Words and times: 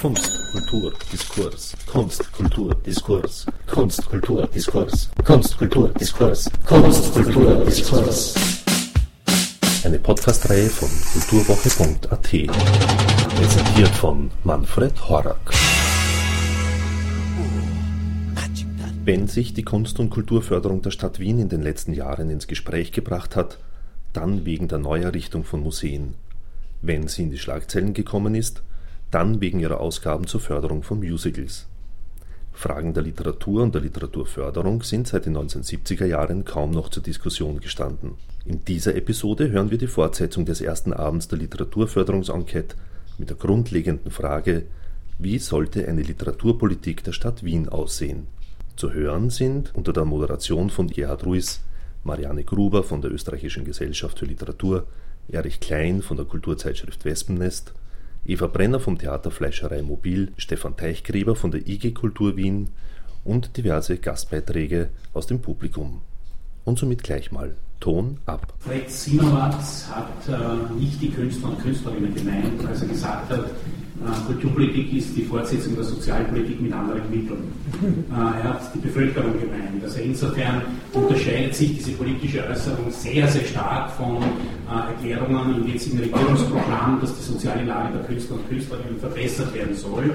Kunst, 0.00 0.32
Kultur, 0.52 0.94
Diskurs. 1.12 1.76
Kunst, 1.86 2.32
Kultur, 2.32 2.74
Diskurs. 2.74 3.44
Kunst, 3.66 4.08
Kultur, 4.08 4.46
Diskurs. 4.46 5.10
Kunst, 5.22 5.58
Kultur, 5.58 5.90
Diskurs. 5.90 6.50
Kunst, 6.64 7.12
Kultur, 7.12 7.62
Diskurs. 7.66 8.34
Eine 9.84 9.98
Podcastreihe 9.98 10.70
von 10.70 10.88
kulturwoche.at. 11.12 12.22
Präsentiert 13.36 13.90
von 13.90 14.30
Manfred 14.42 15.06
Horak. 15.06 15.52
Wenn 19.04 19.28
sich 19.28 19.52
die 19.52 19.64
Kunst- 19.64 20.00
und 20.00 20.08
Kulturförderung 20.08 20.80
der 20.80 20.92
Stadt 20.92 21.20
Wien 21.20 21.38
in 21.38 21.50
den 21.50 21.60
letzten 21.60 21.92
Jahren 21.92 22.30
ins 22.30 22.46
Gespräch 22.46 22.92
gebracht 22.92 23.36
hat, 23.36 23.58
dann 24.14 24.46
wegen 24.46 24.66
der 24.66 24.78
Neuerrichtung 24.78 25.44
von 25.44 25.60
Museen. 25.62 26.14
Wenn 26.80 27.06
sie 27.06 27.24
in 27.24 27.30
die 27.30 27.38
Schlagzeilen 27.38 27.92
gekommen 27.92 28.34
ist, 28.34 28.62
dann 29.10 29.40
wegen 29.40 29.60
ihrer 29.60 29.80
Ausgaben 29.80 30.26
zur 30.26 30.40
Förderung 30.40 30.82
von 30.82 31.00
Musicals. 31.00 31.66
Fragen 32.52 32.92
der 32.92 33.02
Literatur 33.02 33.62
und 33.62 33.74
der 33.74 33.82
Literaturförderung 33.82 34.82
sind 34.82 35.08
seit 35.08 35.26
den 35.26 35.36
1970er 35.36 36.04
Jahren 36.04 36.44
kaum 36.44 36.72
noch 36.72 36.90
zur 36.90 37.02
Diskussion 37.02 37.60
gestanden. 37.60 38.12
In 38.44 38.64
dieser 38.64 38.94
Episode 38.96 39.50
hören 39.50 39.70
wir 39.70 39.78
die 39.78 39.86
Fortsetzung 39.86 40.44
des 40.44 40.60
ersten 40.60 40.92
Abends 40.92 41.28
der 41.28 41.38
Literaturförderungsenquete 41.38 42.76
mit 43.18 43.30
der 43.30 43.36
grundlegenden 43.36 44.10
Frage, 44.10 44.64
wie 45.18 45.38
sollte 45.38 45.86
eine 45.86 46.02
Literaturpolitik 46.02 47.04
der 47.04 47.12
Stadt 47.12 47.44
Wien 47.44 47.68
aussehen? 47.68 48.26
Zu 48.76 48.92
hören 48.92 49.30
sind 49.30 49.72
unter 49.74 49.92
der 49.92 50.06
Moderation 50.06 50.70
von 50.70 50.88
Gerhard 50.88 51.26
Ruiz, 51.26 51.60
Marianne 52.04 52.44
Gruber 52.44 52.82
von 52.82 53.02
der 53.02 53.12
Österreichischen 53.12 53.64
Gesellschaft 53.64 54.18
für 54.18 54.24
Literatur, 54.24 54.86
Erich 55.28 55.60
Klein 55.60 56.00
von 56.00 56.16
der 56.16 56.26
Kulturzeitschrift 56.26 57.04
Wespennest 57.04 57.74
Eva 58.24 58.46
Brenner 58.46 58.80
vom 58.80 58.98
Theater 58.98 59.30
Fleischerei 59.30 59.82
Mobil, 59.82 60.32
Stefan 60.36 60.76
Teichgräber 60.76 61.36
von 61.36 61.50
der 61.50 61.66
IG 61.66 61.92
Kultur 61.92 62.36
Wien 62.36 62.68
und 63.24 63.56
diverse 63.56 63.98
Gastbeiträge 63.98 64.90
aus 65.12 65.26
dem 65.26 65.40
Publikum. 65.40 66.02
Und 66.64 66.78
somit 66.78 67.02
gleich 67.02 67.32
mal 67.32 67.56
Ton 67.80 68.18
ab. 68.26 68.52
Fred 68.58 68.90
Zimmerwatz 68.90 69.88
hat 69.90 70.28
äh, 70.28 70.74
nicht 70.78 71.00
die 71.00 71.10
Künstler 71.10 71.48
und 71.48 71.60
Künstlerinnen 71.60 72.14
gemeint, 72.14 72.64
als 72.66 72.82
er 72.82 72.88
gesagt 72.88 73.30
hat, 73.30 73.50
Kulturpolitik 74.26 74.92
ist 74.94 75.16
die 75.16 75.22
Fortsetzung 75.22 75.74
der 75.74 75.84
Sozialpolitik 75.84 76.60
mit 76.60 76.72
anderen 76.72 77.02
Mitteln. 77.10 77.42
Äh, 78.10 78.42
er 78.42 78.44
hat 78.44 78.74
die 78.74 78.78
Bevölkerung 78.78 79.32
gemeint. 79.40 79.82
Also 79.82 80.00
insofern 80.00 80.62
unterscheidet 80.92 81.54
sich 81.54 81.76
diese 81.76 81.92
politische 81.92 82.44
Äußerung 82.44 82.90
sehr, 82.90 83.26
sehr 83.28 83.44
stark 83.44 83.90
von 83.92 84.18
äh, 84.18 84.92
Erklärungen 84.92 85.56
im 85.56 85.72
jetzigen 85.72 85.98
Regierungsprogramm, 85.98 86.98
dass 87.00 87.16
die 87.16 87.22
soziale 87.22 87.64
Lage 87.64 87.98
der 87.98 88.02
Künstler 88.04 88.36
und 88.36 88.48
Künstlerinnen 88.48 88.98
verbessert 88.98 89.54
werden 89.54 89.74
soll. 89.74 90.12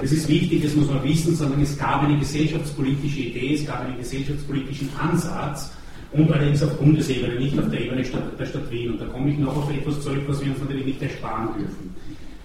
Das 0.00 0.12
ist 0.12 0.28
wichtig, 0.28 0.64
das 0.64 0.74
muss 0.74 0.90
man 0.90 1.02
wissen, 1.04 1.36
sondern 1.36 1.62
es 1.62 1.78
gab 1.78 2.02
eine 2.02 2.18
gesellschaftspolitische 2.18 3.20
Idee, 3.20 3.54
es 3.54 3.66
gab 3.66 3.80
einen 3.82 3.98
gesellschaftspolitischen 3.98 4.90
Ansatz, 5.00 5.70
und 6.12 6.32
allerdings 6.32 6.62
auf 6.62 6.76
Bundesebene, 6.78 7.38
nicht 7.38 7.58
auf 7.58 7.68
der 7.68 7.80
Ebene 7.80 8.02
der 8.02 8.46
Stadt 8.46 8.70
Wien. 8.70 8.92
Und 8.92 9.00
da 9.00 9.06
komme 9.06 9.30
ich 9.30 9.38
noch 9.38 9.56
auf 9.56 9.70
etwas 9.70 10.00
zurück, 10.00 10.22
was 10.26 10.42
wir 10.42 10.50
uns 10.50 10.60
natürlich 10.60 10.86
nicht 10.86 11.02
ersparen 11.02 11.48
dürfen. 11.58 11.94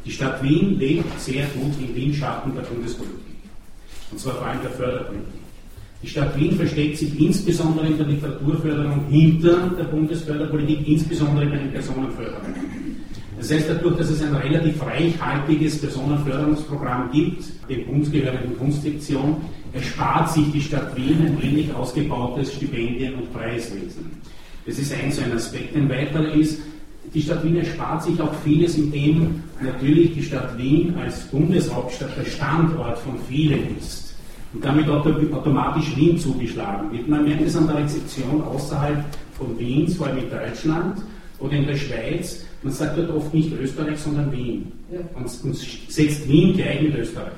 Die 0.06 0.12
Stadt 0.12 0.44
Wien 0.44 0.80
lebt 0.80 1.20
sehr 1.20 1.46
gut 1.48 1.74
in 1.80 1.96
Windschatten 1.96 2.54
der 2.56 2.62
Bundespolitik. 2.62 3.18
Und 4.12 4.20
zwar 4.20 4.36
vor 4.36 4.48
allem 4.48 4.62
der 4.62 4.72
Förderpolitik. 4.72 5.42
Die 6.02 6.08
Stadt 6.08 6.36
Wien 6.40 6.56
versteckt 6.56 6.98
sich 6.98 7.20
insbesondere 7.20 7.88
in 7.88 7.98
der 7.98 8.08
Literaturförderung 8.08 9.06
hinter 9.10 9.70
der 9.78 9.84
Bundesförderpolitik, 9.84 10.88
insbesondere 10.88 11.46
bei 11.46 11.58
den 11.58 11.72
Personenförderungen. 11.72 12.56
Das 13.38 13.52
heißt, 13.52 13.70
dadurch, 13.70 13.98
dass 13.98 14.10
es 14.10 14.22
ein 14.24 14.36
relativ 14.36 14.82
reichhaltiges 14.84 15.80
Personenförderungsprogramm 15.80 17.12
gibt, 17.12 17.44
dem 17.70 17.86
bundesgehörigen 17.86 18.58
Kunstsektion, 18.58 19.38
erspart 19.74 20.32
sich 20.32 20.52
die 20.52 20.62
Stadt 20.62 20.96
Wien 20.96 21.26
ein 21.26 21.42
wenig 21.42 21.74
ausgebautes 21.74 22.54
Stipendien- 22.54 23.16
und 23.16 23.34
Preiswesen. 23.34 24.12
Das 24.66 24.78
ist 24.78 24.94
ein 24.94 25.12
so 25.12 25.22
ein 25.24 25.34
Aspekt. 25.34 25.76
Ein 25.76 25.90
weiterer 25.90 26.34
ist, 26.34 26.60
die 27.14 27.22
Stadt 27.22 27.44
Wien 27.44 27.58
erspart 27.58 28.04
sich 28.04 28.20
auch 28.22 28.34
vieles, 28.44 28.78
indem 28.78 29.44
natürlich 29.64 30.14
die 30.14 30.24
Stadt 30.24 30.58
Wien 30.58 30.96
als 30.98 31.22
Bundeshauptstadt 31.26 32.18
der 32.18 32.30
Standort 32.30 32.98
von 33.00 33.14
vielen 33.28 33.78
ist 33.78 34.14
und 34.54 34.64
damit 34.64 34.88
automatisch 34.90 35.96
Wien 35.96 36.18
zugeschlagen 36.18 36.92
wird. 36.92 37.08
Man 37.08 37.24
merkt 37.24 37.42
es 37.42 37.56
an 37.56 37.68
der 37.68 37.78
Rezeption 37.78 38.44
außerhalb 38.44 39.04
von 39.38 39.58
Wien, 39.58 39.88
vor 39.88 40.08
allem 40.08 40.20
in 40.20 40.30
Deutschland 40.30 41.02
oder 41.40 41.54
in 41.54 41.68
der 41.68 41.76
Schweiz. 41.76 42.46
Man 42.64 42.74
sagt 42.74 42.98
dort 42.98 43.10
oft 43.10 43.34
nicht 43.34 43.52
Österreich, 43.54 43.98
sondern 43.98 44.32
Wien 44.32 44.72
und 45.16 45.30
setzt 45.30 46.28
Wien 46.28 46.56
gleich 46.56 46.82
mit 46.82 46.96
Österreich. 46.96 47.32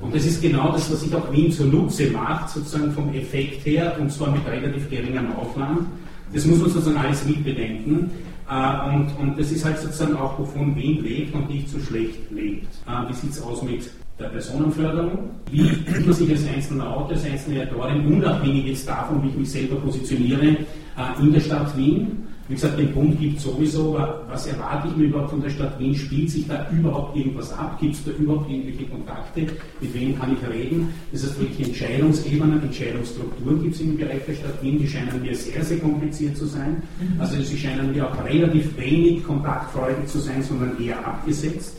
Und 0.00 0.14
das 0.14 0.24
ist 0.24 0.42
genau 0.42 0.72
das, 0.72 0.90
was 0.90 1.00
sich 1.00 1.14
auch 1.14 1.30
Wien 1.32 1.52
zunutze 1.52 2.10
macht, 2.10 2.50
sozusagen 2.50 2.92
vom 2.92 3.12
Effekt 3.14 3.64
her, 3.66 3.96
und 4.00 4.10
zwar 4.10 4.32
mit 4.32 4.46
relativ 4.46 4.88
geringem 4.90 5.32
Aufwand. 5.36 5.86
Das 6.32 6.46
muss 6.46 6.58
man 6.58 6.70
sozusagen 6.70 6.96
alles 6.96 7.24
mitbedenken. 7.24 8.10
Äh, 8.50 8.94
und, 8.94 9.08
und 9.18 9.38
das 9.38 9.50
ist 9.50 9.64
halt 9.64 9.78
sozusagen 9.78 10.16
auch, 10.16 10.38
wovon 10.38 10.74
Wien 10.76 11.02
lebt 11.02 11.34
und 11.34 11.48
nicht 11.48 11.68
so 11.68 11.78
schlecht 11.78 12.18
lebt. 12.30 12.68
Äh, 12.86 13.08
wie 13.08 13.14
sieht 13.14 13.30
es 13.30 13.42
aus 13.42 13.62
mit 13.62 13.90
der 14.18 14.28
Personenförderung? 14.28 15.30
Wie 15.50 15.68
fühlt 15.68 16.06
man 16.06 16.14
sich 16.14 16.30
als 16.30 16.46
einzelner 16.46 16.90
Autor, 16.96 17.12
als 17.12 17.24
einzelne 17.24 17.62
Autorin, 17.62 18.06
unabhängig 18.06 18.66
jetzt 18.66 18.88
davon, 18.88 19.22
wie 19.22 19.28
ich 19.28 19.36
mich 19.36 19.50
selber 19.50 19.76
positioniere, 19.76 20.46
äh, 20.46 21.20
in 21.20 21.32
der 21.32 21.40
Stadt 21.40 21.76
Wien? 21.76 22.28
Wie 22.52 22.56
gesagt, 22.56 22.78
den 22.78 22.92
Punkt 22.92 23.18
gibt 23.18 23.38
es 23.38 23.44
sowieso, 23.44 23.96
aber 23.96 24.26
was 24.28 24.46
erwarte 24.46 24.88
ich 24.88 24.96
mir 24.96 25.04
überhaupt 25.04 25.30
von 25.30 25.40
der 25.40 25.48
Stadt 25.48 25.80
Wien? 25.80 25.94
Spielt 25.94 26.28
sich 26.28 26.46
da 26.46 26.68
überhaupt 26.70 27.16
irgendwas 27.16 27.50
ab? 27.54 27.80
Gibt 27.80 27.94
es 27.94 28.04
da 28.04 28.10
überhaupt 28.10 28.50
irgendwelche 28.50 28.84
Kontakte? 28.90 29.46
Mit 29.80 29.94
wem 29.94 30.18
kann 30.18 30.36
ich 30.36 30.54
reden? 30.54 30.92
Das 31.12 31.22
heißt, 31.22 31.40
welche 31.40 31.62
Entscheidungsebenen, 31.70 32.62
Entscheidungsstrukturen 32.62 33.62
gibt 33.62 33.74
es 33.74 33.80
im 33.80 33.96
Bereich 33.96 34.26
der 34.26 34.34
Stadt 34.34 34.62
Wien? 34.62 34.78
Die 34.78 34.86
scheinen 34.86 35.22
mir 35.22 35.34
sehr, 35.34 35.64
sehr 35.64 35.78
kompliziert 35.78 36.36
zu 36.36 36.44
sein. 36.44 36.82
Mhm. 37.00 37.18
Also 37.18 37.40
sie 37.40 37.56
scheinen 37.56 37.90
mir 37.90 38.06
auch 38.06 38.22
relativ 38.22 38.76
wenig 38.76 39.24
kontaktfreudig 39.24 40.06
zu 40.06 40.18
sein, 40.18 40.42
sondern 40.42 40.78
eher 40.78 40.98
abgesetzt. 41.06 41.78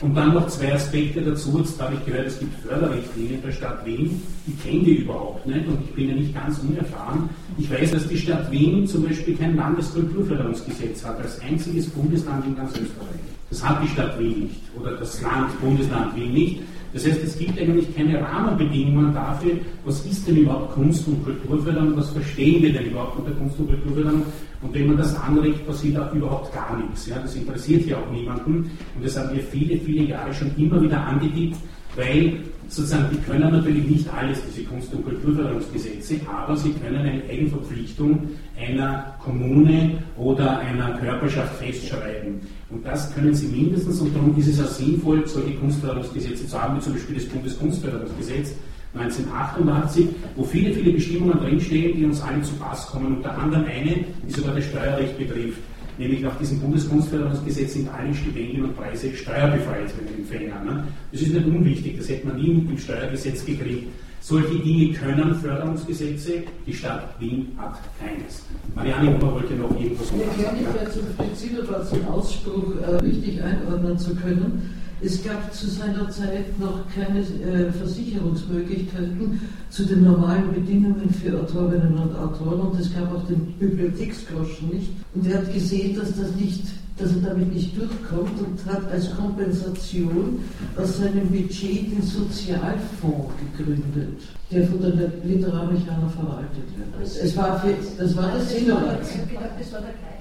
Und 0.00 0.14
dann 0.14 0.34
noch 0.34 0.46
zwei 0.46 0.74
Aspekte 0.74 1.22
dazu. 1.22 1.58
Jetzt 1.58 1.80
habe 1.80 1.94
ich 1.94 2.06
gehört, 2.06 2.28
es 2.28 2.38
gibt 2.38 2.54
Förderrichtlinien 2.60 3.42
der 3.42 3.50
Stadt 3.50 3.84
Wien. 3.84 4.22
Ich 4.46 4.62
kenne 4.62 4.84
die 4.84 4.96
überhaupt 4.98 5.44
nicht 5.44 5.66
und 5.66 5.80
ich 5.84 5.92
bin 5.92 6.08
ja 6.08 6.14
nicht 6.14 6.34
ganz 6.34 6.60
unerfahren. 6.60 7.28
Ich 7.56 7.68
weiß, 7.68 7.90
dass 7.90 8.06
die 8.06 8.16
Stadt 8.16 8.48
Wien 8.52 8.86
zum 8.86 9.04
Beispiel 9.04 9.36
kein 9.36 9.56
Landeskulturförderungsgesetz 9.56 11.04
hat, 11.04 11.20
als 11.20 11.40
einziges 11.40 11.90
Bundesland 11.90 12.46
in 12.46 12.56
ganz 12.56 12.72
Österreich. 12.72 13.37
Das 13.50 13.66
hat 13.66 13.82
die 13.82 13.88
Stadt 13.88 14.18
Wien 14.18 14.40
nicht 14.40 14.60
oder 14.78 14.92
das 14.92 15.22
Land, 15.22 15.60
Bundesland 15.60 16.14
Wien 16.16 16.32
nicht. 16.32 16.60
Das 16.92 17.06
heißt, 17.06 17.22
es 17.22 17.38
gibt 17.38 17.58
eigentlich 17.58 17.94
keine 17.94 18.20
Rahmenbedingungen 18.20 19.12
dafür, 19.12 19.52
was 19.84 20.04
ist 20.06 20.26
denn 20.26 20.38
überhaupt 20.38 20.74
Kunst- 20.74 21.06
und 21.06 21.22
Kulturförderung, 21.22 21.96
was 21.96 22.10
verstehen 22.10 22.62
wir 22.62 22.72
denn 22.72 22.86
überhaupt 22.86 23.18
unter 23.18 23.32
Kunst- 23.32 23.58
und 23.58 23.68
Kulturförderung. 23.68 24.22
Und 24.62 24.74
wenn 24.74 24.86
man 24.88 24.96
das 24.96 25.14
anregt, 25.14 25.66
passiert 25.66 25.96
da 25.96 26.10
überhaupt 26.12 26.52
gar 26.52 26.76
nichts. 26.78 27.06
Ja? 27.06 27.18
Das 27.18 27.34
interessiert 27.34 27.86
ja 27.86 27.98
auch 27.98 28.10
niemanden. 28.10 28.70
Und 28.96 29.04
das 29.04 29.18
haben 29.18 29.36
wir 29.36 29.42
viele, 29.42 29.78
viele 29.78 30.04
Jahre 30.04 30.32
schon 30.32 30.50
immer 30.56 30.80
wieder 30.80 30.98
angedickt, 30.98 31.56
weil 31.94 32.40
sozusagen, 32.68 33.06
die 33.12 33.18
können 33.18 33.52
natürlich 33.52 33.86
nicht 33.86 34.08
alles, 34.12 34.40
diese 34.46 34.66
Kunst- 34.66 34.92
und 34.92 35.04
Kulturförderungsgesetze, 35.04 36.20
aber 36.26 36.56
sie 36.56 36.72
können 36.72 36.96
eine 36.96 37.22
Eigenverpflichtung 37.30 38.28
einer 38.58 39.14
Kommune 39.22 40.02
oder 40.16 40.58
einer 40.58 40.90
Körperschaft 40.98 41.54
festschreiben. 41.56 42.40
Und 42.70 42.84
das 42.84 43.14
können 43.14 43.34
sie 43.34 43.46
mindestens, 43.46 44.00
und 44.00 44.14
darum 44.14 44.36
ist 44.36 44.48
es 44.48 44.60
auch 44.60 44.70
sinnvoll, 44.70 45.26
solche 45.26 45.54
Kunstförderungsgesetze 45.54 46.46
zu 46.46 46.60
haben, 46.60 46.76
wie 46.76 46.80
zum 46.80 46.92
Beispiel 46.92 47.16
das 47.16 47.24
Bundeskunstförderungsgesetz 47.24 48.54
1988, 48.94 50.08
wo 50.36 50.44
viele, 50.44 50.74
viele 50.74 50.92
Bestimmungen 50.92 51.38
drinstehen, 51.38 51.96
die 51.96 52.04
uns 52.04 52.20
allen 52.20 52.42
zu 52.42 52.54
Pass 52.54 52.86
kommen. 52.86 53.16
Unter 53.16 53.36
anderem 53.38 53.64
eine, 53.64 54.04
die 54.26 54.32
sogar 54.32 54.54
das 54.54 54.64
Steuerrecht 54.64 55.16
betrifft. 55.18 55.58
Nämlich 55.98 56.20
nach 56.20 56.36
diesem 56.38 56.60
Bundeskunstförderungsgesetz 56.60 57.72
sind 57.72 57.88
alle 57.88 58.14
Stipendien 58.14 58.64
und 58.64 58.76
Preise 58.76 59.14
steuerbefreit 59.14 59.90
für 59.90 60.04
den 60.04 60.18
Empfänger. 60.18 60.62
Ne? 60.64 60.84
Das 61.10 61.22
ist 61.22 61.34
nicht 61.34 61.46
unwichtig, 61.46 61.98
das 61.98 62.08
hätte 62.08 62.26
man 62.26 62.36
nie 62.36 62.50
im 62.50 62.78
Steuergesetz 62.78 63.44
gekriegt. 63.44 63.88
Solche 64.20 64.58
Dinge 64.58 64.92
können 64.92 65.34
Förderungsgesetze, 65.34 66.42
die 66.66 66.72
Stadt 66.72 67.18
Wien 67.18 67.48
hat 67.56 67.78
keines. 68.00 68.42
Marianne 68.74 69.14
Huber 69.14 69.34
wollte 69.34 69.54
noch 69.54 69.70
irgendwas 69.80 70.08
sagen. 70.08 70.20
Ja, 70.42 70.50
gerne, 70.50 70.60
ich 70.86 70.92
zum 70.92 71.06
Fritz 71.16 71.90
den 71.90 72.04
Ausspruch 72.06 72.74
äh, 72.82 72.96
richtig 72.96 73.42
einordnen 73.42 73.98
zu 73.98 74.14
können. 74.16 74.74
Es 75.00 75.22
gab 75.22 75.54
zu 75.54 75.68
seiner 75.68 76.10
Zeit 76.10 76.58
noch 76.58 76.84
keine 76.92 77.20
äh, 77.20 77.70
Versicherungsmöglichkeiten 77.70 79.40
zu 79.70 79.84
den 79.84 80.02
normalen 80.02 80.52
Bedingungen 80.52 81.08
für 81.10 81.40
Autorinnen 81.40 81.96
und 81.96 82.16
Autoren 82.16 82.60
und 82.60 82.80
es 82.80 82.92
gab 82.92 83.14
auch 83.14 83.24
den 83.28 83.52
Bibliotheksgroschen 83.58 84.70
nicht. 84.70 84.90
Und 85.14 85.26
er 85.28 85.38
hat 85.38 85.54
gesehen, 85.54 85.96
dass 85.96 86.16
das 86.16 86.34
nicht 86.34 86.64
dass 86.98 87.10
er 87.12 87.28
damit 87.28 87.54
nicht 87.54 87.76
durchkommt 87.76 88.40
und 88.40 88.72
hat 88.72 88.90
als 88.90 89.14
Kompensation 89.14 90.40
aus 90.76 90.98
seinem 90.98 91.28
Budget 91.28 91.92
den 91.92 92.02
Sozialfonds 92.02 93.32
gegründet, 93.56 94.20
der 94.50 94.66
von 94.66 94.80
der 94.80 95.12
Literarmechaner 95.24 96.08
verwaltet 96.08 96.64
wird. 96.76 97.02
Es 97.02 97.36
war 97.36 97.60
für, 97.60 97.74
das 97.96 98.16
war 98.16 98.32
das 98.32 98.50
Sinn. 98.50 98.68
Das 98.68 99.72
war 99.72 99.80
der 99.80 99.90
Kreis. 99.90 100.18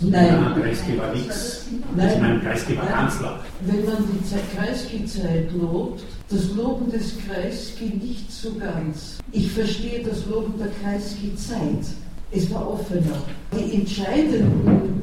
Nein. 0.00 0.26
Ja, 0.26 0.56
Kreisky 0.60 0.98
war 0.98 1.12
nichts. 1.12 1.66
Nein. 1.96 2.10
Ich 2.14 2.20
meine, 2.20 2.40
Kreisky 2.40 2.76
war 2.76 2.86
Kanzler. 2.86 3.40
Wenn 3.60 3.84
man 3.84 3.96
die 3.98 4.56
Kreisky-Zeit 4.56 5.52
lobt, 5.52 6.02
das 6.30 6.50
Loben 6.52 6.90
des 6.90 7.14
Kreisky 7.26 7.86
nicht 8.00 8.30
so 8.30 8.54
ganz. 8.54 9.18
Ich 9.32 9.50
verstehe 9.50 10.04
das 10.04 10.26
Loben 10.26 10.54
der 10.58 10.68
Kreisky-Zeit. 10.82 11.86
Es 12.30 12.50
war 12.52 12.72
offener. 12.74 13.22
Die 13.52 13.76
entscheidenden, 13.76 15.02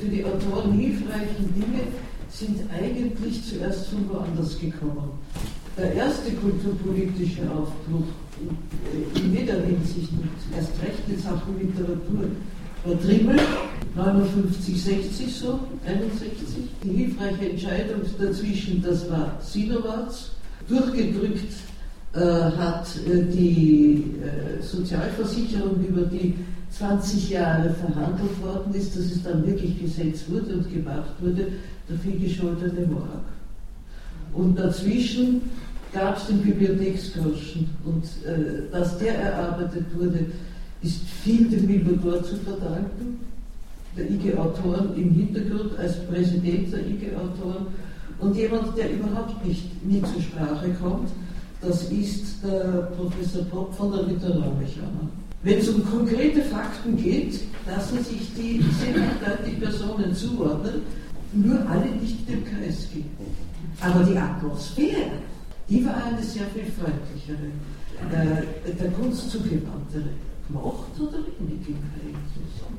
für 0.00 0.08
die 0.08 0.24
Autoren 0.24 0.72
hilfreichen 0.72 1.54
Dinge 1.54 1.82
sind 2.28 2.60
eigentlich 2.72 3.44
zuerst 3.44 3.86
von 3.86 4.08
woanders 4.08 4.58
gekommen. 4.58 5.10
Der 5.78 5.94
erste 5.94 6.32
kulturpolitische 6.32 7.42
Aufbruch, 7.42 8.06
in 9.14 9.32
jeder 9.32 9.60
Hinsicht, 9.62 10.10
erst 10.56 10.72
recht 10.82 11.08
in 11.08 11.18
Sachen 11.18 11.58
Literatur, 11.58 12.30
war 12.84 13.00
Trimmel, 13.00 13.38
59, 13.94 14.82
60 14.82 15.34
so, 15.34 15.60
61. 15.86 16.30
Die 16.82 16.88
hilfreiche 16.88 17.50
Entscheidung 17.50 18.00
dazwischen, 18.18 18.82
das 18.82 19.08
war 19.10 19.38
Sinowatz. 19.42 20.32
Durchgedrückt 20.68 21.52
äh, 22.14 22.18
hat 22.18 22.88
äh, 23.06 23.22
die 23.24 24.14
äh, 24.22 24.62
Sozialversicherung, 24.62 25.84
über 25.86 26.02
die 26.02 26.34
20 26.78 27.30
Jahre 27.30 27.70
verhandelt 27.70 28.42
worden 28.42 28.74
ist, 28.74 28.96
dass 28.96 29.06
es 29.06 29.22
dann 29.22 29.46
wirklich 29.46 29.80
gesetzt 29.80 30.30
wurde 30.30 30.54
und 30.56 30.72
gemacht 30.72 31.12
wurde, 31.20 31.48
der 31.88 31.98
vielgescholtene 31.98 32.86
Morak. 32.86 33.24
Und 34.34 34.58
dazwischen 34.58 35.42
gab 35.92 36.18
es 36.18 36.26
den 36.26 36.42
Bibliotheksgroschen 36.42 37.70
und 37.84 38.04
äh, 38.26 38.70
dass 38.70 38.98
der 38.98 39.14
erarbeitet 39.14 39.86
wurde, 39.98 40.26
ist 40.82 41.00
viel 41.22 41.48
dem 41.48 41.66
Milbodor 41.66 42.22
zu 42.22 42.36
verdanken, 42.36 43.20
der 43.96 44.10
IG-Autoren 44.10 44.94
im 44.96 45.14
Hintergrund 45.14 45.78
als 45.78 46.04
Präsident 46.06 46.70
der 46.70 46.80
IG-Autoren 46.80 47.66
und 48.18 48.36
jemand, 48.36 48.76
der 48.76 48.92
überhaupt 48.92 49.44
nicht 49.46 49.84
nie 49.86 50.02
zur 50.02 50.20
Sprache 50.20 50.70
kommt, 50.82 51.08
das 51.62 51.84
ist 51.84 52.44
der 52.44 52.90
Professor 52.96 53.44
Popp 53.44 53.74
von 53.74 53.92
der 53.92 54.02
Literarmechanik. 54.02 55.25
Wenn 55.42 55.58
es 55.58 55.68
um 55.68 55.84
konkrete 55.84 56.42
Fakten 56.42 56.96
geht, 56.96 57.40
lassen 57.66 58.02
sich 58.02 58.34
die 58.34 58.64
sehr 58.80 58.94
eindeutig 58.94 59.60
Personen 59.60 60.14
zuordnen, 60.14 60.82
nur 61.32 61.58
alle 61.68 61.86
nicht 62.00 62.28
dem 62.28 62.44
Kreisky. 62.44 63.04
Aber 63.80 64.02
die 64.04 64.16
Atmosphäre, 64.16 65.12
die 65.68 65.84
war 65.84 66.02
eine 66.04 66.22
sehr 66.22 66.46
viel 66.46 66.64
freundlichere, 66.64 67.52
äh, 68.10 68.74
der 68.74 68.90
Kunst 68.92 69.30
zugewandtere. 69.30 70.10
Macht 70.48 71.00
oder 71.00 71.18
wenig 71.18 71.68
im 71.68 71.74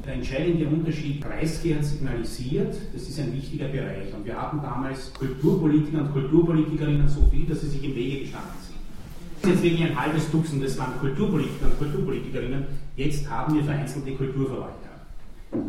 Der 0.05 0.13
entscheidende 0.13 0.67
Unterschied, 0.67 1.21
Kreisky 1.21 1.73
hat 1.73 1.83
signalisiert, 1.83 2.73
das 2.93 3.09
ist 3.09 3.19
ein 3.19 3.33
wichtiger 3.33 3.67
Bereich. 3.67 4.13
Und 4.15 4.25
wir 4.25 4.41
hatten 4.41 4.61
damals 4.61 5.13
Kulturpolitiker 5.13 5.99
und 6.03 6.13
Kulturpolitikerinnen 6.13 7.09
so 7.09 7.25
viel, 7.29 7.45
dass 7.45 7.61
sie 7.61 7.67
sich 7.67 7.83
im 7.83 7.93
Wege 7.93 8.21
gestanden 8.21 8.53
sind. 8.65 8.76
Jetzt 9.43 9.63
wirklich 9.63 9.83
ein 9.83 9.99
halbes 9.99 10.29
Dutzend, 10.31 10.63
das 10.63 10.77
waren 10.77 10.99
Kulturpolitiker 10.99 11.65
und 11.65 11.77
Kulturpolitikerinnen. 11.77 12.65
Jetzt 12.95 13.29
haben 13.29 13.55
wir 13.55 13.63
vereinzelte 13.63 14.11
Kulturverwalter, 14.13 14.89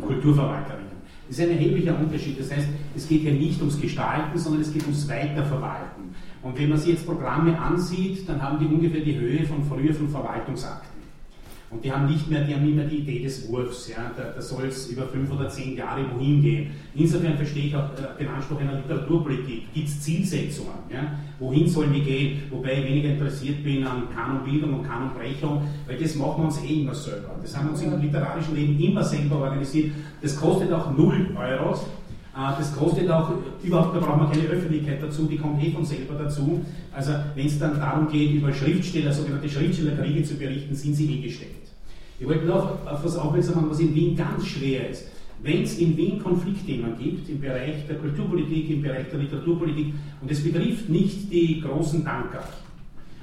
Kulturverwalterinnen. 0.01 0.99
Das 1.27 1.37
ist 1.37 1.43
ein 1.43 1.51
erheblicher 1.51 1.97
Unterschied. 1.97 2.39
Das 2.39 2.51
heißt, 2.51 2.67
es 2.95 3.07
geht 3.07 3.21
hier 3.21 3.33
nicht 3.33 3.59
ums 3.59 3.79
Gestalten, 3.79 4.37
sondern 4.37 4.61
es 4.61 4.73
geht 4.73 4.83
ums 4.83 5.07
Weiterverwalten. 5.07 6.15
Und 6.41 6.57
wenn 6.57 6.69
man 6.69 6.77
sich 6.79 6.89
jetzt 6.89 7.05
Programme 7.05 7.59
ansieht, 7.59 8.27
dann 8.27 8.41
haben 8.41 8.57
die 8.57 8.65
ungefähr 8.65 9.01
die 9.01 9.17
Höhe 9.17 9.45
von 9.45 9.63
früher 9.63 9.93
von 9.93 10.09
Verwaltungsakten. 10.09 10.88
Und 11.71 11.85
die 11.85 11.91
haben 11.91 12.07
nicht 12.07 12.27
mehr, 12.27 12.43
die 12.43 12.55
haben 12.55 12.65
nicht 12.65 12.75
mehr 12.75 12.85
die 12.85 12.97
Idee 12.97 13.23
des 13.23 13.47
Wurfs. 13.47 13.89
Ja? 13.89 14.11
Da, 14.17 14.31
da 14.35 14.41
soll 14.41 14.65
es 14.65 14.87
über 14.87 15.05
fünf 15.05 15.31
oder 15.31 15.47
zehn 15.49 15.77
Jahre 15.77 16.03
wohin 16.15 16.41
gehen. 16.41 16.71
Insofern 16.95 17.37
verstehe 17.37 17.65
ich 17.65 17.75
auch 17.75 17.91
äh, 17.93 18.17
den 18.19 18.27
Anspruch 18.27 18.59
einer 18.59 18.73
Literaturpolitik. 18.73 19.71
Gibt 19.73 19.87
es 19.87 20.01
Zielsetzungen? 20.01 20.73
Ja? 20.91 21.19
Wohin 21.39 21.67
sollen 21.67 21.93
wir 21.93 22.01
gehen? 22.01 22.41
Wobei 22.49 22.79
ich 22.79 22.85
weniger 22.85 23.09
interessiert 23.09 23.63
bin 23.63 23.85
an 23.85 24.07
Kanonbildung 24.13 24.79
und 24.79 24.83
Kanonbrechung, 24.83 25.61
weil 25.85 25.97
das 25.97 26.15
machen 26.15 26.41
wir 26.41 26.45
uns 26.45 26.63
eh 26.63 26.81
immer 26.81 26.95
selber. 26.95 27.35
Das 27.41 27.55
haben 27.55 27.67
wir 27.67 27.71
uns 27.73 27.81
im 27.83 28.01
literarischen 28.01 28.55
Leben 28.55 28.79
immer 28.79 29.03
selber 29.03 29.35
organisiert. 29.37 29.91
Das 30.21 30.35
kostet 30.35 30.71
auch 30.71 30.97
null 30.97 31.35
Euros. 31.37 31.85
Äh, 32.39 32.57
das 32.57 32.75
kostet 32.75 33.09
auch 33.09 33.31
überhaupt, 33.61 33.95
da 33.95 33.99
braucht 33.99 34.17
man 34.17 34.31
keine 34.31 34.47
Öffentlichkeit 34.47 35.03
dazu, 35.03 35.25
die 35.25 35.37
kommt 35.37 35.63
eh 35.63 35.71
von 35.71 35.83
selber 35.83 36.15
dazu. 36.15 36.61
Also 36.93 37.13
wenn 37.35 37.47
es 37.47 37.59
dann 37.59 37.79
darum 37.79 38.07
geht, 38.09 38.33
über 38.33 38.53
Schriftsteller, 38.53 39.11
sogenannte 39.11 39.49
Schriftstellerkriege 39.49 40.23
zu 40.23 40.35
berichten, 40.35 40.73
sind 40.75 40.95
sie 40.95 41.13
eh 41.13 41.21
gestellt. 41.21 41.51
Ich 42.19 42.27
wollte 42.27 42.45
noch 42.45 42.85
auf 42.85 43.03
was 43.03 43.17
aufmerksam 43.17 43.55
machen, 43.55 43.69
was 43.69 43.79
in 43.79 43.93
Wien 43.95 44.15
ganz 44.15 44.45
schwer 44.45 44.89
ist. 44.89 45.07
Wenn 45.41 45.63
es 45.63 45.77
in 45.77 45.95
Wien 45.95 46.21
Konfliktthemen 46.21 46.97
gibt, 46.97 47.29
im 47.29 47.39
Bereich 47.39 47.87
der 47.87 47.95
Kulturpolitik, 47.97 48.69
im 48.69 48.81
Bereich 48.81 49.09
der 49.09 49.19
Literaturpolitik, 49.19 49.93
und 50.21 50.29
es 50.29 50.43
betrifft 50.43 50.89
nicht 50.89 51.31
die 51.31 51.61
großen 51.61 52.03
Tanker. 52.03 52.43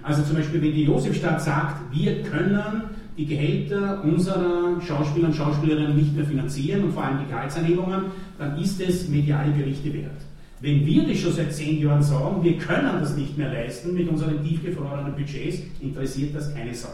Also 0.02 0.22
zum 0.22 0.36
Beispiel, 0.36 0.62
wenn 0.62 0.72
die 0.72 0.84
Josefstadt 0.84 1.42
sagt, 1.42 1.94
wir 1.94 2.22
können 2.22 2.84
die 3.16 3.26
Gehälter 3.26 4.02
unserer 4.04 4.80
Schauspieler 4.80 5.28
und 5.28 5.34
Schauspielerinnen 5.34 5.96
nicht 5.96 6.14
mehr 6.14 6.24
finanzieren 6.24 6.84
und 6.84 6.92
vor 6.92 7.04
allem 7.04 7.20
die 7.24 7.30
Gehaltsanhebungen, 7.30 8.06
dann 8.38 8.58
ist 8.58 8.80
es 8.80 9.08
mediale 9.08 9.52
Berichte 9.52 9.92
wert. 9.92 10.20
Wenn 10.60 10.84
wir 10.86 11.06
das 11.06 11.18
schon 11.18 11.32
seit 11.32 11.52
zehn 11.52 11.80
Jahren 11.80 12.02
sagen, 12.02 12.42
wir 12.42 12.56
können 12.56 13.00
das 13.00 13.16
nicht 13.16 13.36
mehr 13.36 13.52
leisten 13.52 13.94
mit 13.94 14.08
unseren 14.08 14.42
tiefgefrorenen 14.42 15.14
Budgets, 15.14 15.62
interessiert 15.80 16.34
das 16.34 16.54
keine 16.54 16.74
Sau. 16.74 16.88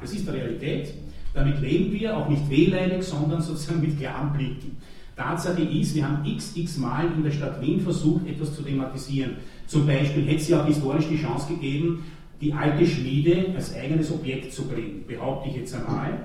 Das 0.00 0.12
ist 0.12 0.26
die 0.26 0.30
Realität. 0.30 0.94
Damit 1.34 1.60
leben 1.60 1.92
wir 1.92 2.16
auch 2.16 2.28
nicht 2.28 2.48
wehleidig, 2.48 3.02
sondern 3.02 3.40
sozusagen 3.40 3.80
mit 3.80 3.98
klaren 3.98 4.32
Blicken. 4.32 4.76
Tatsache 5.16 5.62
ist, 5.62 5.96
wir 5.96 6.08
haben 6.08 6.24
xx 6.24 6.78
Mal 6.78 7.06
in 7.16 7.24
der 7.24 7.32
Stadt 7.32 7.60
Wien 7.60 7.80
versucht, 7.80 8.26
etwas 8.26 8.54
zu 8.54 8.62
thematisieren. 8.62 9.32
Zum 9.66 9.84
Beispiel 9.84 10.24
hätte 10.24 10.36
es 10.36 10.48
ja 10.48 10.62
auch 10.62 10.66
historisch 10.66 11.08
die 11.10 11.20
Chance 11.20 11.48
gegeben, 11.48 12.04
die 12.40 12.52
alte 12.52 12.86
Schmiede 12.86 13.46
als 13.54 13.74
eigenes 13.74 14.12
Objekt 14.12 14.52
zu 14.52 14.66
bringen, 14.66 15.04
behaupte 15.06 15.48
ich 15.48 15.56
jetzt 15.56 15.74
einmal. 15.74 16.20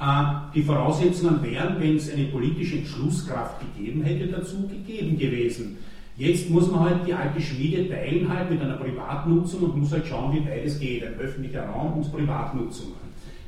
Äh, 0.00 0.54
die 0.54 0.62
Voraussetzungen 0.62 1.42
wären, 1.42 1.80
wenn 1.80 1.96
es 1.96 2.12
eine 2.12 2.24
politische 2.24 2.78
Entschlusskraft 2.78 3.60
gegeben 3.60 4.02
hätte, 4.02 4.28
dazu 4.28 4.66
gegeben 4.68 5.18
gewesen. 5.18 5.78
Jetzt 6.16 6.50
muss 6.50 6.70
man 6.70 6.80
halt 6.80 7.06
die 7.06 7.14
alte 7.14 7.40
Schmiede 7.40 7.88
teilen 7.88 8.28
halt 8.28 8.50
mit 8.50 8.60
einer 8.60 8.76
Privatnutzung 8.76 9.62
und 9.62 9.78
muss 9.78 9.92
halt 9.92 10.06
schauen, 10.06 10.34
wie 10.34 10.44
weit 10.48 10.64
es 10.64 10.80
geht. 10.80 11.04
Ein 11.04 11.14
öffentlicher 11.14 11.64
Raum 11.66 11.92
und 11.98 12.12
Privatnutzung. 12.12 12.94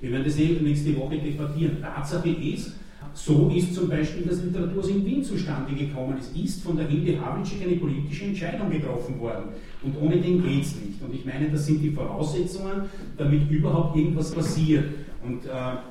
Wir 0.00 0.12
werden 0.12 0.24
das 0.24 0.38
eben 0.38 0.64
nächste 0.64 0.96
Woche 0.96 1.18
debattieren. 1.18 1.80
Tatsache 1.80 2.28
ist, 2.28 2.74
so 3.14 3.50
ist 3.54 3.74
zum 3.74 3.88
Beispiel 3.88 4.24
das 4.24 4.42
Literatur 4.42 4.88
in 4.88 5.04
Wien 5.04 5.22
zustande 5.22 5.74
gekommen. 5.74 6.16
Es 6.18 6.30
ist 6.32 6.62
von 6.62 6.76
der 6.76 6.86
Hilde 6.86 7.20
Havlicek 7.20 7.62
eine 7.62 7.76
politische 7.76 8.24
Entscheidung 8.24 8.70
getroffen 8.70 9.18
worden. 9.18 9.50
Und 9.82 9.96
ohne 10.00 10.16
den 10.16 10.42
geht 10.42 10.62
es 10.62 10.76
nicht. 10.76 11.02
Und 11.02 11.14
ich 11.14 11.24
meine, 11.24 11.50
das 11.50 11.66
sind 11.66 11.80
die 11.82 11.90
Voraussetzungen, 11.90 12.82
damit 13.16 13.50
überhaupt 13.50 13.96
irgendwas 13.96 14.30
passiert. 14.32 14.84
Und 15.26 15.44
äh, 15.44 15.48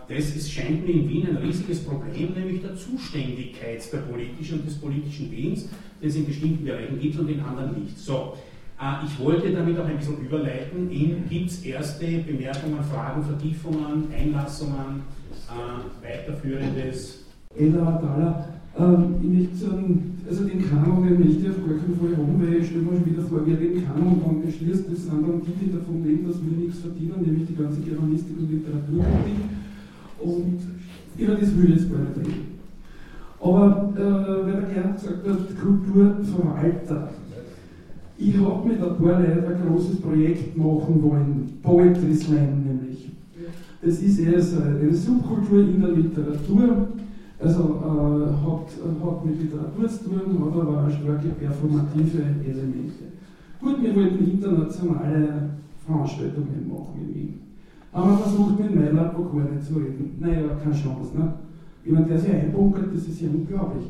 das 0.08 0.36
ist, 0.36 0.52
scheint 0.52 0.88
mir 0.88 0.94
in 0.94 1.10
Wien 1.10 1.28
ein 1.28 1.38
riesiges 1.38 1.84
Problem, 1.84 2.34
nämlich 2.34 2.62
der 2.62 2.76
Zuständigkeit 2.76 3.82
der 3.94 4.00
politischen 4.00 4.60
und 4.60 4.68
des 4.68 4.76
politischen 4.76 5.32
Willens, 5.32 5.70
den 6.02 6.10
es 6.10 6.16
in 6.16 6.26
bestimmten 6.26 6.66
Bereichen 6.66 7.00
gibt 7.00 7.20
und 7.20 7.30
in 7.30 7.40
anderen 7.40 7.84
nicht. 7.84 7.98
So, 7.98 8.34
äh, 8.82 9.06
ich 9.06 9.20
wollte 9.24 9.52
damit 9.52 9.78
auch 9.78 9.86
ein 9.86 9.98
bisschen 9.98 10.20
überleiten. 10.20 10.90
Gibt 11.30 11.50
es 11.52 11.64
erste 11.64 12.06
Bemerkungen, 12.06 12.84
Fragen, 12.92 13.24
Vertiefungen, 13.24 14.08
Einlassungen? 14.12 15.04
Äh, 15.50 16.06
weiterführendes. 16.06 17.25
Ella 17.58 17.98
Adala, 17.98 18.46
ähm, 18.77 19.15
ich 19.22 19.29
möchte 19.29 19.56
sagen, 19.58 20.18
also 20.27 20.44
den 20.44 20.70
Kanon, 20.70 21.03
den 21.08 21.20
möchte 21.20 21.41
ich 21.41 21.50
auf 21.50 21.65
gar 21.65 21.77
keinen 21.77 21.98
Fall 21.98 22.18
haben, 22.18 22.39
weil 22.39 22.53
ich 22.62 22.68
stelle 22.68 22.84
mir 22.84 22.98
schon 22.98 23.06
wieder 23.06 23.24
vor, 23.24 23.41
wer 23.46 23.56
den 23.58 23.86
Kanon 23.86 24.22
dann 24.24 24.41
beschließt, 24.46 24.86
das 24.91 25.06
sind 25.06 25.22
dann 25.25 25.41
die, 25.41 25.65
die 25.65 25.74
davon 25.74 26.03
leben, 26.06 26.27
dass 26.27 26.38
wir 26.44 26.56
nichts 26.56 26.79
verdienen, 26.79 27.22
nämlich 27.25 27.48
die 27.48 27.56
ganze 27.56 27.82
Germanistik 27.82 28.38
und 28.38 28.51
Literaturkritik. 28.51 29.39
Und 30.20 30.60
über 31.18 31.36
das 31.36 31.58
will 31.58 31.70
ich 31.72 31.75
jetzt 31.77 31.91
gar 31.91 32.00
nicht 32.00 32.18
reden. 32.18 32.50
Aber 33.41 33.94
äh, 33.96 34.46
weil 34.46 34.62
der 34.62 34.70
Gerd 34.74 34.96
gesagt 34.96 35.27
hat, 35.27 35.62
Kulturverwalter. 35.62 37.10
Ich 38.18 38.38
habe 38.38 38.68
mit 38.68 38.84
ein 38.84 38.98
paar 38.98 39.22
Leuten 39.22 39.46
ein 39.46 39.68
großes 39.68 40.01
Projekt 40.01 40.58
machen 40.58 41.01
wollen, 41.01 41.60
Poetry 41.63 42.13
Slam 42.13 42.63
nämlich. 42.65 42.88
Das 43.82 44.02
ist 44.02 44.20
eher 44.20 44.42
so 44.42 44.62
eine 44.62 44.94
Subkultur 44.94 45.62
in 45.62 45.80
der 45.80 45.92
Literatur, 45.92 46.88
also 47.40 47.80
äh, 47.80 48.28
hat, 48.28 48.68
hat 49.08 49.26
mit 49.26 49.42
Literatur 49.42 49.88
zu 49.88 50.04
tun, 50.04 50.46
hat 50.46 50.62
aber 50.62 50.84
auch 50.84 50.90
starke 50.90 51.30
performative 51.40 52.24
Elemente. 52.44 53.06
Gut, 53.62 53.82
wir 53.82 53.96
wollten 53.96 54.32
internationale 54.32 55.50
Veranstaltungen 55.86 56.68
machen 56.68 57.08
in 57.08 57.16
Wien. 57.16 57.34
Aber 57.94 58.18
versucht 58.18 58.60
mit 58.60 58.76
Mailand 58.76 59.14
gar 59.14 59.52
nicht 59.52 59.66
zu 59.66 59.76
reden. 59.76 60.18
Naja, 60.20 60.42
keine 60.62 60.76
Chance. 60.76 61.18
Ne? 61.18 61.34
Jemand, 61.86 62.10
der 62.10 62.20
sich 62.20 62.34
einbunkert, 62.34 62.94
das 62.94 63.08
ist 63.08 63.22
ja 63.22 63.30
unglaublich. 63.30 63.86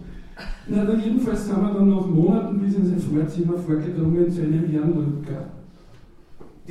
Na, 0.67 0.86
dann 0.86 1.01
jedenfalls 1.03 1.48
sind 1.48 1.62
wir 1.62 1.74
dann 1.74 1.89
nach 1.89 2.05
Monaten 2.05 2.60
bis 2.60 2.75
in 2.75 2.86
sein 2.86 3.00
Vorzimmer 3.00 3.58
vorgedrungen 3.58 4.31
zu 4.31 4.41
einem 4.41 4.67
Herrn 4.67 4.93
Lücker 4.93 5.58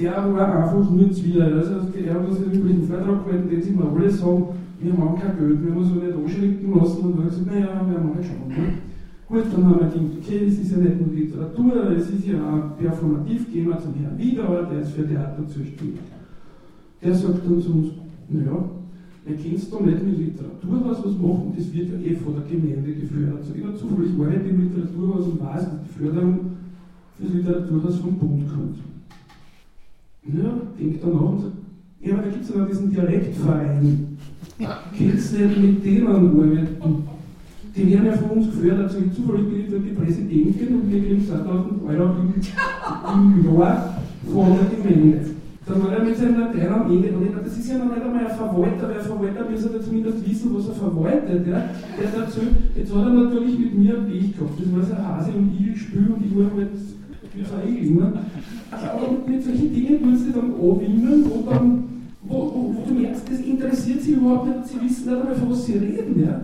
der 0.01 0.35
war 0.35 0.65
einfach 0.65 0.91
nur 0.91 1.11
wieder. 1.11 1.45
Also 1.45 1.81
der 1.95 2.15
hat 2.15 2.29
uns 2.29 2.37
einen 2.37 2.53
üblichen 2.53 2.85
Vortrag 2.85 3.25
gehalten, 3.25 3.49
den 3.51 3.63
sie 3.63 3.73
mir 3.73 3.85
alle 3.85 4.11
sagen, 4.11 4.45
wir 4.81 4.93
haben 4.93 5.19
kein 5.19 5.37
Geld, 5.37 5.63
wir 5.63 5.71
haben 5.71 5.79
uns 5.79 5.91
nicht 5.91 6.15
anschriften 6.15 6.75
lassen 6.75 7.05
und 7.05 7.19
haben 7.19 7.29
gesagt, 7.29 7.47
naja, 7.47 7.87
wir 7.89 7.99
halt 7.99 8.25
schauen. 8.25 8.49
Ne? 8.49 8.73
Gut, 9.29 9.45
dann 9.53 9.65
haben 9.65 9.81
wir 9.81 9.89
gedacht, 9.89 10.19
okay, 10.23 10.47
es 10.47 10.59
ist 10.59 10.71
ja 10.71 10.79
nicht 10.79 11.01
nur 11.01 11.15
Literatur, 11.15 11.91
es 11.97 12.11
ist 12.11 12.27
ja 12.27 12.39
auch 12.39 12.79
performativ, 12.79 13.53
gehen 13.53 13.69
wir 13.69 13.79
zum 13.79 13.95
Herrn 13.95 14.17
Wiedauer, 14.17 14.69
der 14.71 14.81
ist 14.83 14.93
für 14.93 15.07
Theater 15.07 15.47
zuständig. 15.47 16.01
Der 17.03 17.15
sagt 17.15 17.45
dann 17.45 17.61
zu 17.61 17.73
uns, 17.73 17.89
naja, 18.29 18.65
wir 19.27 19.37
kennst 19.37 19.73
du 19.73 19.81
nicht 19.85 20.03
mit 20.03 20.19
Literaturhaus 20.19 21.05
was 21.05 21.19
machen, 21.19 21.53
das 21.57 21.73
wird 21.75 21.91
ja 21.91 21.99
eh 21.99 22.15
von 22.15 22.35
der 22.35 22.45
Gemeinde 22.45 22.93
gefördert. 22.93 23.45
So, 23.45 23.55
ich 23.55 23.65
habe 23.65 23.77
zufällig 23.77 24.13
arbeite 24.19 24.49
im 24.49 24.61
Literaturhaus 24.63 25.27
und 25.27 25.41
weiß, 25.41 25.65
dass 25.65 25.83
die 25.83 25.99
Förderung 25.99 26.39
für 27.19 27.25
das 27.25 27.35
Literaturhaus 27.35 27.97
vom 27.97 28.15
Bund 28.17 28.49
kommt. 28.49 28.79
Ja, 30.31 30.61
denkt 30.79 31.03
dann 31.03 31.39
sagt, 31.41 31.53
ja, 32.01 32.15
aber 32.15 32.23
da 32.23 32.29
gibt 32.29 32.45
es 32.45 32.51
ja 32.51 32.57
noch 32.61 32.69
diesen 32.69 32.91
Dialektverein. 32.91 34.19
Kennst 34.97 35.33
du 35.33 35.39
nicht 35.39 35.61
mit 35.61 35.85
denen 35.85 36.07
arbeiten? 36.07 37.09
Die 37.75 37.93
werden 37.93 38.07
ja 38.07 38.13
von 38.13 38.31
uns 38.31 38.47
gefördert. 38.47 38.95
Also 38.95 38.99
zufällig 39.15 39.49
bin 39.49 39.61
ich 39.61 39.71
dort 39.71 39.85
die 39.85 39.95
Präsidentin 39.95 40.81
und 40.81 40.93
wir 40.93 41.01
kriegen 41.01 41.27
2000 41.27 41.83
Euro 41.87 42.11
im, 42.21 42.35
im 42.35 43.59
Jahr 43.59 44.03
von 44.31 44.59
der 44.59 44.93
Gemeinde. 44.93 45.31
Dann 45.65 45.83
war 45.83 45.93
er 45.93 46.05
mit 46.05 46.17
seinem 46.17 46.41
Latein 46.41 46.73
am 46.73 46.91
Ende, 46.91 47.13
und 47.13 47.25
ich 47.25 47.33
dachte, 47.33 47.45
das 47.45 47.59
ist 47.59 47.71
ja 47.71 47.79
noch 47.79 47.95
nicht 47.95 48.03
einmal 48.03 48.27
ein 48.27 48.37
Verwalter, 48.37 48.89
weil 48.89 48.99
ein 48.99 49.05
Verwalter 49.05 49.51
müsste 49.51 49.71
ja 49.75 49.81
zumindest 49.81 50.29
wissen, 50.29 50.55
was 50.55 50.69
er 50.69 50.75
verwaltet. 50.75 51.47
Ja? 51.47 51.63
Der 52.01 52.21
dazu, 52.21 52.41
jetzt 52.75 52.95
hat 52.95 53.07
er 53.07 53.13
natürlich 53.13 53.59
mit 53.59 53.79
mir 53.79 53.99
ein 53.99 54.07
Pech 54.07 54.37
gehabt. 54.37 54.59
Das 54.59 54.73
war 54.73 54.83
so 54.83 54.95
ein 54.95 55.09
Hase- 55.09 55.33
und 55.33 55.53
Igel-Spiel 55.61 56.09
und 56.09 56.25
ich 56.25 56.37
war 56.37 56.51
halt 56.57 56.73
Ne? 57.39 58.13
Aber 58.71 59.11
mit 59.27 59.43
solchen 59.43 59.73
Dingen 59.73 60.03
tun 60.03 60.17
sie 60.17 60.33
dann 60.33 60.53
anwimmeln 60.53 61.25
und 61.25 61.51
dann, 61.51 61.85
wo, 62.23 62.35
wo, 62.35 62.75
wo, 62.75 62.85
du 62.87 62.95
merkst, 62.95 63.31
das 63.31 63.41
interessiert 63.41 64.03
sie 64.03 64.13
überhaupt 64.13 64.49
nicht, 64.49 64.67
sie 64.67 64.81
wissen 64.83 65.11
nicht 65.11 65.21
einmal, 65.21 65.35
von 65.35 65.51
was 65.51 65.67
sie 65.67 65.73
reden. 65.73 66.23
Ja? 66.25 66.41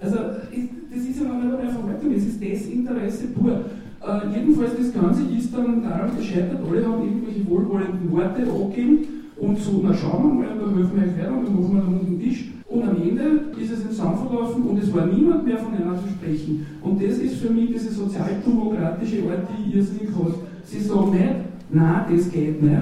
Also, 0.00 0.16
das 0.16 1.02
ist 1.02 1.20
ja 1.20 1.28
noch 1.28 1.42
nicht 1.42 1.54
einmal 1.54 1.72
Verwaltung, 1.72 2.12
es 2.14 2.26
ist 2.26 2.42
Desinteresse 2.42 3.28
pur. 3.28 3.64
Äh, 4.00 4.38
jedenfalls, 4.38 4.76
das 4.78 4.92
Ganze 4.92 5.22
ist 5.36 5.52
dann 5.52 5.82
daran 5.82 6.10
gescheitert, 6.16 6.60
alle 6.64 6.86
haben 6.86 7.02
irgendwelche 7.02 7.48
wohlwollenden 7.48 8.10
Worte 8.12 8.42
angegeben 8.42 9.17
und 9.40 9.58
so, 9.58 9.80
na 9.82 9.94
schauen 9.94 10.24
wir 10.24 10.34
mal, 10.34 10.58
dann 10.58 10.74
helfen 10.74 10.96
wir 10.96 11.02
euch 11.06 11.18
weiter 11.18 11.36
und 11.36 11.46
dann 11.46 11.54
machen 11.54 11.74
wir 11.74 11.80
dann 11.82 11.94
unten 11.94 12.18
den 12.18 12.20
Tisch. 12.20 12.44
Und 12.68 12.82
am 12.82 12.96
Ende 12.96 13.22
ist 13.60 13.72
es 13.72 13.84
in 13.86 13.92
Sand 13.92 14.18
verlaufen 14.18 14.62
und 14.64 14.82
es 14.82 14.92
war 14.92 15.06
niemand 15.06 15.46
mehr 15.46 15.58
von 15.58 15.72
einer 15.74 15.96
zu 15.96 16.08
sprechen. 16.08 16.66
Und 16.82 17.02
das 17.02 17.18
ist 17.18 17.36
für 17.36 17.50
mich 17.50 17.72
diese 17.72 17.92
sozialdemokratische 17.92 19.22
Art, 19.30 19.48
die 19.48 19.70
ihr 19.70 19.76
irrsinnig 19.76 20.10
hat. 20.14 20.34
Sie 20.64 20.80
sagen 20.80 21.10
nicht, 21.12 21.34
nein, 21.70 22.04
das 22.10 22.30
geht 22.30 22.62
nicht. 22.62 22.76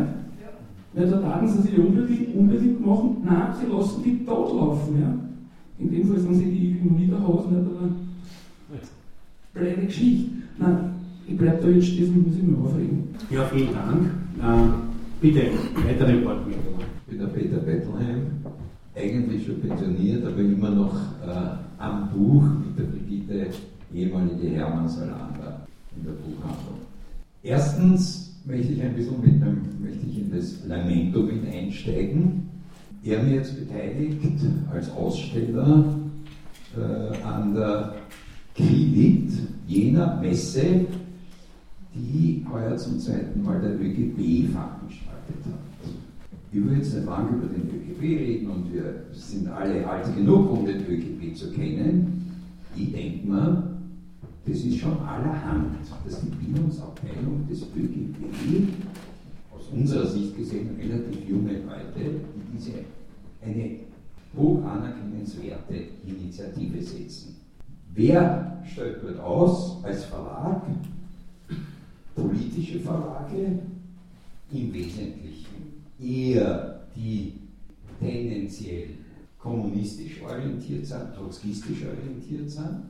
Weil 0.94 1.10
da 1.10 1.20
taten 1.20 1.46
sie 1.46 1.62
sich 1.62 1.78
unbedingt, 1.78 2.34
unbedingt 2.34 2.84
machen, 2.84 3.16
nein, 3.22 3.52
sie 3.60 3.70
lassen 3.70 4.02
die 4.02 4.24
tot 4.24 4.56
laufen. 4.56 5.00
Ja? 5.00 5.14
In 5.78 5.90
dem 5.90 6.08
Fall 6.08 6.18
sind 6.18 6.34
sie 6.34 6.44
die 6.46 6.78
im 6.82 6.96
Niederhaus 6.96 7.46
nicht, 7.50 7.60
aber 7.60 7.90
blöde 9.52 9.86
Geschichte. 9.86 10.30
Nein, 10.58 10.78
ich 11.28 11.36
bleibe 11.36 11.62
da 11.62 11.68
jetzt 11.68 11.86
stehen, 11.86 12.24
muss 12.26 12.36
ich 12.36 12.42
mich 12.42 12.58
aufregen. 12.58 13.08
Ja, 13.30 13.44
vielen 13.44 13.74
Dank. 13.74 14.06
Äh, 14.40 14.85
bitte, 15.20 15.50
weitere 15.86 16.24
Wortmeldungen. 16.24 16.86
Ich 17.00 17.10
bin 17.10 17.18
der 17.18 17.26
Peter 17.26 17.58
Bettelheim, 17.58 18.26
eigentlich 18.94 19.46
schon 19.46 19.60
pensioniert, 19.60 20.24
aber 20.26 20.38
immer 20.38 20.70
noch 20.70 20.94
äh, 21.26 21.78
am 21.78 22.10
Buch 22.10 22.42
mit 22.42 22.78
der 22.78 22.84
Brigitte, 22.84 23.48
ehemalige 23.94 24.48
Hermann 24.48 24.88
Salander 24.88 25.66
in 25.96 26.04
der 26.04 26.12
Buchhandlung. 26.12 26.80
Erstens 27.42 28.40
möchte 28.44 28.72
ich 28.72 28.82
ein 28.82 28.94
bisschen 28.94 29.20
mit 29.20 29.42
einem, 29.42 29.62
möchte 29.80 30.06
ich 30.06 30.18
in 30.18 30.30
das 30.30 30.66
Lamento 30.66 31.20
mit 31.20 31.46
einsteigen. 31.46 32.48
Er 33.04 33.22
mir 33.22 33.36
jetzt 33.36 33.58
beteiligt 33.58 34.20
als 34.72 34.90
Aussteller 34.90 35.84
äh, 36.76 37.22
an 37.24 37.54
der 37.54 37.94
Kredit 38.54 39.30
jener 39.66 40.18
Messe, 40.20 40.86
die 41.96 42.44
heuer 42.50 42.76
zum 42.76 42.98
zweiten 42.98 43.42
Mal 43.42 43.60
der 43.60 43.74
ÖGB 43.80 44.50
veranstaltet 44.52 45.44
hat. 45.44 45.90
Ich 46.52 46.64
will 46.64 46.76
jetzt 46.78 46.94
nicht 46.94 47.06
lange 47.06 47.36
über 47.36 47.46
den 47.46 47.68
ÖGB 47.68 48.00
reden 48.00 48.50
und 48.50 48.72
wir 48.72 49.04
sind 49.12 49.48
alle 49.48 49.86
alt 49.86 50.14
genug, 50.14 50.50
um 50.50 50.66
den 50.66 50.86
ÖGB 50.86 51.34
zu 51.34 51.50
kennen. 51.52 52.34
Ich 52.74 52.92
denke 52.92 53.26
mir, 53.26 53.76
das 54.46 54.58
ist 54.58 54.78
schon 54.78 54.98
allerhand, 55.00 55.74
dass 56.04 56.20
die 56.20 56.28
Bildungsabteilung 56.28 57.46
des 57.48 57.62
ÖGB 57.62 58.68
aus 59.52 59.68
unserer 59.72 60.06
Sicht 60.06 60.36
gesehen 60.36 60.70
relativ 60.78 61.28
junge 61.28 61.52
Leute, 61.52 62.20
die 62.34 62.56
diese 62.56 62.72
eine 63.42 63.80
hoch 64.36 64.64
anerkennenswerte 64.64 65.74
Initiative 66.06 66.80
setzen. 66.82 67.36
Wer 67.94 68.62
stellt 68.64 69.02
dort 69.02 69.20
aus 69.20 69.82
als 69.82 70.04
Verlag? 70.04 70.62
Politische 72.16 72.80
Verlage, 72.80 73.60
im 74.50 74.72
Wesentlichen 74.72 75.84
eher 76.00 76.86
die 76.94 77.34
tendenziell 78.00 78.88
kommunistisch 79.38 80.22
orientiert 80.22 80.86
sind, 80.86 81.14
trotzkistisch 81.14 81.84
orientiert 81.84 82.50
sind, 82.50 82.82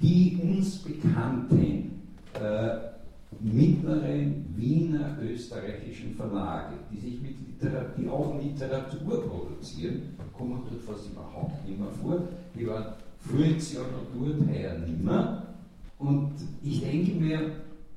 die 0.00 0.38
uns 0.42 0.78
bekannten 0.78 2.02
äh, 2.34 2.92
mittleren 3.40 4.44
Wiener 4.56 5.16
österreichischen 5.22 6.14
Verlage, 6.14 6.74
die 6.90 6.98
sich 6.98 7.22
mit 7.22 7.36
Literatur, 7.46 7.94
die 7.98 8.08
auch 8.08 8.40
Literatur 8.42 9.22
produzieren, 9.28 10.02
kommen 10.32 10.62
dort 10.68 10.82
fast 10.82 11.10
überhaupt 11.10 11.66
nicht 11.66 11.78
mehr 11.78 11.88
vor. 12.02 12.28
Die 12.54 12.66
waren 12.66 12.94
früher 13.18 13.50
noch 13.52 14.06
dort, 14.14 14.48
heuer 14.48 14.78
nimmer. 14.78 15.46
Und 15.98 16.32
ich 16.62 16.80
denke 16.80 17.12
mir, 17.12 17.52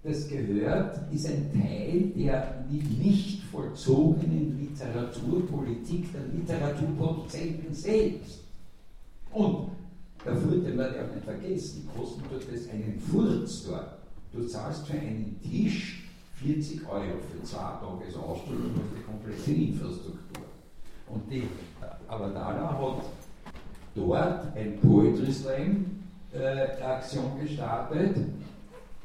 das 0.06 0.28
gehört, 0.28 1.12
ist 1.12 1.28
ein 1.28 1.52
Teil 1.52 2.12
der 2.16 2.64
nicht 2.70 3.44
vollzogenen 3.44 4.58
Literaturpolitik 4.60 6.14
der 6.14 6.22
Literaturproduzenten 6.32 7.74
selbst. 7.74 8.44
Und 9.32 9.70
da 10.24 10.36
sollte 10.36 10.74
man 10.74 10.94
ja 10.94 11.06
auch 11.06 11.14
nicht 11.14 11.26
vergessen, 11.26 11.90
kostet 11.96 12.54
das 12.54 12.70
einen 12.70 13.00
Furz 13.00 13.66
dort. 13.68 13.98
Du 14.32 14.46
zahlst 14.46 14.88
für 14.88 14.98
einen 14.98 15.40
Tisch 15.42 16.04
40 16.36 16.88
Euro 16.88 17.18
für 17.32 17.44
zwei 17.44 17.58
Tage 17.58 18.20
Ausstellung 18.20 18.74
und 18.76 18.92
die 18.96 19.04
komplette 19.04 19.52
Infrastruktur. 19.52 20.46
Und 21.08 21.32
die 21.32 21.44
Avadala 22.08 22.78
hat 22.78 23.06
dort 23.96 24.56
ein 24.56 24.80
Poetry 24.82 25.32
Slam 25.32 25.86
äh, 26.34 26.82
Aktion 26.84 27.40
gestartet 27.42 28.18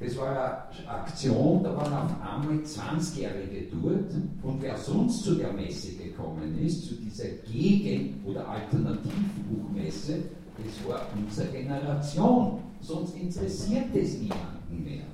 das 0.00 0.16
war 0.16 0.68
eine 0.70 0.88
Aktion, 0.88 1.62
da 1.62 1.76
waren 1.76 1.92
auf 1.92 2.10
einmal 2.22 2.64
20-Jährige 2.64 3.66
dort 3.70 4.14
und 4.42 4.62
wer 4.62 4.76
sonst 4.76 5.22
zu 5.22 5.34
der 5.34 5.52
Messe 5.52 5.92
gekommen 5.92 6.58
ist, 6.58 6.88
zu 6.88 6.94
dieser 6.94 7.28
Gegen- 7.46 8.24
oder 8.24 8.48
Alternativbuchmesse, 8.48 10.22
das 10.56 10.88
war 10.88 11.06
unsere 11.14 11.48
Generation. 11.48 12.60
Sonst 12.80 13.14
interessiert 13.14 13.94
es 13.94 14.18
niemanden 14.18 14.84
mehr. 14.84 15.04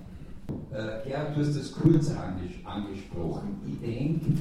Äh, 0.70 1.08
Gerhard, 1.08 1.36
du 1.36 1.40
hast 1.40 1.56
das 1.56 1.72
kurz 1.72 2.10
anges 2.10 2.52
angesprochen. 2.64 3.60
Ich 3.66 3.80
denke, 3.80 4.40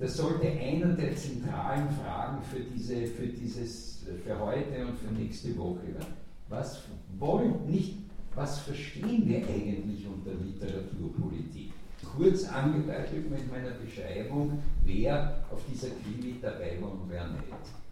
das 0.00 0.16
sollte 0.16 0.48
einer 0.48 0.92
der 0.94 1.14
zentralen 1.14 1.88
Fragen 2.02 2.42
für, 2.42 2.60
diese, 2.60 3.06
für, 3.06 3.28
dieses, 3.28 4.04
für 4.24 4.38
heute 4.40 4.86
und 4.86 4.98
für 4.98 5.12
nächste 5.14 5.56
Woche 5.56 5.86
werden. 5.86 6.14
Was 6.48 6.82
wollen 7.18 7.54
nicht 7.68 8.07
was 8.38 8.60
verstehen 8.60 9.26
wir 9.26 9.38
eigentlich 9.38 10.06
unter 10.06 10.30
Literaturpolitik? 10.42 11.72
Kurz 12.16 12.48
angedeutet 12.48 13.30
mit 13.30 13.50
meiner 13.50 13.72
Beschreibung, 13.72 14.62
wer 14.84 15.44
auf 15.50 15.60
dieser 15.70 15.88
Klinik 15.88 16.40
dabei 16.40 16.78
war 16.80 16.92
und 16.92 17.10
wer 17.10 17.26
nicht. 17.28 17.42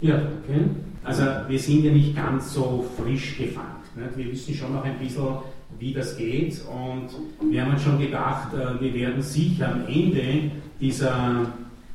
Ja, 0.00 0.14
okay. 0.14 0.64
Also 1.02 1.22
wir 1.48 1.58
sind 1.58 1.84
ja 1.84 1.92
nicht 1.92 2.14
ganz 2.14 2.54
so 2.54 2.86
frisch 2.96 3.36
gefangen. 3.36 3.82
Nicht? 3.96 4.16
Wir 4.16 4.32
wissen 4.32 4.54
schon 4.54 4.72
noch 4.72 4.84
ein 4.84 4.98
bisschen, 4.98 5.26
wie 5.78 5.92
das 5.92 6.16
geht 6.16 6.62
und 6.66 7.08
wir 7.50 7.64
haben 7.64 7.72
uns 7.72 7.82
schon 7.82 7.98
gedacht, 7.98 8.54
äh, 8.54 8.80
wir 8.80 8.94
werden 8.94 9.22
sicher 9.22 9.72
am 9.72 9.86
Ende 9.88 10.50
dieser 10.80 11.52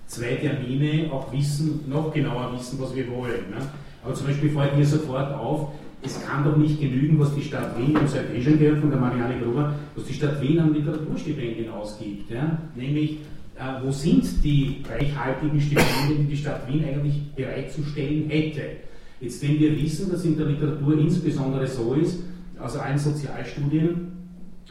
zwei 0.08 0.36
Termine 0.36 1.12
auch 1.12 1.31
wissen, 1.31 1.89
noch 1.89 2.13
genauer 2.13 2.53
wissen, 2.53 2.79
was 2.79 2.93
wir 2.96 3.10
wollen. 3.10 3.50
Ne? 3.50 3.70
Aber 4.03 4.13
zum 4.13 4.27
Beispiel 4.27 4.50
fällt 4.50 4.75
mir 4.75 4.86
sofort 4.86 5.34
auf, 5.34 5.70
es 6.03 6.22
kann 6.25 6.43
doch 6.43 6.58
nicht 6.58 6.79
genügen, 6.79 7.20
was 7.20 7.34
die 7.36 7.41
Stadt 7.41 7.77
Wien, 7.77 7.93
das 7.93 8.15
hat 8.15 8.34
eh 8.34 8.41
schon 8.41 8.58
gehört 8.58 8.79
von 8.79 8.89
der 8.89 9.00
Marianne 9.00 9.39
Gruber, 9.39 9.75
was 9.96 10.05
die 10.05 10.13
Stadt 10.13 10.41
Wien 10.41 10.60
an 10.60 10.74
Literaturstipendien 10.74 11.70
ausgibt. 11.70 12.31
Ja? 12.31 12.58
Nämlich, 12.75 13.20
äh, 13.58 13.84
wo 13.84 13.91
sind 13.91 14.43
die 14.43 14.77
reichhaltigen 14.89 15.62
Stipendien, 15.62 16.27
die 16.27 16.36
die 16.36 16.38
Stadt 16.38 16.67
Wien 16.67 16.84
eigentlich 16.84 17.22
bereitzustellen 17.36 18.29
hätte? 18.29 18.62
Jetzt, 19.20 19.43
wenn 19.43 19.60
wir 19.60 19.79
wissen, 19.79 20.12
dass 20.12 20.25
in 20.25 20.36
der 20.36 20.48
Literatur 20.48 20.98
insbesondere 20.98 21.67
so 21.67 21.93
ist, 21.93 22.20
also 22.60 22.79
allen 22.79 22.98
Sozialstudien, 22.98 24.21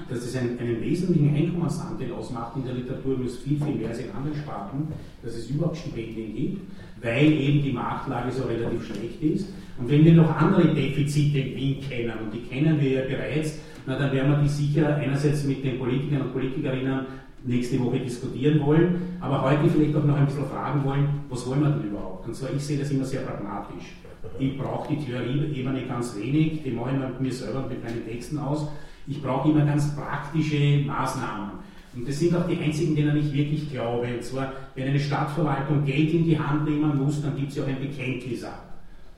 dass 0.08 0.24
es 0.24 0.36
einen, 0.36 0.58
einen 0.58 0.80
wesentlichen 0.80 1.34
Einkommensanteil 1.34 2.12
ausmacht 2.12 2.56
in 2.56 2.64
der 2.64 2.74
Literatur, 2.74 3.18
nur 3.18 3.28
viel, 3.28 3.58
viel 3.58 3.74
mehr 3.74 3.88
als 3.90 3.98
in 3.98 4.10
anderen 4.10 4.36
Sparten, 4.36 4.88
dass 5.22 5.34
es 5.34 5.50
überhaupt 5.50 5.76
Stipendien 5.76 6.34
gibt, 6.34 6.60
weil 7.02 7.32
eben 7.32 7.62
die 7.62 7.72
Marktlage 7.72 8.32
so 8.32 8.44
relativ 8.44 8.86
schlecht 8.86 9.22
ist. 9.22 9.48
Und 9.78 9.90
wenn 9.90 10.04
wir 10.04 10.12
noch 10.12 10.36
andere 10.36 10.74
Defizite 10.74 11.38
in 11.38 11.56
Wien 11.56 11.80
kennen, 11.80 12.12
und 12.22 12.34
die 12.34 12.42
kennen 12.42 12.80
wir 12.80 12.90
ja 12.90 13.00
bereits, 13.02 13.58
na, 13.86 13.98
dann 13.98 14.12
werden 14.12 14.32
wir 14.32 14.38
die 14.38 14.48
sicher 14.48 14.96
einerseits 14.96 15.44
mit 15.44 15.64
den 15.64 15.78
Politikern 15.78 16.22
und 16.22 16.32
Politikerinnen 16.32 17.06
nächste 17.44 17.80
Woche 17.80 18.00
diskutieren 18.00 18.60
wollen, 18.60 19.16
aber 19.20 19.42
heute 19.42 19.70
vielleicht 19.70 19.96
auch 19.96 20.04
noch 20.04 20.16
ein 20.16 20.26
bisschen 20.26 20.44
fragen 20.46 20.84
wollen, 20.84 21.08
was 21.28 21.46
wollen 21.46 21.62
wir 21.62 21.70
denn 21.70 21.88
überhaupt? 21.88 22.26
Und 22.26 22.34
zwar, 22.34 22.50
ich 22.54 22.62
sehe 22.62 22.78
das 22.78 22.90
immer 22.90 23.04
sehr 23.04 23.22
pragmatisch. 23.22 23.94
Ich 24.38 24.58
brauche 24.58 24.94
die 24.94 25.04
Theorie-Ebene 25.04 25.86
ganz 25.86 26.16
wenig, 26.16 26.62
die 26.62 26.70
mache 26.70 26.90
ich 26.90 27.20
mir 27.20 27.32
selber 27.32 27.66
mit 27.68 27.82
meinen 27.82 28.04
Texten 28.04 28.38
aus. 28.38 28.68
Ich 29.06 29.22
brauche 29.22 29.50
immer 29.50 29.64
ganz 29.64 29.94
praktische 29.94 30.84
Maßnahmen. 30.86 31.50
Und 31.94 32.08
das 32.08 32.18
sind 32.18 32.34
auch 32.36 32.46
die 32.46 32.58
einzigen, 32.58 32.94
denen 32.94 33.16
ich 33.16 33.32
wirklich 33.32 33.70
glaube. 33.70 34.06
Und 34.06 34.22
zwar, 34.22 34.52
wenn 34.74 34.88
eine 34.88 35.00
Stadtverwaltung 35.00 35.84
Geld 35.84 36.12
in 36.12 36.24
die 36.24 36.38
Hand 36.38 36.64
nehmen 36.64 36.96
muss, 36.96 37.20
dann 37.20 37.36
gibt 37.36 37.52
ja 37.52 37.64
auch 37.64 37.68
ein 37.68 37.80
Bekenntnis 37.80 38.44
ab. 38.44 38.70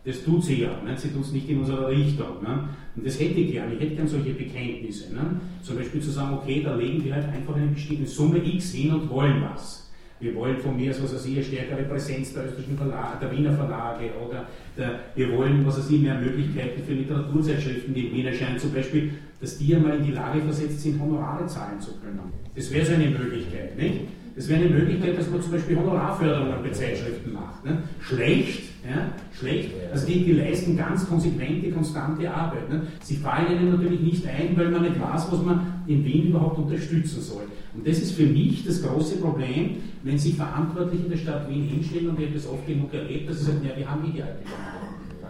Das 0.04 0.24
tut 0.24 0.42
sie 0.42 0.62
ja. 0.62 0.70
Ne? 0.82 0.96
Sie 0.96 1.10
tut 1.10 1.22
es 1.22 1.32
nicht 1.32 1.48
in 1.48 1.60
unserer 1.60 1.88
Richtung. 1.88 2.42
Ne? 2.42 2.68
Und 2.96 3.06
das 3.06 3.20
hätte 3.20 3.40
ich 3.40 3.52
gern. 3.52 3.72
Ich 3.72 3.80
hätte 3.80 3.94
gern 3.94 4.08
solche 4.08 4.32
Bekenntnisse. 4.32 5.14
Ne? 5.14 5.40
Zum 5.62 5.76
Beispiel 5.76 6.00
zu 6.00 6.10
sagen, 6.10 6.34
okay, 6.34 6.62
da 6.64 6.74
legen 6.74 7.04
wir 7.04 7.14
halt 7.14 7.28
einfach 7.28 7.54
eine 7.54 7.66
bestimmte 7.66 8.06
Summe 8.06 8.38
X 8.38 8.72
hin 8.72 8.92
und 8.92 9.08
wollen 9.10 9.42
was. 9.42 9.81
Wir 10.22 10.36
wollen 10.36 10.56
von 10.58 10.76
mir 10.76 10.90
was 10.90 11.12
weiß 11.12 11.26
ich, 11.26 11.34
eine 11.34 11.44
stärkere 11.44 11.82
Präsenz 11.82 12.32
der 12.32 12.44
österreichischen 12.44 12.76
Verlage, 12.76 13.18
der 13.20 13.32
Wiener 13.32 13.52
Verlage 13.54 14.04
oder 14.24 14.46
der, 14.78 15.00
wir 15.16 15.36
wollen, 15.36 15.66
was 15.66 15.78
weiß 15.78 15.90
ich, 15.90 16.00
mehr 16.00 16.14
Möglichkeiten 16.14 16.80
für 16.86 16.92
Literaturzeitschriften, 16.92 17.92
die 17.92 18.06
in 18.06 18.14
Wien 18.14 18.26
erscheinen, 18.26 18.56
zum 18.56 18.72
Beispiel, 18.72 19.14
dass 19.40 19.58
die 19.58 19.74
einmal 19.74 19.98
in 19.98 20.04
die 20.04 20.12
Lage 20.12 20.40
versetzt 20.42 20.80
sind, 20.80 21.00
Honorare 21.00 21.44
zahlen 21.48 21.80
zu 21.80 21.90
können. 21.98 22.20
Das 22.54 22.72
wäre 22.72 22.86
so 22.86 22.92
eine 22.92 23.10
Möglichkeit, 23.10 23.76
nicht? 23.76 24.02
Das 24.36 24.48
wäre 24.48 24.60
eine 24.60 24.70
Möglichkeit, 24.70 25.18
dass 25.18 25.28
man 25.28 25.42
zum 25.42 25.52
Beispiel 25.52 25.76
Honorarförderungen 25.76 26.62
bei 26.62 26.70
Zeitschriften 26.70 27.32
macht. 27.32 27.64
Ne? 27.64 27.78
Schlecht, 28.00 28.62
ja? 28.88 29.08
schlecht. 29.38 29.72
Also 29.92 30.06
die, 30.06 30.24
die 30.24 30.32
leisten 30.32 30.76
ganz 30.76 31.06
konsequente, 31.06 31.70
konstante 31.70 32.32
Arbeit. 32.32 32.70
Ne? 32.70 32.82
Sie 33.02 33.16
fallen 33.16 33.52
ihnen 33.52 33.72
natürlich 33.72 34.00
nicht 34.00 34.26
ein, 34.26 34.56
weil 34.56 34.70
man 34.70 34.82
nicht 34.82 34.98
weiß, 34.98 35.30
was 35.30 35.42
man 35.42 35.82
in 35.86 36.04
Wien 36.04 36.28
überhaupt 36.28 36.58
unterstützen 36.58 37.20
soll. 37.20 37.42
Und 37.74 37.86
das 37.86 37.98
ist 37.98 38.12
für 38.12 38.26
mich 38.26 38.64
das 38.64 38.82
große 38.82 39.16
Problem, 39.16 39.76
wenn 40.02 40.18
sich 40.18 40.34
Verantwortliche 40.34 41.08
der 41.08 41.16
Stadt 41.16 41.48
Wien 41.48 41.64
hinstellen, 41.64 42.10
und 42.10 42.20
ich 42.20 42.26
habe 42.26 42.34
das 42.34 42.46
oft 42.46 42.66
genug 42.66 42.92
erlebt, 42.92 43.30
dass 43.30 43.38
sie 43.38 43.46
sagen, 43.46 43.60
ja, 43.64 43.76
wir 43.76 43.90
haben 43.90 44.04
eh 44.04 44.12
die 44.12 44.22
alte. 44.22 44.42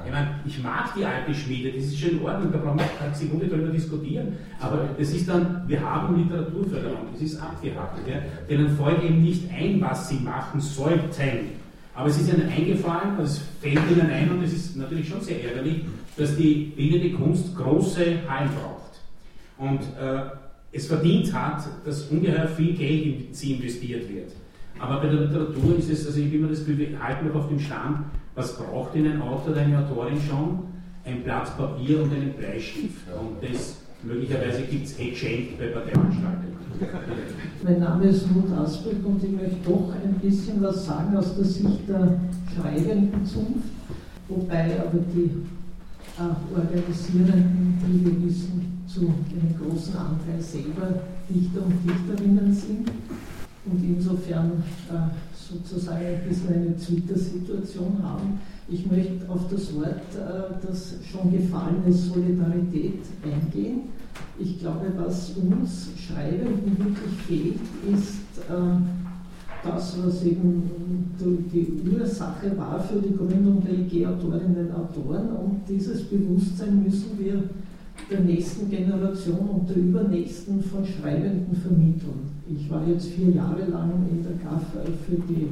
Ich 0.05 0.11
meine, 0.11 0.41
ich 0.45 0.61
mag 0.61 0.95
die 0.97 1.05
alte 1.05 1.33
Schmiede, 1.33 1.71
das 1.71 1.85
ist 1.85 2.01
schon 2.01 2.11
in 2.11 2.23
Ordnung, 2.23 2.51
da 2.51 2.59
brauchen 2.59 2.81
wir 2.81 2.87
keine 2.99 3.15
Sekunde 3.15 3.47
darüber 3.47 3.69
diskutieren. 3.69 4.37
Aber 4.59 4.89
das 4.99 5.11
ist 5.13 5.29
dann, 5.29 5.63
wir 5.69 5.81
haben 5.81 6.17
Literaturförderung, 6.17 7.07
das 7.13 7.23
ist 7.23 7.41
abgehakt. 7.41 8.01
Ja. 8.09 8.17
Denen 8.51 8.77
fällt 8.77 9.05
eben 9.05 9.23
nicht 9.23 9.45
ein, 9.53 9.81
was 9.81 10.09
sie 10.09 10.17
machen 10.17 10.61
sollten. 10.61 11.63
Aber 11.95 12.09
es 12.09 12.21
ist 12.21 12.33
ihnen 12.33 12.49
eingefallen, 12.49 13.17
es 13.23 13.43
fällt 13.61 13.79
ihnen 13.91 14.11
ein 14.11 14.31
und 14.31 14.43
es 14.43 14.53
ist 14.53 14.77
natürlich 14.77 15.09
schon 15.09 15.21
sehr 15.21 15.45
ärgerlich, 15.45 15.85
dass 16.17 16.37
die 16.37 16.73
bildende 16.75 17.11
Kunst 17.13 17.55
große 17.55 18.29
Hallen 18.29 18.51
braucht. 18.51 19.01
Und 19.59 19.83
äh, 20.01 20.23
es 20.73 20.87
verdient 20.87 21.33
hat, 21.33 21.65
dass 21.85 22.05
ungeheuer 22.05 22.49
viel 22.49 22.75
Geld 22.75 23.05
in 23.05 23.35
sie 23.35 23.53
investiert 23.53 24.09
wird. 24.09 24.33
Aber 24.79 25.01
bei 25.01 25.09
der 25.09 25.21
Literatur 25.21 25.79
ist 25.79 25.91
es, 25.91 26.07
also 26.07 26.19
ich 26.19 26.31
bin 26.31 26.43
mir 26.43 26.49
das 26.49 26.61
Gefühl, 26.61 26.79
wir 26.79 27.03
halten 27.03 27.29
noch 27.29 27.35
auf 27.37 27.49
dem 27.49 27.61
Stand, 27.61 27.99
was 28.35 28.57
braucht 28.57 28.95
denn 28.95 29.07
ein 29.07 29.21
Autor 29.21 29.53
oder 29.53 29.61
eine 29.61 29.79
Autorin 29.79 30.19
schon? 30.21 30.61
Ein 31.05 31.23
Blatt 31.23 31.57
Papier 31.57 32.03
und 32.03 32.13
einen 32.13 32.33
Bleistift. 32.33 33.07
Und 33.21 33.43
das 33.43 33.77
möglicherweise 34.03 34.63
gibt 34.63 34.87
es 34.87 34.97
geschenkt 34.97 35.59
bei 35.59 35.67
Parteianstaltungen. 35.67 36.53
Mein 37.63 37.79
Name 37.79 38.07
ist 38.07 38.27
Ruth 38.35 38.51
Asbeck 38.59 39.05
und 39.05 39.23
ich 39.23 39.31
möchte 39.31 39.57
doch 39.65 39.93
ein 39.93 40.15
bisschen 40.21 40.61
was 40.63 40.87
sagen 40.87 41.17
aus 41.17 41.37
der 41.37 41.45
Sicht 41.45 41.89
der 41.89 42.19
schreibenden 42.55 43.25
Zunft, 43.25 43.69
wobei 44.29 44.81
aber 44.81 44.99
die 45.15 45.31
Organisierenden, 46.55 47.79
wie 47.87 48.05
wir 48.05 48.29
wissen, 48.29 48.85
zu 48.87 49.01
einem 49.01 49.57
großen 49.59 49.97
Anteil 49.97 50.41
selber 50.41 51.03
Dichter 51.29 51.65
und 51.65 51.79
Dichterinnen 51.85 52.55
sind 52.55 52.91
und 53.65 53.83
insofern 53.83 54.63
äh, 54.91 55.15
sozusagen 55.33 56.05
ein 56.05 56.29
bisschen 56.29 56.55
eine 56.55 56.77
Twitter-Situation 56.77 58.03
haben. 58.03 58.41
Ich 58.69 58.91
möchte 58.91 59.29
auf 59.29 59.49
das 59.51 59.75
Wort, 59.75 60.15
äh, 60.15 60.67
das 60.67 60.95
schon 61.11 61.33
gefallene 61.33 61.93
Solidarität 61.93 63.05
eingehen. 63.23 63.83
Ich 64.39 64.59
glaube, 64.59 64.93
was 64.97 65.31
uns 65.31 65.89
Schreibenden 65.97 66.77
wirklich 66.79 67.23
fehlt, 67.27 67.61
ist 67.95 68.39
äh, 68.51 69.02
das, 69.65 69.97
was 70.05 70.25
eben 70.25 70.71
die 71.21 71.73
Ursache 71.89 72.57
war 72.57 72.81
für 72.81 73.01
die 73.01 73.17
Gründung 73.17 73.63
der 73.65 73.75
IG 73.75 74.07
Autorinnen 74.07 74.69
und 74.69 74.75
Autoren. 74.75 75.29
Und 75.37 75.61
dieses 75.69 76.03
Bewusstsein 76.05 76.83
müssen 76.83 77.19
wir 77.19 77.45
der 78.11 78.21
nächsten 78.21 78.69
Generation 78.69 79.49
und 79.49 79.71
der 79.71 79.77
übernächsten 79.77 80.63
von 80.63 80.85
Schreibenden 80.85 81.57
vermitteln. 81.57 82.33
Ich 82.49 82.69
war 82.71 82.87
jetzt 82.87 83.09
vier 83.09 83.31
Jahre 83.31 83.65
lang 83.71 83.93
in 84.11 84.23
der 84.23 84.33
GAF 84.33 84.63
für 85.07 85.17
die 85.33 85.49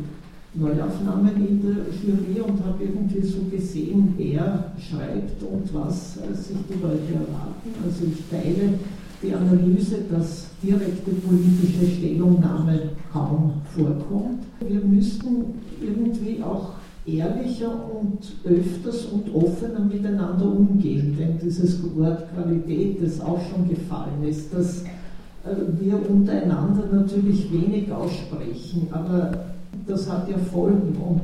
Neuaufnahmen 0.54 1.36
in 1.46 1.62
der 1.62 1.86
Jury 2.02 2.40
und 2.40 2.64
habe 2.64 2.82
irgendwie 2.82 3.22
so 3.22 3.42
gesehen, 3.50 4.14
wer 4.16 4.72
schreibt 4.78 5.40
und 5.42 5.72
was 5.72 6.14
sich 6.14 6.56
die 6.68 6.82
Leute 6.82 7.14
erwarten. 7.14 7.70
Also 7.84 8.06
ich 8.06 8.24
teile 8.28 8.74
die 9.22 9.35
Analyse, 9.35 9.96
dass 10.11 10.46
direkte 10.62 11.11
politische 11.11 11.87
Stellungnahme 11.87 12.90
kaum 13.12 13.52
vorkommt. 13.74 14.44
Wir 14.66 14.80
müssten 14.80 15.44
irgendwie 15.80 16.42
auch 16.42 16.74
ehrlicher 17.06 17.72
und 17.90 18.18
öfters 18.44 19.06
und 19.06 19.35
offener 19.35 19.80
miteinander 19.80 20.46
umgehen, 20.46 21.16
denn 21.18 21.38
dieses 21.42 21.83
Wort 21.96 22.24
Qualität, 22.35 23.02
das 23.02 23.20
auch 23.20 23.40
schon 23.50 23.68
gefallen 23.68 24.22
ist, 24.26 24.52
dass 24.54 24.83
äh, 24.83 25.56
wir 25.80 25.98
untereinander 26.09 26.85
natürlich 26.92 27.50
wenig 27.52 27.90
aussprechen, 27.90 28.88
aber 28.90 29.33
das 29.87 30.11
hat 30.11 30.28
ja 30.28 30.37
Folgen 30.37 30.96
und 30.96 31.22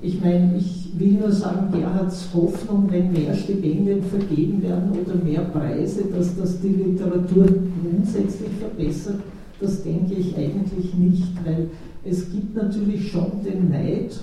ich 0.00 0.20
meine, 0.20 0.56
ich 0.56 0.90
will 0.98 1.14
nur 1.14 1.32
sagen, 1.32 1.72
Gerhards 1.72 2.28
Hoffnung, 2.32 2.86
wenn 2.90 3.12
mehr 3.12 3.34
Stipendien 3.34 4.02
vergeben 4.02 4.62
werden 4.62 4.92
oder 4.92 5.16
mehr 5.16 5.40
Preise, 5.40 6.04
dass 6.04 6.36
das 6.36 6.60
die 6.60 6.68
Literatur 6.68 7.46
grundsätzlich 7.82 8.50
verbessert, 8.60 9.20
das 9.60 9.82
denke 9.82 10.14
ich 10.14 10.36
eigentlich 10.36 10.94
nicht, 10.94 11.44
weil 11.44 11.68
es 12.04 12.30
gibt 12.30 12.54
natürlich 12.54 13.10
schon 13.10 13.42
den 13.44 13.70
Neid, 13.70 14.20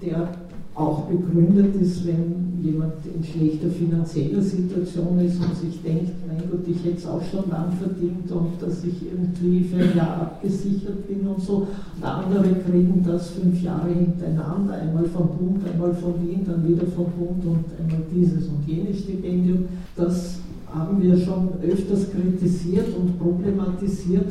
der 0.00 0.30
auch 0.76 1.04
begründet 1.06 1.74
ist, 1.76 2.06
wenn 2.06 2.62
jemand 2.62 2.94
in 3.06 3.24
schlechter 3.24 3.68
finanzieller 3.68 4.42
Situation 4.42 5.18
ist 5.20 5.40
und 5.42 5.56
sich 5.56 5.82
denkt, 5.82 6.12
mein 6.26 6.50
Gott, 6.50 6.68
ich 6.68 6.84
hätte 6.84 6.98
es 6.98 7.06
auch 7.06 7.22
schon 7.22 7.48
lang 7.50 7.72
verdient 7.72 8.30
und 8.30 8.60
dass 8.60 8.84
ich 8.84 9.06
irgendwie 9.06 9.64
für 9.64 9.76
ein 9.82 9.96
Jahr 9.96 10.20
abgesichert 10.20 11.08
bin 11.08 11.26
und 11.26 11.40
so. 11.40 11.66
Und 11.96 12.04
andere 12.04 12.54
kriegen 12.56 13.02
das 13.06 13.30
fünf 13.30 13.62
Jahre 13.62 13.88
hintereinander, 13.88 14.74
einmal 14.74 15.06
vom 15.06 15.28
Bund, 15.38 15.66
einmal 15.66 15.94
von 15.94 16.14
Wien, 16.22 16.44
dann 16.44 16.68
wieder 16.68 16.86
vom 16.86 17.06
Bund 17.12 17.44
und 17.46 17.64
einmal 17.78 18.02
dieses 18.14 18.46
und 18.48 18.66
jenes 18.66 19.00
Stipendium. 19.00 19.64
Das 19.96 20.40
haben 20.74 21.02
wir 21.02 21.16
schon 21.16 21.48
öfters 21.62 22.10
kritisiert 22.10 22.88
und 22.98 23.18
problematisiert. 23.18 24.26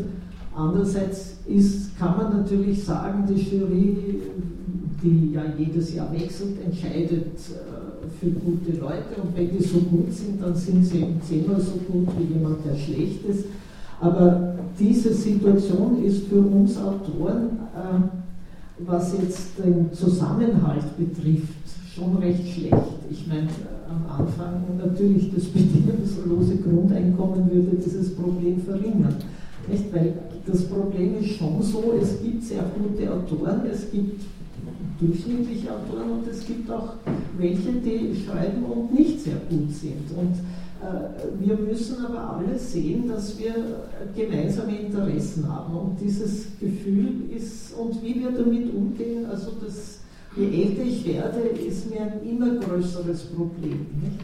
Andererseits 0.56 1.38
ist, 1.48 1.98
kann 1.98 2.18
man 2.18 2.38
natürlich 2.38 2.84
sagen, 2.84 3.26
die 3.28 3.42
Jury 3.42 3.98
die 5.02 5.34
ja 5.34 5.44
jedes 5.58 5.94
Jahr 5.94 6.12
wechselt, 6.12 6.58
entscheidet 6.64 7.36
äh, 7.36 8.08
für 8.20 8.32
gute 8.32 8.80
Leute 8.80 9.22
und 9.22 9.36
wenn 9.36 9.50
die 9.50 9.64
so 9.64 9.80
gut 9.80 10.12
sind, 10.12 10.42
dann 10.42 10.56
sind 10.56 10.86
sie 10.86 11.00
eben 11.00 11.22
zehnmal 11.22 11.60
so 11.60 11.74
gut 11.92 12.08
wie 12.18 12.34
jemand, 12.34 12.66
der 12.66 12.76
schlecht 12.76 13.26
ist. 13.26 13.46
Aber 14.00 14.56
diese 14.78 15.14
Situation 15.14 16.04
ist 16.04 16.28
für 16.28 16.40
uns 16.40 16.78
Autoren, 16.78 17.60
äh, 17.76 18.86
was 18.86 19.14
jetzt 19.14 19.58
den 19.58 19.92
Zusammenhalt 19.94 20.98
betrifft, 20.98 21.54
schon 21.96 22.18
recht 22.18 22.46
schlecht. 22.46 22.76
Ich 23.10 23.26
meine, 23.28 23.48
am 23.88 24.06
Anfang 24.10 24.64
natürlich 24.78 25.34
das 25.34 25.46
bedingungslose 25.46 26.58
Grundeinkommen 26.58 27.50
würde 27.50 27.78
dieses 27.78 28.14
Problem 28.16 28.60
verringern. 28.60 29.16
Nicht? 29.70 29.94
Weil 29.94 30.14
das 30.46 30.66
Problem 30.66 31.16
ist 31.20 31.38
schon 31.38 31.62
so, 31.62 31.94
es 32.00 32.22
gibt 32.22 32.44
sehr 32.44 32.64
gute 32.78 33.12
Autoren, 33.12 33.62
es 33.72 33.90
gibt 33.92 34.22
durchschnittliche 35.00 35.70
Autoren 35.72 36.12
und 36.12 36.28
es 36.28 36.46
gibt 36.46 36.70
auch 36.72 36.94
welche, 37.38 37.74
die 37.74 38.16
schreiben 38.16 38.64
und 38.64 38.94
nicht 38.94 39.22
sehr 39.22 39.38
gut 39.50 39.72
sind. 39.72 40.10
Und 40.16 40.36
äh, 40.82 41.46
wir 41.46 41.58
müssen 41.58 42.06
aber 42.06 42.38
alle 42.38 42.58
sehen, 42.58 43.08
dass 43.08 43.38
wir 43.38 43.54
gemeinsame 44.16 44.80
Interessen 44.80 45.48
haben 45.48 45.76
und 45.76 46.00
dieses 46.02 46.48
Gefühl 46.60 47.30
ist 47.36 47.74
und 47.78 48.02
wie 48.04 48.16
wir 48.16 48.32
damit 48.32 48.74
umgehen, 48.74 49.26
also 49.26 49.52
das, 49.64 50.00
je 50.36 50.64
älter 50.64 50.84
ich 50.84 51.06
werde, 51.06 51.40
ist 51.40 51.90
mir 51.90 52.02
ein 52.02 52.22
immer 52.28 52.56
größeres 52.56 53.24
Problem. 53.24 53.88
Nicht? 54.02 54.20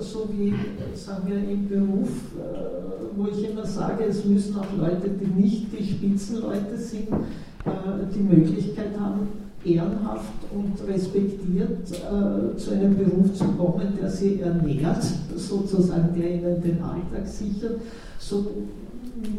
so 0.00 0.28
wie, 0.32 0.54
sagen 0.94 1.28
wir, 1.28 1.36
im 1.36 1.68
Beruf, 1.68 2.08
äh, 2.38 3.16
wo 3.16 3.28
ich 3.28 3.50
immer 3.50 3.64
sage, 3.64 4.04
es 4.04 4.24
müssen 4.24 4.56
auch 4.58 4.66
Leute, 4.76 5.08
die 5.08 5.40
nicht 5.40 5.66
die 5.72 5.84
Spitzenleute 5.84 6.76
sind, 6.76 7.08
äh, 7.10 8.14
die 8.14 8.20
Möglichkeit 8.20 8.98
haben, 8.98 9.28
ehrenhaft 9.66 10.32
und 10.54 10.74
respektiert 10.88 11.90
äh, 11.90 12.56
zu 12.56 12.70
einem 12.70 12.96
Beruf 12.96 13.34
zu 13.34 13.44
kommen, 13.44 13.98
der 14.00 14.10
sie 14.10 14.40
ernährt, 14.40 15.04
sozusagen, 15.36 16.18
der 16.18 16.34
ihnen 16.34 16.62
den 16.62 16.82
Alltag 16.82 17.26
sichert. 17.26 17.80
So 18.18 18.46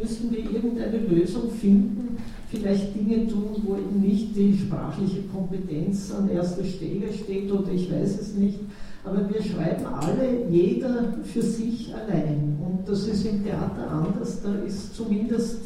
müssen 0.00 0.30
wir 0.30 0.38
irgendeine 0.40 0.98
Lösung 0.98 1.50
finden, 1.50 2.16
vielleicht 2.50 2.94
Dinge 2.94 3.26
tun, 3.28 3.62
wo 3.64 3.76
eben 3.76 4.00
nicht 4.00 4.36
die 4.36 4.56
sprachliche 4.58 5.22
Kompetenz 5.32 6.12
an 6.12 6.28
erster 6.28 6.64
Stelle 6.64 7.12
steht 7.12 7.50
oder 7.50 7.72
ich 7.72 7.90
weiß 7.90 8.20
es 8.20 8.34
nicht. 8.34 8.58
Aber 9.04 9.28
wir 9.28 9.42
schreiben 9.42 9.86
alle, 9.86 10.50
jeder 10.50 11.14
für 11.24 11.42
sich 11.42 11.94
allein. 11.94 12.58
Und 12.60 12.86
das 12.86 13.06
ist 13.06 13.24
im 13.24 13.44
Theater 13.44 13.90
anders. 13.90 14.42
Da 14.42 14.54
ist 14.66 14.94
zumindest 14.94 15.58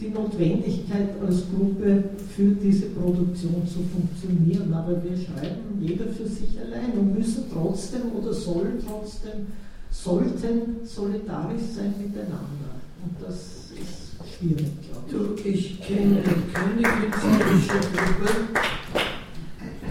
die 0.00 0.08
Notwendigkeit 0.08 1.10
als 1.24 1.42
Gruppe 1.54 2.04
für 2.34 2.50
diese 2.52 2.86
Produktion 2.86 3.66
zu 3.66 3.80
funktionieren. 3.82 4.72
Aber 4.72 5.02
wir 5.02 5.16
schreiben 5.16 5.78
jeder 5.80 6.06
für 6.06 6.26
sich 6.26 6.58
allein 6.58 6.92
und 6.98 7.18
müssen 7.18 7.44
trotzdem 7.52 8.12
oder 8.18 8.32
sollen 8.32 8.78
trotzdem, 8.86 9.46
sollten 9.90 10.84
solidarisch 10.84 11.62
sein 11.76 11.94
miteinander. 11.98 12.80
Und 13.04 13.16
das 13.20 13.70
ist 13.72 14.38
schwierig, 14.38 14.68
glaube 15.08 15.40
ich. 15.44 15.46
Ich 15.46 15.80
kenne 15.82 16.22
keine 16.52 16.82
künstlerische 16.82 17.80
Gruppe, 17.92 18.30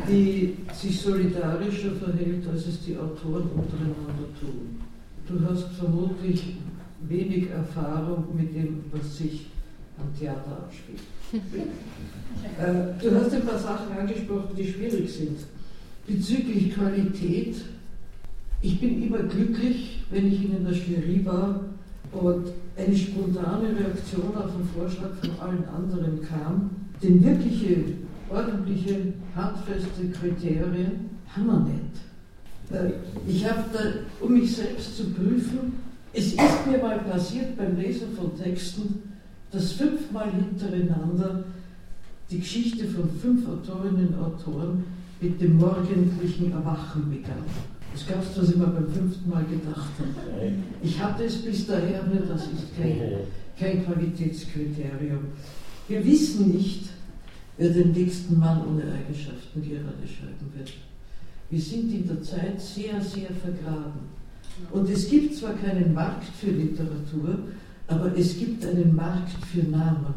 die 0.08 0.58
sich 0.74 1.00
solidarischer 1.00 1.91
verhält, 1.91 2.48
als 2.52 2.65
es 2.67 2.84
die 2.86 2.98
Autoren 2.98 3.50
untereinander 3.56 4.28
tun. 4.39 4.80
Du 5.28 5.39
hast 5.48 5.67
vermutlich 5.78 6.56
wenig 7.08 7.50
Erfahrung 7.52 8.26
mit 8.36 8.56
dem, 8.56 8.84
was 8.91 9.17
sich 9.17 9.48
am 10.00 10.18
Theater 10.18 10.64
abspielt. 10.64 11.00
äh, 11.34 13.02
du 13.02 13.16
hast 13.16 13.34
ein 13.34 13.46
paar 13.46 13.60
Sachen 13.60 13.98
angesprochen, 13.98 14.56
die 14.58 14.68
schwierig 14.72 15.12
sind. 15.12 15.40
Bezüglich 16.08 16.74
Qualität, 16.74 17.56
ich 18.62 18.80
bin 18.80 19.04
immer 19.04 19.20
glücklich, 19.20 20.04
wenn 20.10 20.28
ich 20.32 20.44
in 20.44 20.64
der 20.64 20.74
Jury 20.74 21.26
war 21.26 21.62
und 22.12 22.48
eine 22.78 22.98
spontane 22.98 23.70
Reaktion 23.78 24.36
auf 24.36 24.52
den 24.52 24.68
Vorschlag 24.76 25.12
von 25.22 25.40
allen 25.40 25.66
anderen 25.66 26.22
kam, 26.28 26.70
denn 27.02 27.24
wirkliche, 27.24 27.84
ordentliche, 28.30 29.14
handfeste 29.36 30.10
Kriterien 30.20 31.10
haben 31.28 31.46
wir 31.46 31.60
nicht. 31.60 32.00
Äh, 32.72 33.30
ich 33.30 33.48
habe 33.50 33.64
da, 33.72 33.80
um 34.26 34.34
mich 34.34 34.56
selbst 34.56 34.98
zu 34.98 35.12
prüfen, 35.12 35.74
es 36.12 36.34
ist 36.34 36.68
mir 36.68 36.80
mal 36.80 37.00
passiert 37.00 37.56
beim 37.56 37.78
Lesen 37.78 38.14
von 38.16 38.36
Texten, 38.38 39.09
dass 39.52 39.74
fünfmal 39.74 40.32
hintereinander 40.32 41.44
die 42.30 42.40
Geschichte 42.40 42.88
von 42.88 43.10
fünf 43.20 43.48
Autorinnen 43.48 44.10
und 44.10 44.20
Autoren 44.20 44.84
mit 45.20 45.42
dem 45.42 45.58
morgendlichen 45.58 46.52
Erwachen 46.52 47.10
begann. 47.10 47.44
Das 47.92 48.06
glaubst 48.06 48.38
du, 48.38 48.42
was 48.42 48.50
ich 48.52 48.56
mir 48.56 48.68
beim 48.68 48.88
fünften 48.88 49.30
Mal 49.30 49.44
gedacht 49.46 49.90
habe. 49.98 50.52
Ich 50.84 51.00
hatte 51.00 51.24
es 51.24 51.42
bis 51.42 51.66
daher 51.66 52.04
nur, 52.04 52.22
das 52.28 52.44
ist 52.44 52.78
kein, 52.78 53.00
kein 53.60 53.84
Qualitätskriterium. 53.84 55.26
Wir 55.88 56.06
wissen 56.06 56.52
nicht, 56.52 56.90
wer 57.58 57.70
den 57.70 57.92
nächsten 57.92 58.38
Mann 58.38 58.62
ohne 58.68 58.84
Eigenschaften 58.84 59.62
gerade 59.62 60.08
schreiben 60.08 60.54
wird. 60.56 60.72
Wir 61.50 61.60
sind 61.60 61.92
in 61.92 62.08
der 62.08 62.22
Zeit 62.22 62.62
sehr, 62.62 63.02
sehr 63.02 63.30
vergraben. 63.32 64.20
Und 64.72 64.90
es 64.90 65.10
gibt 65.10 65.36
zwar 65.36 65.54
keinen 65.54 65.94
Markt 65.94 66.26
für 66.40 66.52
Literatur, 66.52 67.40
aber 67.89 68.15
es 68.15 68.38
gibt 68.38 68.65
einen 68.65 68.95
Markt 68.95 69.34
für 69.52 69.63
Namen. 69.63 70.13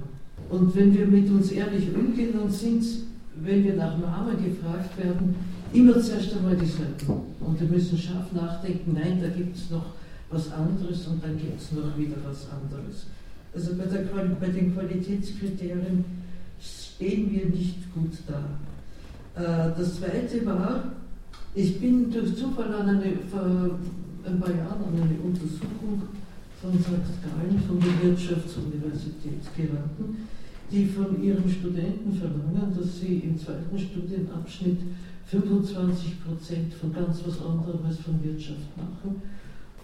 Und 0.51 0.77
wenn 0.77 0.95
wir 0.95 1.07
mit 1.07 1.31
uns 1.31 1.51
ehrlich 1.51 1.89
umgehen, 1.95 2.35
dann 2.39 2.51
sind, 2.51 2.85
wenn 3.43 3.65
wir 3.65 3.75
nach 3.75 3.99
Namen 3.99 4.37
gefragt 4.45 4.97
werden, 4.99 5.35
immer 5.73 5.99
zuerst 5.99 6.37
einmal 6.37 6.55
dieselben. 6.55 7.23
Und 7.41 7.59
wir 7.59 7.69
müssen 7.69 7.97
scharf 7.97 8.31
nachdenken, 8.33 8.93
nein, 8.93 9.19
da 9.23 9.29
gibt 9.29 9.57
es 9.57 9.71
noch 9.71 9.87
was 10.31 10.53
anderes 10.53 11.07
und 11.07 11.25
dann 11.25 11.39
gibt 11.39 11.61
es 11.61 11.73
noch 11.73 11.97
wieder 11.97 12.17
was 12.27 12.47
anderes. 12.51 13.07
Also 13.55 13.75
bei, 13.75 13.85
der, 13.85 14.03
bei, 14.41 14.49
den 14.49 14.75
Qualitätskriterien 14.75 16.05
stehen 16.61 17.31
wir 17.31 17.47
nicht 17.47 17.93
gut 17.95 18.13
da. 18.27 19.41
Äh, 19.41 19.73
das 19.79 19.97
zweite 19.97 20.45
war, 20.45 20.93
ich 21.55 21.81
bin 21.81 22.11
durch 22.11 22.37
Zufall 22.37 22.75
an 22.75 22.89
eine, 22.89 23.13
vor 23.31 23.43
ein 24.25 24.41
paar 24.41 24.51
Jahren 24.51 24.85
an 24.85 25.03
eine 25.03 25.19
Untersuchung 25.23 26.03
von 26.63 26.79
St. 26.79 27.19
Gallen, 27.27 27.61
von 27.67 27.81
der 27.81 28.09
Wirtschaftsuniversität 28.09 29.43
geraten, 29.57 30.29
die 30.71 30.87
von 30.87 31.21
ihren 31.21 31.51
Studenten 31.51 32.15
verlangen, 32.15 32.73
dass 32.79 33.01
sie 33.01 33.19
im 33.19 33.37
zweiten 33.37 33.77
Studienabschnitt 33.77 34.79
25 35.27 36.25
Prozent 36.25 36.73
von 36.75 36.93
ganz 36.93 37.21
was 37.27 37.41
anderem 37.45 37.85
als 37.85 37.99
von 37.99 38.23
Wirtschaft 38.23 38.77
machen. 38.77 39.23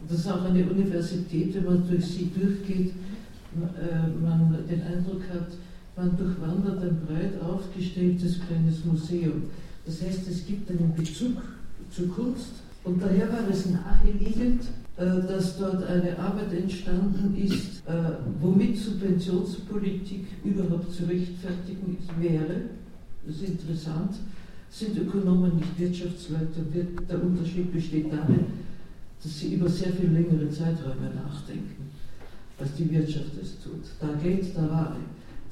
Das 0.08 0.20
ist 0.20 0.28
auch 0.28 0.44
eine 0.44 0.64
Universität, 0.64 1.54
wenn 1.54 1.64
man 1.64 1.88
durch 1.88 2.06
sie 2.06 2.30
durchgeht, 2.30 2.92
äh, 2.92 4.22
man 4.22 4.56
den 4.70 4.82
Eindruck 4.82 5.22
hat, 5.34 5.48
man 5.96 6.16
durchwandert 6.16 6.80
ein 6.80 7.00
breit 7.04 7.42
aufgestelltes 7.42 8.38
kleines 8.46 8.84
Museum. 8.84 9.42
Das 9.84 10.00
heißt, 10.00 10.28
es 10.28 10.46
gibt 10.46 10.70
einen 10.70 10.94
Bezug 10.94 11.42
zur 11.90 12.08
Kunst 12.08 12.52
und 12.84 13.02
daher 13.02 13.32
war 13.32 13.48
es 13.50 13.66
naheliegend, 13.66 14.62
dass 14.98 15.56
dort 15.58 15.84
eine 15.84 16.18
Arbeit 16.18 16.52
entstanden 16.52 17.36
ist, 17.36 17.86
äh, 17.86 17.92
womit 18.40 18.76
Subventionspolitik 18.76 20.26
überhaupt 20.44 20.92
zu 20.92 21.04
rechtfertigen 21.04 21.96
wäre. 22.18 22.62
Das 23.24 23.36
ist 23.36 23.48
interessant. 23.50 24.16
Sind 24.70 24.98
Ökonomen 24.98 25.56
nicht 25.56 25.78
Wirtschaftsleute? 25.78 26.66
Der 27.08 27.22
Unterschied 27.22 27.72
besteht 27.72 28.12
darin, 28.12 28.46
dass 29.22 29.38
sie 29.38 29.54
über 29.54 29.68
sehr 29.68 29.92
viel 29.92 30.10
längere 30.10 30.50
Zeiträume 30.50 31.10
nachdenken, 31.14 31.90
als 32.58 32.74
die 32.74 32.90
Wirtschaft 32.90 33.32
es 33.40 33.62
tut. 33.62 33.84
Da 34.00 34.08
Geld, 34.20 34.46
da 34.56 34.68
Ware. 34.68 34.96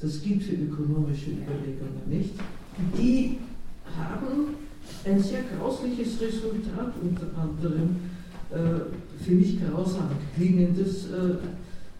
Das 0.01 0.23
gilt 0.23 0.43
für 0.43 0.57
ökonomische 0.57 1.31
Überlegungen 1.31 2.03
nicht. 2.09 2.35
Die 2.99 3.39
haben 3.97 4.57
ein 5.05 5.23
sehr 5.23 5.43
grausliches 5.57 6.21
Resultat 6.21 6.93
unter 7.01 7.27
anderem 7.41 7.97
äh, 7.97 8.16
für 8.51 9.33
mich 9.33 9.59
grausam 9.61 10.11
klingendes 10.37 11.07
äh, 11.07 11.37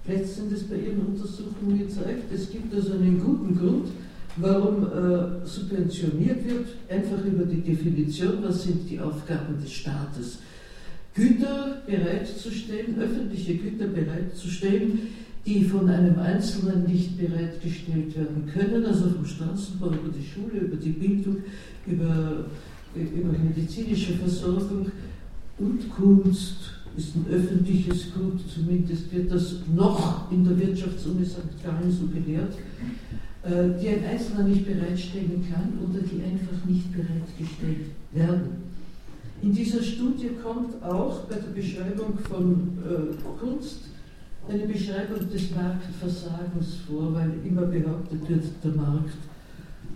letztendlich 0.09 0.69
bei 0.69 0.77
Ihren 0.77 1.07
Untersuchungen 1.07 1.79
gezeigt. 1.79 2.33
Es 2.33 2.51
gibt 2.51 2.73
also 2.75 2.93
einen 2.93 3.21
guten 3.21 3.59
Grund, 3.59 3.89
warum 4.37 4.85
äh, 4.85 5.47
subventioniert 5.47 6.45
wird, 6.47 6.67
einfach 6.89 7.25
über 7.25 7.45
die 7.45 7.63
Definition, 7.63 8.43
was 8.43 8.63
sind 8.63 8.89
die 8.89 9.01
Aufgaben 9.01 9.61
des 9.61 9.73
Staates. 9.73 10.39
Güter 11.15 11.83
bereitzustellen, 11.87 12.99
öffentliche 13.01 13.55
Güter 13.57 13.87
bereitzustellen, 13.87 15.01
die 15.47 15.65
von 15.65 15.89
einem 15.89 16.19
Einzelnen 16.19 16.85
nicht 16.85 17.17
bereitgestellt 17.17 18.17
werden 18.17 18.51
können, 18.53 18.85
also 18.85 19.09
vom 19.09 19.25
Straßenbau 19.25 19.87
über 19.87 20.13
die 20.13 20.27
Schule, 20.27 20.67
über 20.67 20.77
die 20.77 20.91
Bildung, 20.91 21.37
über, 21.87 22.45
über 22.95 23.33
medizinische 23.39 24.13
Versorgung, 24.15 24.91
und 25.59 25.91
Kunst 25.91 26.57
ist 26.97 27.15
ein 27.15 27.27
öffentliches 27.31 28.13
Gut, 28.15 28.41
zumindest 28.53 29.13
wird 29.13 29.31
das 29.31 29.57
noch 29.75 30.31
in 30.31 30.45
der 30.45 30.59
Wirtschaftsuni 30.59 31.25
St. 31.25 31.63
Gallen 31.63 31.91
so 31.91 32.07
gelehrt, 32.07 32.55
äh, 33.43 33.81
die 33.81 33.89
ein 33.89 34.05
Einzelner 34.05 34.45
nicht 34.45 34.67
bereitstellen 34.67 35.45
kann 35.53 35.79
oder 35.83 36.01
die 36.01 36.23
einfach 36.23 36.65
nicht 36.67 36.93
bereitgestellt 36.93 37.91
werden. 38.13 38.67
In 39.43 39.53
dieser 39.53 39.83
Studie 39.83 40.31
kommt 40.43 40.83
auch 40.83 41.21
bei 41.25 41.37
der 41.37 41.53
Beschreibung 41.55 42.19
von 42.19 42.79
äh, 42.85 43.39
Kunst 43.39 43.83
eine 44.49 44.67
Beschreibung 44.67 45.29
des 45.31 45.51
Marktversagens 45.55 46.77
vor, 46.89 47.13
weil 47.15 47.33
immer 47.45 47.63
behauptet 47.63 48.29
wird, 48.29 48.45
der 48.65 48.73
Markt, 48.73 49.15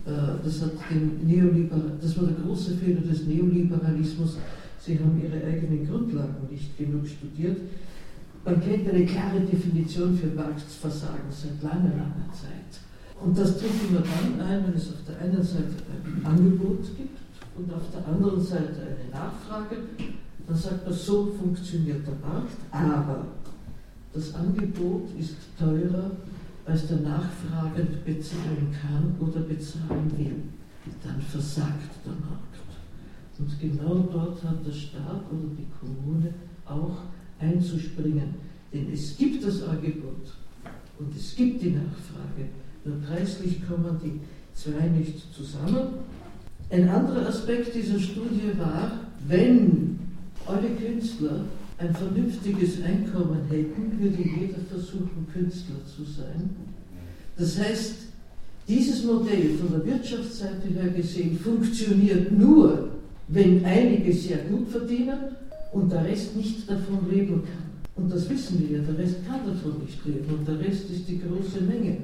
äh, 0.06 0.44
das, 0.44 0.60
hat 0.60 0.72
den 0.90 1.98
das 2.00 2.16
war 2.18 2.26
der 2.28 2.36
große 2.44 2.76
Fehler 2.76 3.00
des 3.00 3.26
Neoliberalismus, 3.26 4.36
Sie 4.80 4.98
haben 4.98 5.20
Ihre 5.22 5.44
eigenen 5.46 5.86
Grundlagen 5.86 6.48
nicht 6.50 6.76
genug 6.78 7.06
studiert. 7.06 7.58
Man 8.44 8.60
kennt 8.62 8.88
eine 8.88 9.04
klare 9.04 9.40
Definition 9.40 10.16
für 10.16 10.28
Marktversagen 10.28 11.30
seit 11.30 11.62
langer, 11.62 11.90
langer 11.90 12.32
Zeit. 12.32 12.80
Und 13.22 13.36
das 13.36 13.58
tritt 13.58 13.70
immer 13.88 14.00
dann 14.00 14.40
ein, 14.40 14.66
wenn 14.66 14.74
es 14.74 14.88
auf 14.88 15.04
der 15.06 15.20
einen 15.20 15.42
Seite 15.42 15.76
ein 16.04 16.24
Angebot 16.24 16.96
gibt 16.96 17.18
und 17.56 17.72
auf 17.72 17.82
der 17.92 18.08
anderen 18.08 18.40
Seite 18.40 18.80
eine 18.80 19.10
Nachfrage. 19.12 19.76
Dann 20.46 20.56
sagt 20.56 20.86
man, 20.86 20.94
so 20.94 21.26
funktioniert 21.38 22.06
der 22.06 22.14
Markt, 22.26 22.56
aber 22.70 23.26
das 24.14 24.34
Angebot 24.34 25.10
ist 25.18 25.36
teurer, 25.58 26.10
als 26.64 26.86
der 26.86 26.98
Nachfragende 26.98 27.98
bezahlen 28.04 28.74
kann 28.80 29.14
oder 29.20 29.40
bezahlen 29.40 30.10
will. 30.16 30.42
Dann 31.04 31.20
versagt 31.20 31.90
der. 32.06 32.14
Und 33.40 33.58
genau 33.58 34.06
dort 34.12 34.42
hat 34.44 34.66
der 34.66 34.72
Staat 34.72 35.24
oder 35.30 35.48
die 35.56 35.66
Kommune 35.80 36.34
auch 36.66 36.98
einzuspringen. 37.40 38.34
Denn 38.72 38.92
es 38.92 39.16
gibt 39.16 39.44
das 39.44 39.62
Angebot 39.62 40.34
und 40.98 41.16
es 41.16 41.34
gibt 41.34 41.62
die 41.62 41.70
Nachfrage. 41.70 42.50
Nur 42.84 42.98
preislich 42.98 43.66
kommen 43.66 43.98
die 44.04 44.20
zwei 44.54 44.88
nicht 44.88 45.34
zusammen. 45.34 45.88
Ein 46.68 46.88
anderer 46.88 47.28
Aspekt 47.28 47.74
dieser 47.74 47.98
Studie 47.98 48.52
war, 48.58 48.92
wenn 49.26 49.98
alle 50.46 50.68
Künstler 50.70 51.44
ein 51.78 51.94
vernünftiges 51.94 52.82
Einkommen 52.82 53.40
hätten, 53.48 53.98
würde 53.98 54.22
jeder 54.22 54.58
versuchen, 54.68 55.26
Künstler 55.32 55.76
zu 55.86 56.04
sein. 56.04 56.50
Das 57.38 57.58
heißt, 57.58 57.94
dieses 58.68 59.02
Modell 59.04 59.56
von 59.58 59.70
der 59.72 59.86
Wirtschaftsseite 59.86 60.68
her 60.68 60.90
gesehen 60.90 61.38
funktioniert 61.38 62.30
nur, 62.30 62.99
wenn 63.32 63.64
einige 63.64 64.12
sehr 64.12 64.38
gut 64.38 64.68
verdienen 64.68 65.36
und 65.72 65.90
der 65.90 66.04
Rest 66.04 66.36
nicht 66.36 66.68
davon 66.68 67.08
leben 67.10 67.42
kann. 67.44 67.70
Und 68.02 68.12
das 68.12 68.28
wissen 68.28 68.60
wir 68.60 68.78
ja, 68.78 68.82
der 68.82 68.98
Rest 68.98 69.26
kann 69.26 69.40
davon 69.46 69.80
nicht 69.84 70.04
leben 70.04 70.34
und 70.34 70.48
der 70.48 70.58
Rest 70.58 70.90
ist 70.90 71.08
die 71.08 71.20
große 71.20 71.60
Menge. 71.60 71.98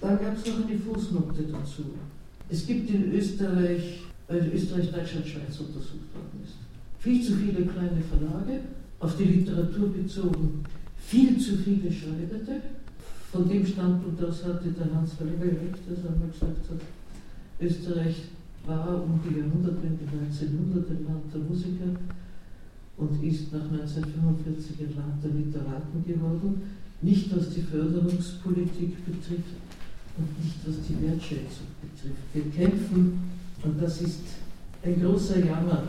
Da 0.00 0.14
gab 0.16 0.36
es 0.36 0.46
noch 0.46 0.68
eine 0.68 0.78
Fußnote 0.78 1.44
dazu. 1.50 1.84
Es 2.50 2.66
gibt 2.66 2.90
in 2.90 3.12
Österreich, 3.12 4.04
weil 4.26 4.50
Österreich, 4.54 4.90
Deutschland, 4.90 5.26
Schweiz 5.26 5.58
untersucht 5.58 6.12
worden 6.14 6.40
ist, 6.44 6.54
viel 6.98 7.22
zu 7.22 7.34
viele 7.34 7.64
kleine 7.66 8.02
Verlage, 8.08 8.60
auf 9.00 9.16
die 9.16 9.24
Literatur 9.24 9.92
bezogen, 9.92 10.64
viel 10.98 11.38
zu 11.38 11.56
viele 11.56 11.90
Schreibende. 11.90 12.60
Von 13.32 13.48
dem 13.48 13.64
Standpunkt 13.64 14.22
aus 14.24 14.44
hatte 14.44 14.70
der 14.70 14.94
Hans 14.94 15.12
Weber 15.20 15.44
recht, 15.44 15.82
dass 15.88 16.04
er 16.04 16.18
mal 16.18 16.28
gesagt 16.30 16.70
hat, 16.70 16.80
Österreich 17.60 18.16
war 18.66 19.02
um 19.02 19.20
die 19.24 19.38
Jahrhundertwende 19.38 20.04
1900 20.04 20.90
ein 20.90 21.04
Land 21.04 21.32
der 21.32 21.40
Musiker 21.40 21.92
und 22.96 23.22
ist 23.22 23.52
nach 23.52 23.64
1945 23.70 24.76
ein 24.80 24.96
Land 24.96 25.24
der 25.24 25.30
Literaten 25.30 26.04
geworden, 26.04 26.62
nicht 27.00 27.34
was 27.34 27.50
die 27.50 27.62
Förderungspolitik 27.62 29.04
betrifft 29.06 29.56
und 30.16 30.44
nicht 30.44 30.58
was 30.66 30.76
die 30.86 31.00
Wertschätzung 31.02 31.68
betrifft. 31.80 32.22
Wir 32.34 32.50
kämpfen, 32.50 33.18
und 33.62 33.80
das 33.80 34.00
ist 34.02 34.22
ein 34.82 35.00
großer 35.00 35.38
Jammer, 35.38 35.84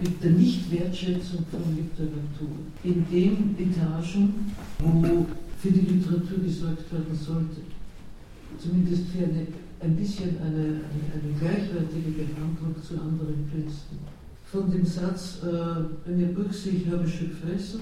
mit 0.00 0.22
der 0.22 0.30
Nichtwertschätzung 0.32 1.44
von 1.50 1.62
Literatur. 1.76 2.56
In 2.82 3.04
den 3.10 3.56
Etagen, 3.58 4.52
wo 4.78 5.26
für 5.58 5.70
die 5.70 5.80
Literatur 5.80 6.38
gesorgt 6.44 6.92
werden 6.92 7.14
sollte. 7.14 7.60
Zumindest 8.58 9.04
für 9.08 9.24
eine, 9.24 9.46
ein 9.84 9.96
bisschen 9.96 10.38
eine, 10.40 10.64
eine, 10.64 11.04
eine 11.12 11.32
gleichwertige 11.38 12.24
Behandlung 12.24 12.74
zu 12.82 12.94
anderen 12.94 13.48
Künsten. 13.50 13.98
Von 14.50 14.70
dem 14.70 14.86
Satz, 14.86 15.40
äh, 15.42 15.84
wenn 16.06 16.20
ihr 16.20 16.28
Büchse, 16.28 16.70
habe 16.90 17.04
ich 17.06 17.18
gefressen, 17.18 17.80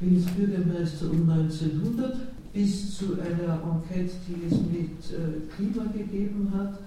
bin 0.00 0.18
ich 0.18 0.26
Bürgermeister 0.26 1.10
um 1.10 1.28
1900, 1.28 2.52
bis 2.52 2.96
zu 2.96 3.14
einer 3.14 3.60
Enquete, 3.62 4.14
die 4.28 4.46
es 4.46 4.60
mit 4.60 5.12
äh, 5.12 5.54
Klima 5.54 5.90
gegeben 5.92 6.52
hat, 6.54 6.78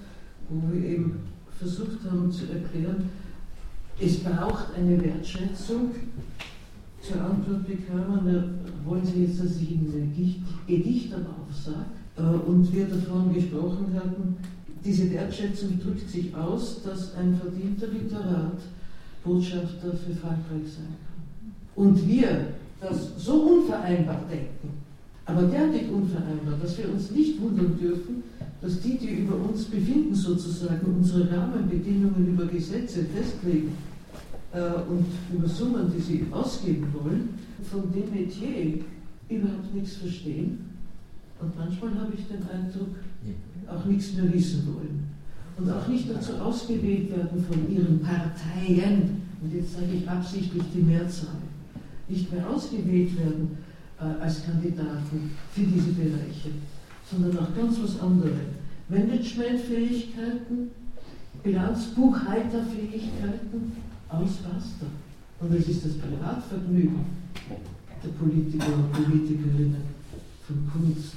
wo 0.50 0.72
wir 0.72 0.90
eben 0.90 1.20
versucht 1.58 2.00
haben 2.10 2.32
zu 2.32 2.46
erklären, 2.46 3.10
es 4.00 4.18
braucht 4.18 4.74
eine 4.76 5.02
Wertschätzung. 5.04 5.92
Zur 7.02 7.22
Antwort 7.22 7.68
bekamen, 7.68 8.28
äh, 8.28 8.88
wollen 8.88 9.06
Sie 9.06 9.26
jetzt, 9.26 9.44
dass 9.44 9.58
ich 9.58 9.72
Ihnen 9.72 9.92
ein 9.94 10.46
Gedicht 10.68 11.14
aufsage? 11.14 12.01
Äh, 12.18 12.22
und 12.22 12.74
wir 12.74 12.88
davon 12.88 13.34
gesprochen 13.34 13.94
hatten, 13.96 14.38
diese 14.84 15.12
Wertschätzung 15.12 15.80
drückt 15.80 16.10
sich 16.10 16.36
aus, 16.36 16.82
dass 16.84 17.16
ein 17.16 17.40
verdienter 17.40 17.88
Literat 17.88 18.60
Botschafter 19.24 19.92
für 19.92 20.16
Frankreich 20.16 20.74
sein 20.76 20.96
kann. 21.06 21.54
Und 21.76 22.08
wir 22.08 22.48
das 22.80 23.12
so 23.18 23.34
unvereinbar 23.44 24.24
denken, 24.30 24.70
aber 25.26 25.44
derartig 25.44 25.84
unvereinbar, 25.92 26.58
dass 26.60 26.78
wir 26.80 26.92
uns 26.92 27.12
nicht 27.12 27.40
wundern 27.40 27.78
dürfen, 27.80 28.24
dass 28.60 28.82
die, 28.82 28.98
die 28.98 29.22
über 29.22 29.36
uns 29.36 29.66
befinden, 29.66 30.16
sozusagen 30.16 30.96
unsere 30.98 31.32
Rahmenbedingungen 31.32 32.28
über 32.34 32.46
Gesetze 32.46 33.06
festlegen, 33.06 33.72
äh, 34.54 34.82
und 34.90 35.06
über 35.34 35.48
Summen, 35.48 35.92
die 35.96 36.02
sie 36.02 36.26
ausgeben 36.32 36.88
wollen, 36.94 37.30
von 37.64 37.84
dem 37.94 38.10
Metier 38.14 38.84
überhaupt 39.30 39.74
nichts 39.74 39.96
verstehen. 39.96 40.71
Und 41.42 41.58
manchmal 41.58 42.00
habe 42.00 42.14
ich 42.16 42.28
den 42.28 42.48
Eindruck, 42.48 42.96
auch 43.68 43.86
nichts 43.86 44.14
mehr 44.14 44.32
wissen 44.34 44.68
wollen. 44.68 45.08
Und 45.58 45.70
auch 45.72 45.88
nicht 45.88 46.10
dazu 46.10 46.34
ausgewählt 46.34 47.12
werden 47.12 47.46
von 47.46 47.72
ihren 47.72 48.00
Parteien, 48.00 49.22
und 49.42 49.54
jetzt 49.54 49.74
sage 49.74 49.94
ich 49.94 50.08
absichtlich 50.08 50.64
die 50.74 50.82
Mehrzahl, 50.82 51.36
nicht 52.08 52.32
mehr 52.32 52.50
ausgewählt 52.50 53.18
werden 53.18 53.58
äh, 54.00 54.06
als 54.22 54.46
Kandidaten 54.46 55.32
für 55.54 55.62
diese 55.62 55.92
Bereiche, 55.92 56.52
sondern 57.10 57.38
auch 57.40 57.54
ganz 57.56 57.78
was 57.82 58.00
anderes. 58.00 58.32
Managementfähigkeiten, 58.90 60.70
Bilanzbuchhalterfähigkeiten, 61.44 63.72
aus 64.10 64.38
basta. 64.44 64.86
Und 65.40 65.54
es 65.56 65.70
ist 65.70 65.86
das 65.86 65.94
Privatvergnügen 65.94 67.06
der 68.04 68.10
Politiker 68.10 68.74
und 68.74 68.92
Politikerinnen 68.92 69.84
von 70.46 70.70
Kunst 70.72 71.16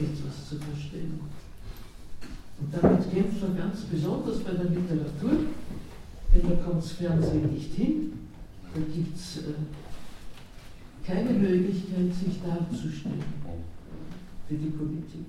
etwas 0.00 0.48
zu 0.48 0.56
verstehen. 0.56 1.20
Und 2.60 2.74
damit 2.74 3.10
kämpft 3.12 3.40
man 3.40 3.56
ganz 3.56 3.82
besonders 3.82 4.38
bei 4.40 4.52
der 4.52 4.64
Literatur, 4.64 5.30
denn 6.34 6.48
da 6.48 6.56
kommt 6.56 6.82
das 6.82 6.92
Fernsehen 6.92 7.52
nicht 7.52 7.74
hin. 7.74 8.12
Da 8.74 8.80
gibt 8.80 9.16
es 9.16 9.38
äh, 9.38 9.54
keine 11.06 11.30
Möglichkeit, 11.30 12.12
sich 12.14 12.40
darzustellen 12.42 13.22
für 14.48 14.54
die 14.54 14.70
Politik. 14.70 15.26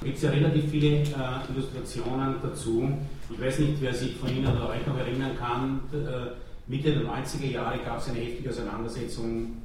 Da 0.00 0.06
gibt 0.06 0.16
es 0.16 0.22
ja 0.22 0.30
relativ 0.30 0.70
viele 0.70 0.98
äh, 0.98 1.52
Illustrationen 1.54 2.34
dazu. 2.42 2.90
Ich 3.30 3.40
weiß 3.40 3.60
nicht, 3.60 3.80
wer 3.80 3.94
sich 3.94 4.16
von 4.16 4.28
Ihnen 4.28 4.46
oder 4.46 4.68
euch 4.70 4.86
noch 4.86 4.98
erinnern 4.98 5.36
kann. 5.38 5.80
Äh, 5.92 6.32
Mitte 6.66 6.92
der 6.92 7.02
90er 7.02 7.50
Jahre 7.50 7.78
gab 7.84 7.98
es 7.98 8.08
eine 8.08 8.18
heftige 8.18 8.50
Auseinandersetzung 8.50 9.56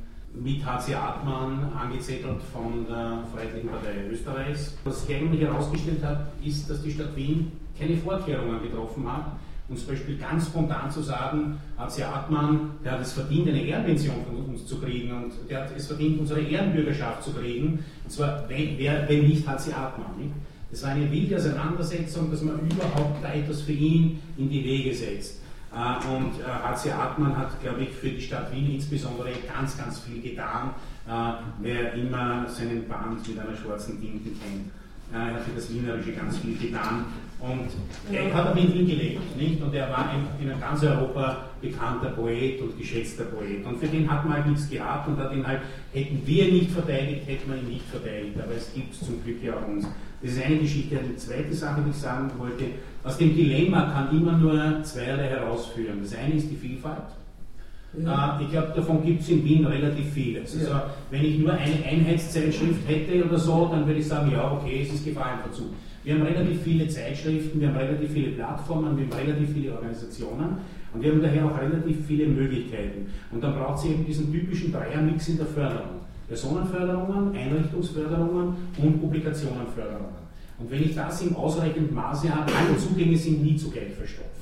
mit 0.43 0.65
HC 0.65 0.95
Artmann, 0.95 1.71
angezettelt 1.73 2.41
von 2.53 2.85
der 2.87 3.23
Freiheitlichen 3.33 3.69
Partei 3.69 4.07
Österreichs. 4.09 4.75
Was 4.83 5.05
sich 5.05 5.15
eigentlich 5.15 5.41
herausgestellt 5.41 6.03
hat, 6.03 6.27
ist, 6.43 6.69
dass 6.69 6.81
die 6.81 6.91
Stadt 6.91 7.15
Wien 7.15 7.51
keine 7.77 7.97
Vorkehrungen 7.97 8.61
getroffen 8.61 9.11
hat, 9.11 9.37
und 9.69 9.77
zum 9.77 9.89
Beispiel 9.89 10.17
ganz 10.17 10.45
spontan 10.45 10.89
zu 10.89 11.01
sagen, 11.01 11.57
HC 11.77 12.03
Artmann, 12.03 12.71
der 12.85 12.93
hat 12.93 13.01
es 13.01 13.11
verdient, 13.11 13.49
eine 13.49 13.61
Ehrenpension 13.61 14.15
von 14.25 14.45
uns 14.45 14.65
zu 14.65 14.79
kriegen 14.79 15.11
und 15.11 15.33
der 15.49 15.61
hat 15.61 15.71
es 15.75 15.87
verdient, 15.87 16.21
unsere 16.21 16.39
Ehrenbürgerschaft 16.39 17.23
zu 17.23 17.33
kriegen. 17.33 17.83
Und 18.03 18.09
zwar, 18.09 18.47
wenn, 18.47 18.77
wer, 18.77 19.07
wenn 19.09 19.27
nicht 19.27 19.45
HC 19.45 19.73
Artmann. 19.73 20.17
Nicht? 20.17 20.31
Das 20.71 20.83
war 20.83 20.91
eine 20.91 21.11
wilde 21.11 21.35
Auseinandersetzung, 21.35 22.31
dass 22.31 22.41
man 22.41 22.59
überhaupt 22.59 23.21
da 23.21 23.33
etwas 23.33 23.61
für 23.61 23.73
ihn 23.73 24.19
in 24.37 24.49
die 24.49 24.63
Wege 24.63 24.95
setzt. 24.95 25.41
Äh, 25.73 26.07
und 26.07 26.33
HC 26.43 26.89
äh, 26.89 26.91
Artmann 26.91 27.37
hat, 27.37 27.61
glaube 27.61 27.83
ich, 27.83 27.89
für 27.89 28.09
die 28.09 28.21
Stadt 28.21 28.53
Wien 28.53 28.75
insbesondere 28.75 29.29
ganz, 29.53 29.77
ganz 29.77 29.99
viel 29.99 30.21
getan, 30.21 30.71
äh, 31.07 31.33
wer 31.59 31.93
immer 31.93 32.47
seinen 32.47 32.87
Band 32.87 33.27
mit 33.27 33.39
einer 33.39 33.55
schwarzen 33.55 33.99
Tinte 33.99 34.29
kennt. 34.29 34.71
Er 35.13 35.35
hat 35.35 35.41
für 35.41 35.55
das 35.55 35.73
Wienerische 35.73 36.11
ganz 36.11 36.37
viel 36.37 36.57
getan. 36.57 37.05
Und 37.39 37.69
er 38.11 38.33
hat 38.33 38.47
aber 38.47 38.59
in 38.59 38.73
Wien 38.73 38.87
gelebt, 38.87 39.37
nicht? 39.37 39.61
Und 39.61 39.73
er 39.73 39.89
war 39.89 40.11
in, 40.13 40.49
in 40.49 40.59
ganz 40.59 40.83
Europa 40.83 41.45
bekannter 41.61 42.09
Poet 42.09 42.61
und 42.61 42.77
geschätzter 42.77 43.25
Poet. 43.25 43.63
Und 43.65 43.79
für 43.79 43.87
den 43.87 44.09
hat 44.11 44.25
man 44.25 44.33
halt 44.33 44.47
nichts 44.47 44.69
gehabt 44.69 45.07
und 45.07 45.17
hat 45.17 45.31
ihn 45.31 45.45
halt, 45.45 45.61
hätten 45.93 46.21
wir 46.25 46.47
ihn 46.47 46.55
nicht 46.55 46.71
verteidigt, 46.71 47.27
hätten 47.27 47.49
wir 47.49 47.57
ihn 47.57 47.69
nicht 47.69 47.85
verteidigt. 47.85 48.35
Aber 48.41 48.53
es 48.53 48.73
gibt 48.73 48.95
zum 48.95 49.23
Glück 49.23 49.41
ja 49.43 49.53
auch 49.53 49.67
uns. 49.67 49.87
Das 50.21 50.31
ist 50.31 50.43
eine 50.43 50.57
Geschichte. 50.57 50.97
Die 50.97 51.15
zweite 51.15 51.53
Sache, 51.53 51.81
die 51.85 51.91
ich 51.91 51.95
sagen 51.95 52.31
wollte, 52.37 52.65
aus 53.07 53.17
dem 53.17 53.35
Dilemma 53.35 53.89
kann 53.93 54.15
immer 54.15 54.33
nur 54.33 54.83
zweierlei 54.83 55.29
herausführen. 55.29 55.99
Das 56.01 56.13
eine 56.15 56.35
ist 56.35 56.51
die 56.51 56.55
Vielfalt. 56.55 57.07
Ja. 58.03 58.37
Äh, 58.37 58.43
ich 58.43 58.51
glaube, 58.51 58.73
davon 58.75 59.03
gibt 59.03 59.21
es 59.21 59.29
in 59.29 59.43
Wien 59.45 59.65
relativ 59.65 60.11
viele. 60.11 60.41
Also, 60.41 60.59
ja. 60.59 60.89
wenn 61.09 61.23
ich 61.23 61.39
nur 61.39 61.53
eine 61.53 61.83
Einheitszeitschrift 61.85 62.87
hätte 62.87 63.25
oder 63.25 63.37
so, 63.37 63.69
dann 63.71 63.87
würde 63.87 63.99
ich 63.99 64.07
sagen, 64.07 64.31
ja, 64.31 64.51
okay, 64.51 64.81
es 64.83 64.93
ist 64.93 65.05
Gefahrenverzug. 65.05 65.67
Wir 66.03 66.15
haben 66.15 66.23
relativ 66.23 66.61
viele 66.61 66.87
Zeitschriften, 66.87 67.59
wir 67.59 67.69
haben 67.69 67.77
relativ 67.77 68.11
viele 68.11 68.31
Plattformen, 68.31 68.97
wir 68.97 69.05
haben 69.05 69.27
relativ 69.27 69.53
viele 69.53 69.73
Organisationen 69.73 70.57
und 70.93 71.01
wir 71.01 71.11
haben 71.11 71.21
daher 71.21 71.45
auch 71.45 71.59
relativ 71.59 72.05
viele 72.05 72.27
Möglichkeiten. 72.27 73.07
Und 73.31 73.43
dann 73.43 73.53
braucht 73.55 73.79
es 73.79 73.85
eben 73.85 74.05
diesen 74.05 74.31
typischen 74.31 74.71
Dreiermix 74.71 75.27
in 75.27 75.37
der 75.37 75.47
Förderung. 75.47 76.01
Personenförderungen, 76.27 77.35
Einrichtungsförderungen 77.35 78.53
und 78.77 79.01
Publikationenförderungen. 79.01 80.26
Und 80.59 80.71
wenn 80.71 80.83
ich 80.83 80.95
das 80.95 81.21
im 81.21 81.35
ausreichenden 81.35 81.93
Maße 81.93 82.33
habe, 82.33 82.51
alle 82.51 82.77
Zugänge 82.77 83.17
sind 83.17 83.43
nie 83.43 83.55
zugleich 83.55 83.93
verstopft. 83.93 84.37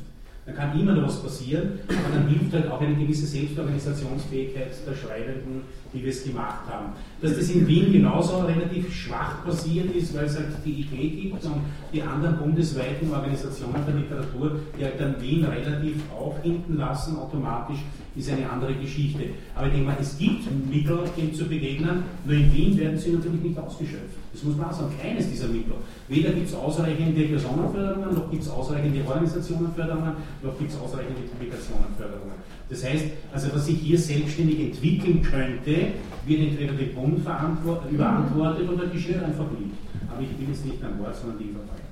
Da 0.46 0.52
kann 0.52 0.80
immer 0.80 0.94
noch 0.94 1.08
was 1.08 1.24
passieren, 1.24 1.80
aber 1.88 2.16
dann 2.16 2.28
hilft 2.28 2.54
halt 2.54 2.70
auch 2.70 2.80
eine 2.80 2.94
gewisse 2.94 3.26
Selbstorganisationsfähigkeit 3.26 4.68
der 4.88 4.94
Schreibenden, 4.94 5.62
die 5.92 6.04
wir 6.04 6.12
es 6.12 6.24
gemacht 6.24 6.70
haben. 6.70 6.94
Dass 7.20 7.36
das 7.36 7.50
in 7.50 7.68
Wien 7.68 7.92
genauso 7.92 8.42
relativ 8.42 8.94
schwach 8.94 9.44
passiert 9.44 9.96
ist, 9.96 10.16
weil 10.16 10.26
es 10.26 10.36
halt 10.36 10.50
die 10.64 10.82
Idee 10.82 11.10
gibt 11.10 11.44
und 11.46 11.62
die 11.92 12.04
anderen 12.04 12.38
bundesweiten 12.38 13.12
Organisationen 13.12 13.84
der 13.88 13.96
Literatur, 13.96 14.60
die 14.78 14.84
halt 14.84 15.00
dann 15.00 15.20
Wien 15.20 15.46
relativ 15.46 15.96
aufhinten 16.16 16.78
lassen, 16.78 17.18
automatisch, 17.18 17.80
ist 18.16 18.30
eine 18.30 18.50
andere 18.50 18.74
Geschichte. 18.76 19.26
Aber 19.56 19.68
ich 19.68 19.74
denke 19.74 19.88
mal, 19.88 19.98
es 20.00 20.18
gibt 20.18 20.44
Mittel, 20.70 21.00
dem 21.18 21.34
zu 21.34 21.46
begegnen, 21.46 22.04
nur 22.26 22.36
in 22.36 22.54
Wien 22.54 22.78
werden 22.78 22.98
sie 22.98 23.12
natürlich 23.12 23.42
nicht 23.42 23.58
ausgeschöpft. 23.58 24.16
Das 24.34 24.44
muss 24.44 24.58
man 24.58 24.68
auch 24.68 24.74
sagen, 24.74 24.94
keines 25.02 25.30
dieser 25.30 25.48
Mittel. 25.48 25.76
Weder 26.08 26.32
gibt 26.32 26.48
es 26.48 26.56
ausreichende 26.56 27.22
Personenförderungen, 27.24 28.16
noch 28.16 28.32
gibt 28.32 28.44
es 28.44 28.50
ausreichende 28.50 29.06
Organisationenförderungen, 29.08 30.14
noch 30.44 30.58
gibt 30.58 30.72
es 30.72 30.78
ausreichende 30.78 31.22
Publikationenförderungen. 31.22 32.36
Das 32.70 32.84
heißt, 32.84 33.06
also 33.32 33.54
was 33.54 33.66
sich 33.66 33.80
hier 33.80 33.98
selbstständig 33.98 34.60
entwickeln 34.60 35.22
könnte, 35.22 35.94
wird 36.26 36.42
entweder 36.42 36.74
dem 36.74 36.96
Bund 36.96 37.20
überantwortet 37.20 38.70
oder 38.70 38.90
Schule 38.98 39.24
einfach 39.24 39.46
liegt. 39.60 39.78
Aber 40.12 40.22
ich 40.22 40.30
bin 40.30 40.50
jetzt 40.50 40.66
nicht 40.66 40.84
ein 40.84 41.00
Wort, 41.00 41.16
sondern 41.16 41.38
die 41.40 41.52
Verfall. 41.52 41.86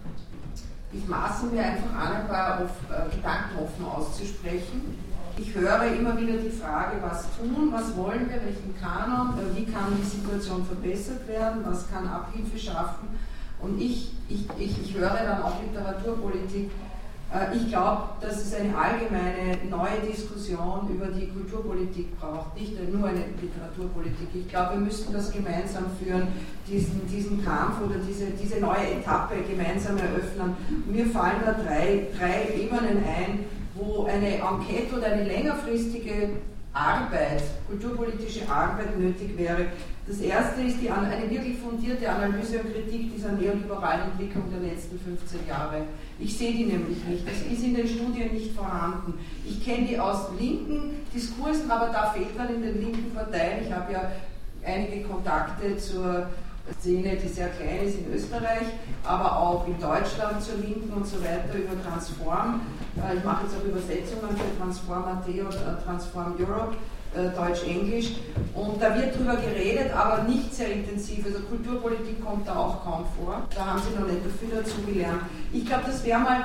Ich 0.93 1.07
maße 1.07 1.47
mir 1.47 1.63
einfach 1.63 1.93
an, 1.95 2.13
ein 2.21 2.27
paar 2.27 2.61
äh, 2.61 3.15
Gedanken 3.15 3.57
offen 3.63 3.85
auszusprechen. 3.85 4.95
Ich 5.37 5.55
höre 5.55 5.85
immer 5.85 6.17
wieder 6.17 6.37
die 6.37 6.49
Frage, 6.49 6.97
was 7.01 7.25
tun, 7.37 7.69
was 7.71 7.97
wollen 7.97 8.29
wir, 8.29 8.39
welchen 8.45 8.75
Kanon, 8.79 9.33
äh, 9.33 9.57
wie 9.57 9.65
kann 9.65 9.97
die 9.99 10.05
Situation 10.05 10.65
verbessert 10.65 11.27
werden, 11.27 11.63
was 11.65 11.89
kann 11.89 12.07
Abhilfe 12.07 12.57
schaffen. 12.57 13.09
Und 13.59 13.81
ich, 13.81 14.11
ich, 14.29 14.45
ich, 14.59 14.81
ich 14.83 14.93
höre 14.93 15.09
dann 15.09 15.41
auch 15.41 15.61
Literaturpolitik 15.61 16.69
äh, 17.33 17.55
ich 17.55 17.67
glaube, 17.69 18.03
dass 18.21 18.37
es 18.37 18.53
eine 18.53 18.75
allgemeine 18.77 19.57
neue 19.69 20.07
Diskussion 20.07 20.87
über 20.89 21.07
die 21.07 21.27
Kulturpolitik 21.27 22.19
braucht, 22.19 22.55
nicht 22.59 22.73
nur 22.93 23.07
eine 23.07 23.25
Literaturpolitik. 23.41 24.29
Ich 24.35 24.47
glaube, 24.49 24.75
wir 24.75 24.81
müssten 24.81 25.13
das 25.13 25.31
gemeinsam 25.31 25.85
führen, 25.99 26.27
diesen, 26.67 27.07
diesen 27.07 27.43
Kampf 27.43 27.81
oder 27.83 27.95
diese, 28.07 28.27
diese 28.31 28.59
neue 28.59 28.99
Etappe 28.99 29.35
gemeinsam 29.49 29.97
eröffnen. 29.97 30.55
Mir 30.85 31.07
fallen 31.07 31.41
da 31.43 31.53
drei, 31.53 32.07
drei 32.17 32.53
Ebenen 32.55 33.03
ein, 33.03 33.39
wo 33.75 34.05
eine 34.05 34.35
Enquete 34.35 34.95
oder 34.95 35.07
eine 35.07 35.23
längerfristige 35.23 36.29
Arbeit, 36.73 37.43
kulturpolitische 37.67 38.49
Arbeit 38.49 38.97
nötig 38.99 39.37
wäre. 39.37 39.67
Das 40.07 40.19
erste 40.19 40.61
ist 40.63 40.81
die, 40.81 40.89
eine 40.89 41.29
wirklich 41.29 41.57
fundierte 41.59 42.09
Analyse 42.09 42.59
und 42.59 42.73
Kritik 42.73 43.13
dieser 43.13 43.31
neoliberalen 43.31 44.11
Entwicklung 44.11 44.43
der 44.51 44.69
letzten 44.69 44.99
15 44.99 45.47
Jahre. 45.47 45.83
Ich 46.19 46.37
sehe 46.37 46.51
die 46.51 46.65
nämlich 46.65 46.97
nicht. 47.05 47.25
Das 47.27 47.41
ist 47.49 47.63
in 47.63 47.75
den 47.75 47.87
Studien 47.87 48.33
nicht 48.33 48.53
vorhanden. 48.53 49.13
Ich 49.45 49.63
kenne 49.63 49.87
die 49.87 49.99
aus 49.99 50.29
linken 50.37 51.05
Diskursen, 51.13 51.69
aber 51.69 51.93
da 51.93 52.11
fehlt 52.11 52.37
dann 52.37 52.53
in 52.53 52.61
den 52.63 52.81
linken 52.81 53.13
Parteien. 53.13 53.65
Ich 53.65 53.71
habe 53.71 53.93
ja 53.93 54.11
einige 54.65 55.03
Kontakte 55.03 55.77
zur 55.77 56.27
Szene, 56.79 57.17
die 57.17 57.27
sehr 57.27 57.49
klein 57.49 57.87
ist 57.87 57.99
in 57.99 58.13
Österreich, 58.13 58.67
aber 59.03 59.37
auch 59.37 59.67
in 59.67 59.79
Deutschland 59.79 60.41
zur 60.41 60.55
Linken 60.55 60.91
und 60.93 61.05
so 61.05 61.21
weiter 61.21 61.55
über 61.55 61.81
Transform. 61.83 62.61
Äh, 62.97 63.17
ich 63.17 63.23
mache 63.23 63.43
jetzt 63.45 63.55
auch 63.57 63.65
Übersetzungen 63.65 64.35
für 64.35 64.57
Transform 64.57 65.03
AT 65.03 65.27
oder 65.27 65.83
Transform 65.83 66.35
Europe. 66.39 66.75
Äh, 67.15 67.29
Deutsch-Englisch. 67.29 68.13
Und 68.55 68.81
da 68.81 68.95
wird 68.95 69.15
drüber 69.15 69.35
geredet, 69.35 69.93
aber 69.93 70.23
nicht 70.23 70.51
sehr 70.51 70.71
intensiv. 70.71 71.23
Also 71.27 71.41
Kulturpolitik 71.41 72.25
kommt 72.25 72.47
da 72.47 72.55
auch 72.55 72.83
kaum 72.83 73.05
vor. 73.15 73.43
Da 73.55 73.65
haben 73.67 73.81
sie 73.83 73.99
noch 73.99 74.07
nicht 74.07 74.21
viel 74.39 74.49
dazu. 74.49 74.77
Ich 75.51 75.63
glaube, 75.63 75.83
das 75.85 76.03
wäre 76.03 76.19
mal 76.19 76.39
äh, 76.39 76.43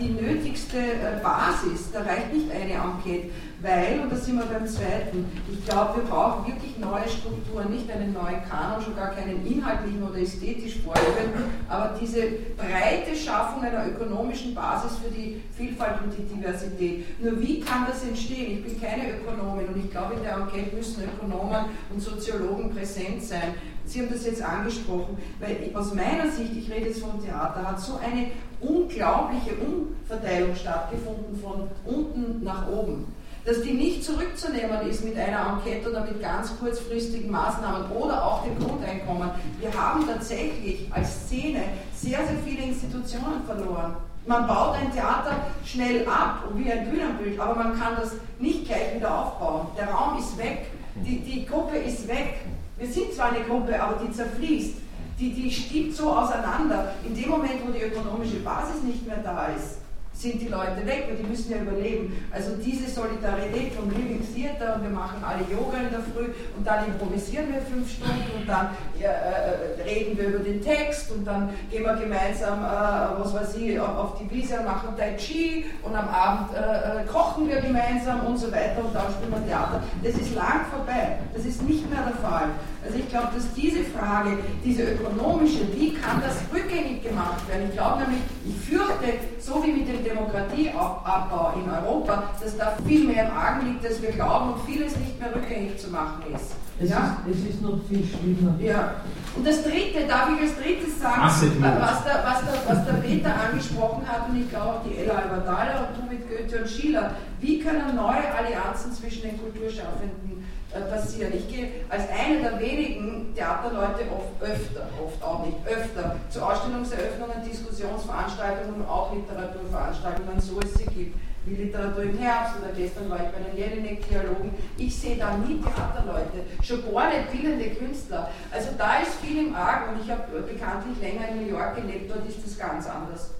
die 0.00 0.10
nötigste 0.10 0.78
äh, 0.78 1.22
Basis. 1.22 1.90
Da 1.92 2.02
reicht 2.02 2.32
nicht 2.32 2.50
eine 2.50 2.72
Enquete, 2.72 3.30
weil, 3.60 4.00
und 4.02 4.12
da 4.12 4.16
sind 4.16 4.36
wir 4.36 4.44
beim 4.44 4.66
zweiten, 4.66 5.24
ich 5.50 5.64
glaube, 5.64 6.00
wir 6.00 6.04
brauchen 6.04 6.46
wirklich 6.46 6.76
neue 6.78 7.08
Strukturen, 7.08 7.70
nicht 7.70 7.90
einen 7.90 8.12
neuen 8.12 8.42
Kanon, 8.44 8.82
schon 8.82 8.94
gar 8.94 9.14
keinen 9.14 9.46
inhaltlichen 9.46 10.02
oder 10.02 10.18
ästhetisch 10.18 10.80
vorgeben, 10.84 11.32
aber 11.68 11.96
diese 11.98 12.22
breite 12.56 13.16
Schaffung 13.16 13.62
einer 13.62 13.86
ökonomischen 13.86 14.54
Basis 14.54 14.98
für 14.98 15.10
die 15.10 15.40
Vielfalt 15.56 16.02
und 16.02 16.12
die 16.12 16.34
Diversität. 16.34 17.22
Nur 17.22 17.40
wie 17.40 17.60
kann 17.60 17.86
das 17.88 18.04
entstehen? 18.04 18.58
Ich 18.58 18.64
bin 18.64 18.80
keine 18.80 19.14
Ökonomin 19.14 19.68
und 19.68 19.84
ich 19.84 19.90
glaube, 19.90 20.14
in 20.14 20.22
der 20.22 20.36
Enquete 20.36 20.76
müssen 20.76 21.04
Ökonomen 21.04 21.66
und 21.90 22.00
Soziologen 22.00 22.74
präsent 22.74 23.22
sein. 23.22 23.54
Sie 23.86 24.00
haben 24.00 24.10
das 24.10 24.24
jetzt 24.24 24.42
angesprochen, 24.42 25.18
weil 25.40 25.70
aus 25.74 25.92
meiner 25.92 26.30
Sicht, 26.30 26.56
ich 26.56 26.70
rede 26.70 26.86
jetzt 26.86 27.00
vom 27.00 27.22
Theater, 27.22 27.70
hat 27.70 27.80
so 27.80 27.96
eine 27.96 28.30
unglaubliche 28.66 29.52
Umverteilung 29.54 30.54
stattgefunden 30.56 31.38
von 31.40 31.68
unten 31.84 32.42
nach 32.44 32.68
oben 32.68 33.06
dass 33.44 33.60
die 33.60 33.72
nicht 33.72 34.02
zurückzunehmen 34.02 34.88
ist 34.88 35.04
mit 35.04 35.16
einer 35.18 35.52
Enquete 35.52 35.90
oder 35.90 36.04
mit 36.04 36.20
ganz 36.20 36.58
kurzfristigen 36.58 37.30
Maßnahmen 37.30 37.90
oder 37.92 38.24
auch 38.24 38.42
dem 38.42 38.58
Grundeinkommen. 38.58 39.30
Wir 39.60 39.72
haben 39.74 40.06
tatsächlich 40.06 40.88
als 40.90 41.26
Szene 41.26 41.60
sehr, 41.94 42.18
sehr 42.26 42.38
viele 42.44 42.62
Institutionen 42.62 43.44
verloren. 43.46 43.96
Man 44.26 44.46
baut 44.46 44.76
ein 44.76 44.90
Theater 44.90 45.36
schnell 45.66 46.08
ab, 46.08 46.44
wie 46.54 46.72
ein 46.72 46.90
Bühnenbild, 46.90 47.38
aber 47.38 47.54
man 47.54 47.78
kann 47.78 47.96
das 47.96 48.12
nicht 48.38 48.64
gleich 48.64 48.94
wieder 48.94 49.14
aufbauen. 49.14 49.66
Der 49.76 49.90
Raum 49.90 50.18
ist 50.18 50.38
weg, 50.38 50.70
die, 50.94 51.20
die 51.20 51.44
Gruppe 51.44 51.76
ist 51.76 52.08
weg. 52.08 52.40
Wir 52.78 52.88
sind 52.88 53.12
zwar 53.12 53.32
eine 53.32 53.44
Gruppe, 53.44 53.80
aber 53.80 54.02
die 54.02 54.10
zerfließt. 54.10 54.76
Die, 55.18 55.32
die 55.32 55.50
stiebt 55.50 55.96
so 55.96 56.12
auseinander. 56.12 56.94
In 57.04 57.14
dem 57.14 57.30
Moment, 57.30 57.66
wo 57.66 57.72
die 57.72 57.82
ökonomische 57.82 58.40
Basis 58.40 58.82
nicht 58.82 59.06
mehr 59.06 59.18
da 59.22 59.46
ist, 59.48 59.78
sind 60.14 60.40
die 60.40 60.48
Leute 60.48 60.86
weg, 60.86 61.06
weil 61.08 61.16
die 61.16 61.28
müssen 61.28 61.50
ja 61.50 61.58
überleben. 61.58 62.16
Also 62.30 62.56
diese 62.56 62.88
Solidarität 62.88 63.72
vom 63.74 63.90
Living 63.90 64.22
Theater 64.34 64.76
und 64.76 64.84
wir 64.84 64.90
machen 64.90 65.22
alle 65.22 65.42
Yoga 65.50 65.78
in 65.78 65.90
der 65.90 66.00
Früh 66.00 66.32
und 66.56 66.66
dann 66.66 66.86
improvisieren 66.86 67.52
wir 67.52 67.60
fünf 67.62 67.90
Stunden 67.90 68.30
und 68.40 68.48
dann 68.48 68.70
äh, 68.98 69.82
reden 69.82 70.16
wir 70.16 70.28
über 70.28 70.38
den 70.38 70.62
Text 70.62 71.10
und 71.10 71.24
dann 71.24 71.50
gehen 71.70 71.82
wir 71.82 71.94
gemeinsam, 71.94 72.60
äh, 72.60 73.20
was 73.20 73.34
weiß 73.34 73.56
ich, 73.56 73.78
auf, 73.78 73.96
auf, 73.96 74.18
die 74.18 74.30
Wiese 74.30 74.58
und 74.58 74.66
machen 74.66 74.96
Tai 74.96 75.14
Chi 75.16 75.66
und 75.82 75.94
am 75.94 76.08
Abend 76.08 76.54
äh, 76.54 77.02
äh, 77.02 77.04
kochen 77.06 77.48
wir 77.48 77.60
gemeinsam 77.60 78.24
und 78.26 78.38
so 78.38 78.50
weiter 78.52 78.84
und 78.84 78.94
dann 78.94 79.10
spielen 79.12 79.32
wir 79.32 79.46
Theater. 79.46 79.82
Das 80.02 80.14
ist 80.14 80.34
lang 80.34 80.66
vorbei. 80.70 81.18
Das 81.34 81.44
ist 81.44 81.62
nicht 81.62 81.88
mehr 81.90 82.02
der 82.02 82.16
Fall. 82.16 82.48
Also 82.84 82.98
ich 82.98 83.08
glaube, 83.08 83.28
dass 83.34 83.52
diese 83.54 83.82
Frage, 83.84 84.38
diese 84.62 84.82
ökonomische, 84.82 85.60
wie 85.74 85.94
kann 85.94 86.20
das 86.20 86.36
rückgängig 86.52 87.02
gemacht 87.02 87.48
werden? 87.48 87.68
Ich 87.68 87.72
glaube 87.72 88.02
nämlich, 88.02 88.20
ich 88.46 88.56
fürchte, 88.68 89.18
so 89.40 89.64
wie 89.64 89.72
mit 89.84 89.96
dem 89.96 90.04
Demokratieabbau 90.04 91.54
in 91.56 91.70
Europa, 91.70 92.30
dass 92.40 92.56
da 92.56 92.76
viel 92.86 93.06
mehr 93.06 93.26
im 93.26 93.36
Argen 93.36 93.66
liegt, 93.66 93.86
als 93.86 94.00
wir 94.00 94.10
glauben 94.12 94.54
und 94.54 94.64
vieles 94.64 94.96
nicht 94.96 95.18
mehr 95.20 95.34
rückgängig 95.34 95.78
zu 95.78 95.90
machen 95.90 96.22
ist. 96.34 96.52
Es, 96.80 96.90
ja? 96.90 97.18
ist, 97.26 97.38
es 97.38 97.54
ist 97.54 97.62
noch 97.62 97.78
viel 97.88 98.04
schlimmer. 98.04 98.54
Ja. 98.60 98.94
Und 99.36 99.46
das 99.46 99.62
Dritte, 99.62 100.06
darf 100.08 100.28
ich 100.34 100.40
als 100.42 100.56
Drittes 100.56 101.00
sagen, 101.00 101.22
was 101.22 102.04
der, 102.04 102.24
was, 102.24 102.40
der, 102.44 102.76
was 102.76 102.84
der 102.86 102.92
Peter 102.94 103.34
angesprochen 103.34 104.02
hat, 104.06 104.28
und 104.28 104.40
ich 104.40 104.48
glaube 104.48 104.66
auch 104.66 104.82
die 104.84 104.96
Ella 104.96 105.14
Alberdala 105.14 105.88
und 105.88 105.98
du 105.98 106.14
mit 106.14 106.28
Goethe 106.28 106.62
und 106.62 106.68
Schiller, 106.68 107.10
wie 107.40 107.58
können 107.58 107.94
neue 107.94 108.26
Allianzen 108.32 108.92
zwischen 108.92 109.22
den 109.22 109.38
Kulturschaffenden 109.40 110.43
passieren. 110.80 111.32
Ich 111.34 111.48
gehe 111.48 111.68
als 111.88 112.04
eine 112.08 112.40
der 112.40 112.60
wenigen 112.60 113.34
Theaterleute 113.34 114.04
oft 114.10 114.42
öfter, 114.42 114.88
oft 115.02 115.22
auch 115.22 115.46
nicht 115.46 115.58
öfter, 115.66 116.16
zu 116.30 116.42
Ausstellungseröffnungen, 116.42 117.42
Diskussionsveranstaltungen 117.48 118.82
und 118.82 118.88
auch 118.88 119.14
Literaturveranstaltungen, 119.14 120.40
so 120.40 120.60
es 120.60 120.74
sie 120.74 120.86
gibt, 120.86 121.16
wie 121.46 121.54
Literatur 121.54 122.04
im 122.04 122.18
Herbst 122.18 122.54
oder 122.60 122.72
gestern 122.72 123.10
war 123.10 123.18
ich 123.18 123.30
bei 123.30 123.50
den 123.50 123.56
Jelinek-Dialogen. 123.56 124.54
Ich 124.78 124.98
sehe 124.98 125.16
da 125.16 125.36
nie 125.36 125.60
Theaterleute, 125.60 126.40
schon 126.62 126.82
gar 126.92 127.08
nicht 127.08 127.30
bildende 127.30 127.70
Künstler. 127.70 128.30
Also 128.50 128.70
da 128.78 128.98
ist 128.98 129.14
viel 129.22 129.48
im 129.48 129.54
Argen 129.54 129.94
und 129.94 130.04
ich 130.04 130.10
habe 130.10 130.40
bekanntlich 130.40 130.98
länger 131.00 131.28
in 131.28 131.46
New 131.46 131.52
York 131.52 131.76
gelebt, 131.76 132.10
dort 132.10 132.26
ist 132.28 132.44
das 132.44 132.58
ganz 132.58 132.88
anders. 132.88 133.30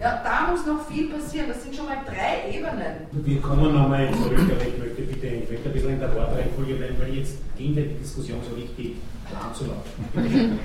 Ja, 0.00 0.22
da 0.22 0.52
muss 0.52 0.64
noch 0.64 0.86
viel 0.86 1.08
passieren. 1.08 1.48
Das 1.48 1.62
sind 1.62 1.74
schon 1.74 1.86
mal 1.86 1.98
drei 2.06 2.56
Ebenen. 2.56 3.10
Wir 3.10 3.40
kommen 3.40 3.74
nochmal 3.74 4.08
zurück, 4.14 4.38
aber 4.38 4.68
ich 4.68 4.78
möchte 4.78 5.02
bitte 5.02 5.26
ich 5.26 5.50
möchte 5.50 5.68
ein 5.68 5.72
bisschen 5.72 5.90
in 5.90 5.98
der 5.98 6.14
Wortreihenfolge 6.14 6.74
bleiben, 6.74 6.94
weil 7.00 7.14
jetzt 7.14 7.38
ging 7.56 7.74
die 7.74 7.98
Diskussion 8.00 8.38
so 8.48 8.54
richtig 8.54 8.96
plan 9.26 9.52
zu 9.52 9.64
laufen. 9.64 10.06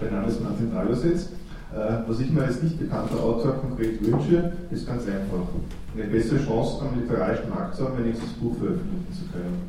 mein 0.00 0.12
Name 0.12 0.28
ist 0.28 0.42
Martin 0.42 0.70
Dragositz. 0.70 1.30
Äh, 1.72 2.06
was 2.06 2.20
ich 2.20 2.30
mir 2.30 2.42
als 2.44 2.62
nicht 2.62 2.78
bekannter 2.78 3.16
Autor 3.16 3.54
konkret 3.56 4.04
wünsche, 4.04 4.52
ist 4.70 4.86
ganz 4.86 5.04
einfach. 5.06 5.48
Eine 5.94 6.04
bessere 6.04 6.44
Chance 6.44 6.82
am 6.82 7.00
literarischen 7.00 7.48
Markt 7.48 7.74
zu 7.74 7.84
haben, 7.84 7.98
wenigstens 7.98 8.32
Buch 8.34 8.56
veröffentlichen 8.58 9.12
zu 9.12 9.32
können. 9.32 9.62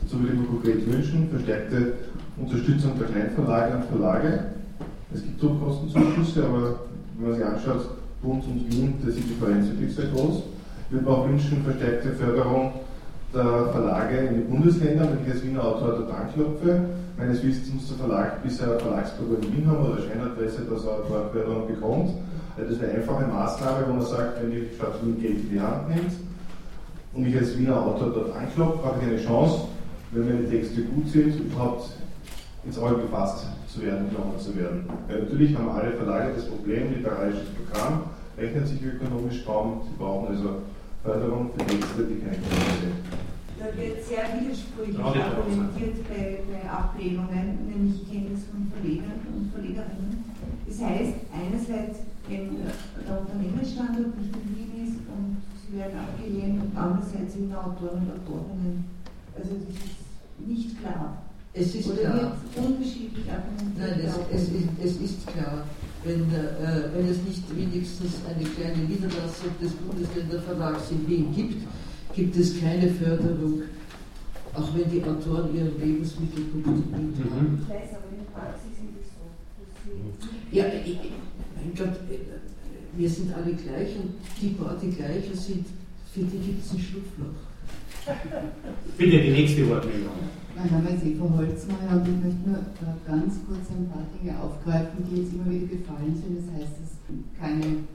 Dazu 0.00 0.20
würde 0.20 0.34
ich 0.34 0.40
mir 0.40 0.46
konkret 0.46 0.92
wünschen, 0.92 1.30
verstärkte 1.30 1.94
Unterstützung 2.36 2.98
der 2.98 3.06
Kleinverlage 3.06 3.76
und 3.76 3.84
Verlage. 3.84 4.44
Es 5.14 5.22
gibt 5.22 5.40
Druckkostenzuschüsse, 5.40 6.44
aber 6.44 6.80
wenn 7.18 7.28
man 7.28 7.38
sich 7.38 7.44
anschaut, 7.44 8.01
Bund 8.22 8.44
und 8.46 8.70
Wien, 8.70 8.94
da 9.02 9.08
ist 9.08 9.18
die 9.18 9.22
Differenz 9.22 9.68
wirklich 9.68 9.94
sehr 9.94 10.06
groß. 10.06 10.42
Ich 10.86 10.92
würde 10.92 11.04
mir 11.04 11.10
auch 11.10 11.28
wünschen, 11.28 11.62
verstärkte 11.64 12.12
Förderung 12.12 12.72
der 13.34 13.68
Verlage 13.72 14.16
in 14.18 14.34
den 14.34 14.50
Bundesländern, 14.50 15.08
wenn 15.10 15.26
ich 15.26 15.32
als 15.32 15.42
Wiener 15.42 15.64
Autor 15.64 15.98
dort 15.98 16.12
anklopfe. 16.12 16.80
Meines 17.18 17.42
Wissens 17.42 17.74
muss 17.74 17.88
der 17.88 17.96
Verlag 17.98 18.42
bisher 18.42 18.72
ein 18.72 18.80
Verlagsprogramm 18.80 19.42
in 19.42 19.56
Wien 19.56 19.66
haben 19.66 19.86
oder 19.86 20.02
Scheinadresse, 20.02 20.62
dass 20.70 20.84
er 20.84 20.94
eine 20.96 21.30
Förderung 21.32 21.66
bekommt. 21.66 22.10
Das 22.56 22.90
einfach 22.90 23.16
eine 23.16 23.32
Maßnahme, 23.32 23.86
wo 23.88 23.94
man 23.94 24.04
sagt, 24.04 24.42
wenn 24.42 24.50
die 24.50 24.68
Stadt 24.76 25.02
Wien 25.02 25.20
Geld 25.20 25.40
in 25.40 25.50
die 25.50 25.60
Hand 25.60 25.88
nimmt 25.88 26.12
und 27.14 27.26
ich 27.26 27.36
als 27.36 27.58
Wiener 27.58 27.80
Autor 27.80 28.12
dort 28.14 28.36
anklopfe, 28.36 28.84
habe 28.86 28.98
ich 29.00 29.08
eine 29.08 29.24
Chance, 29.24 29.62
wenn 30.12 30.26
meine 30.26 30.48
Texte 30.48 30.82
gut 30.82 31.08
sind, 31.08 31.40
überhaupt 31.40 31.90
ins 32.64 32.78
Auge 32.78 33.02
gefasst 33.02 33.46
zu 33.66 33.82
werden, 33.82 34.08
genommen 34.10 34.38
zu 34.38 34.56
werden. 34.56 34.84
Weil 35.08 35.22
natürlich 35.22 35.56
haben 35.56 35.68
alle 35.68 35.92
Verlage 35.92 36.34
das 36.34 36.46
Problem, 36.46 36.94
literarisches 36.94 37.48
Programm 37.56 38.04
rechnet 38.38 38.66
sich 38.66 38.82
ökonomisch 38.82 39.44
kaum, 39.44 39.82
sie 39.84 39.96
brauchen 39.96 40.28
also 40.28 40.62
Förderung 41.02 41.50
für 41.52 41.66
Texte, 41.66 42.04
die 42.04 42.20
keine 42.20 42.36
Kunst 42.36 42.80
sind. 42.80 43.02
Da 43.58 43.66
wird 43.78 44.02
sehr 44.02 44.26
widersprüchlich 44.40 44.98
argumentiert 44.98 46.08
bei, 46.08 46.40
bei 46.50 46.70
Ablehnungen, 46.70 47.66
nämlich 47.66 48.02
ich 48.02 48.10
kenne 48.10 48.34
das 48.34 48.44
von 48.50 48.66
Verlegern 48.74 49.22
und 49.34 49.52
Verlegerinnen. 49.52 50.24
Das 50.66 50.80
heißt, 50.80 51.14
einerseits, 51.30 51.98
wenn 52.28 52.58
der 52.58 53.20
Unternehmensstandort 53.20 54.18
nicht 54.18 54.34
in 54.34 54.56
Wien 54.56 54.86
ist 54.86 54.98
und 55.06 55.42
sie 55.62 55.78
werden 55.78 55.98
abgelehnt 55.98 56.62
und 56.62 56.72
andererseits 56.76 57.34
sind 57.34 57.54
Autoren 57.54 58.02
und 58.02 58.10
Autorinnen. 58.18 58.84
Also 59.36 59.54
das 59.62 59.74
ist 59.74 60.46
nicht 60.46 60.80
klar. 60.80 61.22
Es 61.54 61.74
ist 61.74 61.86
Oder 61.90 62.00
klar. 62.00 62.36
wird 62.54 62.66
unterschiedlich? 62.66 63.26
Nein, 63.78 64.00
es, 64.00 64.14
es, 64.32 64.48
ist, 64.48 64.68
es 64.82 65.10
ist 65.10 65.26
klar. 65.26 65.66
Wenn, 66.02 66.22
äh, 66.32 66.88
wenn 66.94 67.08
es 67.08 67.18
nicht 67.22 67.44
wenigstens 67.54 68.12
eine 68.26 68.48
kleine 68.48 68.88
Niederlassung 68.88 69.50
des 69.60 69.72
Bundesländerverlags 69.72 70.90
in 70.90 71.06
Wien 71.06 71.34
gibt, 71.34 71.62
gibt 72.14 72.36
es 72.36 72.58
keine 72.58 72.88
Förderung, 72.88 73.62
auch 74.54 74.74
wenn 74.74 74.90
die 74.90 75.02
Autoren 75.04 75.54
ihren 75.54 75.78
Lebensmittelpunkt 75.78 76.66
in 76.66 76.92
Wien 76.92 77.30
haben. 77.30 77.58
Ich 77.62 77.68
weiß, 77.68 77.96
aber 77.96 78.08
in 78.10 78.18
der 78.24 78.32
Praxis 78.32 78.72
ist 78.72 78.96
es 79.02 79.08
so. 79.12 80.56
Ja, 80.56 80.64
ich, 80.84 80.98
mein 81.54 81.74
Gott, 81.76 81.96
äh, 82.10 82.96
wir 82.96 83.10
sind 83.10 83.32
alle 83.34 83.52
gleich 83.52 83.94
und 83.96 84.14
die 84.40 84.48
paar, 84.48 84.76
die 84.82 84.90
gleicher 84.90 85.36
sind, 85.36 85.66
für 86.14 86.20
die 86.20 86.38
gibt 86.38 86.64
es 86.64 86.72
ein 86.72 86.78
Schlupfloch. 86.78 87.36
Bitte 88.98 89.20
die 89.22 89.30
nächste 89.30 89.68
Wortmeldung. 89.68 90.10
Mein 90.54 90.68
Name 90.70 90.90
ist 90.90 91.04
Eva 91.04 91.24
Holzmeier 91.24 91.96
und 91.96 92.04
ich 92.04 92.20
möchte 92.20 92.44
nur 92.44 92.60
äh, 92.60 92.92
ganz 93.08 93.40
kurz 93.48 93.72
ein 93.72 93.88
paar 93.88 94.04
Dinge 94.12 94.36
aufgreifen, 94.36 95.00
die 95.08 95.24
jetzt 95.24 95.32
immer 95.32 95.48
wieder 95.48 95.64
gefallen 95.64 96.12
sind. 96.12 96.44
Das 96.44 96.52
heißt, 96.52 96.76
dass 96.76 96.92
es 96.92 97.00
keine, 97.40 97.88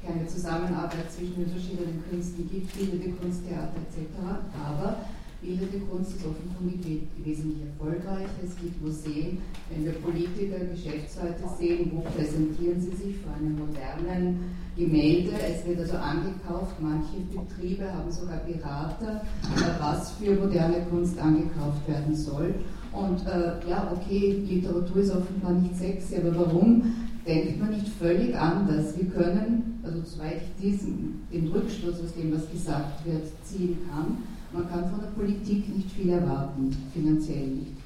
keine 0.00 0.24
Zusammenarbeit 0.26 1.12
zwischen 1.12 1.44
den 1.44 1.52
verschiedenen 1.52 2.00
Künsten 2.08 2.48
gibt, 2.48 2.72
bildende 2.72 3.12
Kunst, 3.20 3.44
Theater 3.44 3.76
etc. 3.84 4.16
Aber 4.56 5.04
bildende 5.40 5.78
Kunst 5.90 6.16
ist 6.16 6.26
offenkundig 6.26 7.08
wesentlich 7.24 7.62
erfolgreicher. 7.64 8.28
Es 8.44 8.56
gibt 8.56 8.82
Museen. 8.82 9.38
Wenn 9.70 9.84
wir 9.84 9.92
Politiker, 9.92 10.58
Geschäftsleute 10.64 11.44
sehen, 11.58 11.90
wo 11.94 12.00
präsentieren 12.00 12.80
sie 12.80 12.94
sich 12.94 13.16
vor 13.18 13.34
einem 13.34 13.58
modernen 13.58 14.56
Gemälde. 14.76 15.32
Es 15.40 15.66
wird 15.66 15.80
also 15.80 15.96
angekauft. 15.96 16.76
Manche 16.80 17.16
Betriebe 17.32 17.90
haben 17.92 18.10
sogar 18.10 18.40
Berater, 18.46 19.22
äh, 19.56 19.80
was 19.80 20.12
für 20.12 20.34
moderne 20.34 20.84
Kunst 20.90 21.18
angekauft 21.18 21.88
werden 21.88 22.14
soll. 22.14 22.54
Und 22.92 23.24
äh, 23.26 23.68
ja, 23.68 23.90
okay, 23.94 24.42
Literatur 24.48 24.96
ist 24.96 25.10
offenbar 25.10 25.52
nicht 25.52 25.76
sexy, 25.76 26.16
aber 26.16 26.36
warum 26.36 26.82
denkt 27.26 27.60
man 27.60 27.70
nicht 27.70 27.88
völlig 27.88 28.36
anders? 28.36 28.96
Wir 28.98 29.06
können, 29.06 29.80
also 29.84 30.02
soweit 30.04 30.42
ich 30.42 30.62
diesen, 30.62 31.22
den 31.32 31.48
Rückschluss 31.48 32.00
aus 32.02 32.14
dem, 32.14 32.34
was 32.34 32.50
gesagt 32.50 33.06
wird, 33.06 33.22
ziehen 33.44 33.78
kann, 33.90 34.18
man 34.52 34.68
kann 34.68 34.90
von 34.90 35.00
der 35.00 35.08
Politik 35.08 35.74
nicht 35.74 35.90
viel 35.92 36.10
erwarten, 36.10 36.76
finanziell 36.92 37.46
nicht. 37.46 37.76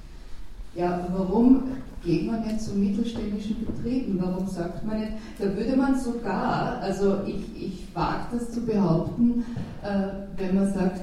Ja, 0.74 1.06
warum 1.16 1.62
geht 2.04 2.26
man 2.26 2.42
nicht 2.42 2.60
zu 2.60 2.74
mittelständischen 2.74 3.64
Betrieben? 3.64 4.18
Warum 4.20 4.46
sagt 4.46 4.84
man 4.84 5.00
nicht, 5.00 5.12
da 5.38 5.44
würde 5.56 5.76
man 5.76 5.98
sogar, 5.98 6.80
also 6.80 7.18
ich, 7.26 7.62
ich 7.62 7.86
wage 7.94 8.24
das 8.32 8.50
zu 8.50 8.60
behaupten, 8.62 9.44
äh, 9.82 10.36
wenn 10.36 10.54
man 10.56 10.72
sagt, 10.72 11.00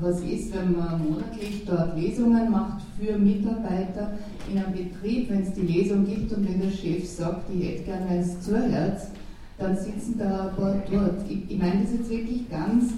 was 0.00 0.20
ist, 0.20 0.54
wenn 0.54 0.76
man 0.76 1.04
monatlich 1.04 1.64
dort 1.66 1.96
Lesungen 1.98 2.50
macht 2.50 2.82
für 2.98 3.18
Mitarbeiter 3.18 4.12
in 4.50 4.58
einem 4.58 4.72
Betrieb, 4.72 5.30
wenn 5.30 5.42
es 5.42 5.52
die 5.52 5.62
Lesung 5.62 6.06
gibt 6.06 6.32
und 6.32 6.48
wenn 6.48 6.60
der 6.60 6.70
Chef 6.70 7.06
sagt, 7.08 7.50
ich 7.52 7.68
hätte 7.68 7.82
gerne 7.84 8.06
eins 8.06 8.40
Zuherz, 8.40 9.08
dann 9.58 9.76
sitzen 9.76 10.16
da 10.18 10.48
ein 10.48 10.56
paar 10.56 10.76
dort. 10.90 11.28
Ich, 11.28 11.50
ich 11.50 11.58
meine 11.58 11.82
das 11.82 11.92
jetzt 11.92 12.10
wirklich 12.10 12.48
ganz, 12.48 12.92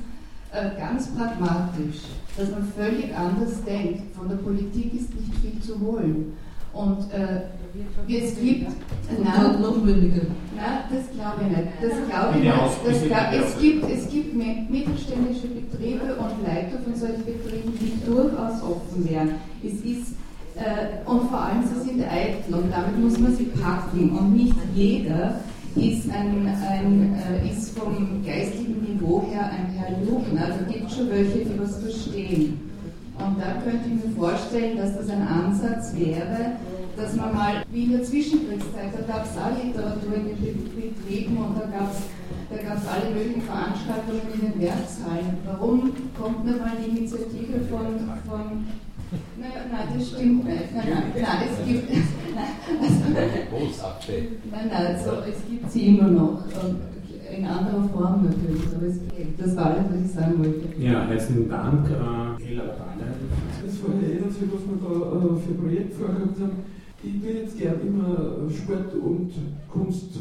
ganz 0.79 1.09
pragmatisch, 1.09 2.03
dass 2.37 2.51
man 2.51 2.65
völlig 2.77 3.15
anders 3.17 3.63
denkt. 3.65 4.15
Von 4.17 4.29
der 4.29 4.37
Politik 4.37 4.93
ist 4.95 5.15
nicht 5.15 5.35
viel 5.41 5.61
zu 5.61 5.81
holen. 5.81 6.33
Und 6.73 6.99
äh, 7.13 7.43
es 8.09 8.39
gibt. 8.41 8.69
Und 8.69 9.25
Nein, 9.25 9.33
hat 9.33 9.61
noch 9.61 9.85
weniger. 9.87 10.23
Nein, 10.57 10.79
das 10.91 11.11
glaube 11.15 11.43
ich 11.43 11.57
nicht. 11.57 11.69
Das 11.83 12.09
glaube 12.09 12.39
ich 12.39 12.45
nicht. 12.45 13.09
glaub, 13.09 13.33
es, 13.33 13.61
gibt, 13.61 13.91
es 13.91 14.09
gibt 14.09 14.35
mi- 14.37 14.67
mittelständische 14.69 15.49
Betriebe 15.49 16.15
und 16.15 16.47
Leiter 16.47 16.79
von 16.85 16.95
solchen 16.95 17.25
Betrieben, 17.25 17.73
die 17.81 18.05
durchaus 18.07 18.63
offen 18.63 19.09
wären. 19.09 19.31
Es 19.65 19.73
ist, 19.85 20.15
äh, 20.57 21.09
und 21.09 21.29
vor 21.29 21.41
allem, 21.43 21.63
sie 21.65 21.89
sind 21.89 22.03
eitel 22.03 22.55
und 22.55 22.71
damit 22.73 22.99
muss 22.99 23.19
man 23.19 23.35
sie 23.35 23.45
packen. 23.47 24.11
Und 24.11 24.37
nicht 24.37 24.55
jeder 24.75 25.41
ist, 25.77 26.11
ein, 26.11 26.47
ein, 26.47 27.14
äh, 27.14 27.49
ist 27.51 27.79
vom 27.79 28.25
geistigen 28.25 28.83
Niveau 28.83 29.25
her 29.31 29.51
ein 29.51 29.73
Herr 29.77 29.97
Lugner. 30.05 30.49
Da 30.49 30.73
gibt 30.73 30.91
es 30.91 30.97
schon 30.97 31.11
welche, 31.11 31.39
die 31.39 31.59
was 31.61 31.77
verstehen. 31.79 32.61
Und 33.18 33.37
da 33.39 33.61
könnte 33.62 33.87
ich 33.87 34.05
mir 34.05 34.16
vorstellen, 34.16 34.79
dass 34.79 34.97
das 34.97 35.11
ein 35.11 35.27
Ansatz 35.27 35.95
wäre, 35.95 36.57
dass 36.97 37.14
man 37.16 37.35
mal, 37.35 37.62
wie 37.71 37.85
in 37.85 37.93
der 37.93 38.03
Zwischenkriegszeit, 38.03 38.93
da 38.97 39.12
gab 39.12 39.25
es 39.25 39.37
auch 39.37 39.53
Literatur 39.62 40.14
in 40.16 40.27
den 40.27 40.37
Be- 40.41 40.81
Betrieben 40.81 41.37
und 41.37 41.57
da 41.57 41.66
gab 41.66 41.93
es 41.93 42.01
da 42.51 42.57
gab's 42.57 42.83
alle 42.89 43.14
möglichen 43.14 43.43
Veranstaltungen 43.43 44.23
in 44.35 44.41
den 44.41 44.61
Werkshallen. 44.61 45.39
Warum 45.47 45.93
kommt 46.21 46.45
nicht 46.45 46.59
mal 46.59 46.73
die 46.83 46.99
Initiative 46.99 47.61
von, 47.71 47.95
von 48.27 48.66
naja, 49.39 49.67
nein, 49.71 49.89
das 49.99 50.09
stimmt 50.09 50.45
nicht. 50.45 50.75
Nein, 50.75 50.87
nein, 50.91 51.13
nein, 51.15 51.49
es 51.51 51.67
gibt, 51.67 51.91
also, 51.91 53.05
nein, 53.15 54.69
nein, 54.71 54.71
also, 54.71 55.11
es 55.29 55.49
gibt 55.49 55.71
sie 55.71 55.87
immer 55.89 56.09
noch. 56.09 56.45
In 57.37 57.47
anderer 57.47 57.89
Form 57.91 58.25
natürlich, 58.25 58.67
aber 58.75 58.87
es 58.87 58.99
geht. 59.17 59.41
Das 59.41 59.55
war 59.57 59.67
alles, 59.67 59.85
was 59.91 60.05
ich 60.05 60.11
sagen 60.13 60.39
wollte. 60.41 60.83
Ja, 60.83 61.07
herzlichen 61.07 61.49
Dank. 61.49 61.89
Äh, 61.89 62.53
Ella 62.53 62.65
Badale. 62.65 63.15
Es 63.65 63.79
vorhin 63.79 64.03
erinnert 64.03 64.33
sich, 64.33 64.43
was 64.51 64.63
wir 64.67 64.79
da 64.83 64.91
äh, 65.17 65.41
für 65.41 65.55
Projekt 65.55 65.95
vorgehabt 65.95 66.41
haben. 66.41 66.65
Ich 67.03 67.23
will 67.23 67.37
jetzt 67.37 67.57
gerne 67.57 67.81
immer 67.83 68.51
Sport 68.51 68.95
und 68.95 69.31
Kunst 69.69 70.19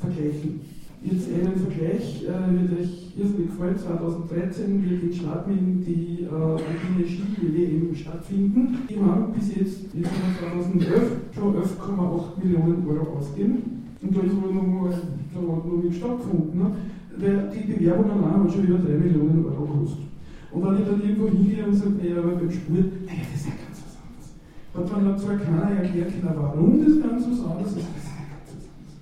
vergleichen. 0.00 0.60
Jetzt 1.00 1.28
einen 1.32 1.54
Vergleich 1.54 2.24
äh, 2.24 2.50
wird 2.58 2.80
euch 2.80 3.14
irrsinnig 3.16 3.50
gefallen. 3.50 3.78
2013 3.78 4.82
wird 4.82 5.02
in 5.04 5.12
Schladming 5.12 5.84
die 5.86 6.24
äh, 6.24 6.34
alpine 6.34 7.06
Ski-WM 7.06 7.94
stattfinden. 7.94 8.78
Die 8.90 8.98
haben 8.98 9.32
bis 9.32 9.54
jetzt 9.54 9.94
in 9.94 10.04
2011 10.04 11.34
schon 11.34 11.54
11,8 11.54 12.42
Millionen 12.42 12.84
Euro 12.88 13.18
ausgegeben. 13.18 13.84
Und 14.02 14.16
da 14.16 14.20
ist 14.22 14.42
wohl 14.42 14.54
noch, 14.54 14.90
da 14.90 15.38
hat 15.38 15.66
noch 15.66 15.82
nichts 15.82 15.98
stattgefunden. 15.98 16.58
Ne? 16.58 16.70
Weil 17.16 17.50
die 17.54 17.72
Bewerbung 17.72 18.10
allein 18.10 18.44
hat 18.44 18.52
schon 18.52 18.64
über 18.64 18.78
3 18.78 18.88
Millionen 18.98 19.44
Euro 19.46 19.66
gekostet. 19.66 20.08
Und 20.50 20.64
wenn 20.64 20.82
ich 20.82 20.88
dann 20.88 21.02
irgendwo 21.02 21.28
hingehe 21.28 21.66
und 21.66 21.74
sage, 21.74 21.90
naja, 21.98 22.18
aber 22.18 22.32
beim 22.36 22.50
Sport, 22.50 22.90
naja, 23.06 23.22
das 23.30 23.40
ist 23.40 23.46
ja 23.46 23.54
ganz 23.54 23.78
was 23.84 23.94
anderes. 24.02 24.34
Hat 24.74 25.02
man 25.04 25.18
zwar 25.18 25.36
keiner 25.36 25.76
können, 25.76 26.34
warum 26.34 26.84
das 26.84 26.94
ganz 27.02 27.22
was 27.22 27.44
anderes 27.44 27.76
ist, 27.76 27.86
aber 27.86 27.94
das 27.94 28.02
ist 28.02 28.16
ja 28.16 28.24
ganz 28.32 28.48
was 28.48 28.66
anderes. 28.66 28.96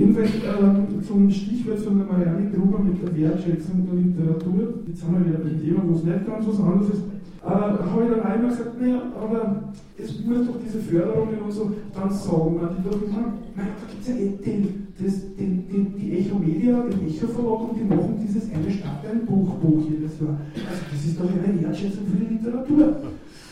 Jedenfalls 0.00 0.30
ähm, 0.32 1.04
zum 1.06 1.30
Stichwort 1.30 1.78
von 1.80 1.98
der 1.98 2.06
Marianne 2.06 2.48
Gruber 2.48 2.78
mit 2.78 3.02
der 3.02 3.12
Wertschätzung 3.14 3.84
der 3.84 4.00
Literatur, 4.00 4.80
jetzt 4.88 5.04
haben 5.04 5.20
wir 5.20 5.28
wieder 5.28 5.44
beim 5.44 5.60
Thema, 5.60 5.82
wo 5.84 5.94
es 5.94 6.04
nicht 6.04 6.26
ganz 6.26 6.46
was 6.48 6.58
anderes 6.58 6.88
ist, 6.88 7.04
äh, 7.44 7.52
habe 7.52 8.04
ich 8.04 8.08
dann 8.08 8.22
einmal 8.24 8.48
gesagt, 8.48 8.80
naja, 8.80 9.02
aber 9.12 9.74
es 9.98 10.24
muss 10.24 10.46
doch 10.46 10.56
diese 10.64 10.78
Förderungen 10.78 11.36
und 11.44 11.52
so, 11.52 11.72
dann 11.92 12.10
sagen 12.10 12.56
wir 12.56 12.72
die 12.72 12.88
doch 12.88 12.96
immer, 12.96 13.36
nein, 13.52 13.76
da 13.76 13.84
gibt 13.92 14.00
es 14.00 14.08
ja 14.08 14.14
eh 14.16 14.40
den, 14.40 14.88
das, 14.96 15.36
den, 15.36 15.68
den, 15.68 15.92
die 15.92 16.12
Echo 16.16 16.38
Media, 16.38 16.80
den 16.80 17.04
Echo 17.04 17.28
Verlag 17.28 17.60
und 17.68 17.76
die 17.76 17.84
machen 17.84 18.16
dieses 18.24 18.48
eine 18.56 18.70
Stadt 18.72 19.04
ein 19.04 19.26
Buch, 19.26 19.52
Buch 19.60 19.84
jedes 19.84 20.16
Jahr. 20.16 20.40
Also 20.64 20.80
das 20.96 21.04
ist 21.04 21.20
doch 21.20 21.28
eine 21.28 21.60
Wertschätzung 21.60 22.08
für 22.08 22.24
die 22.24 22.40
Literatur. 22.40 23.04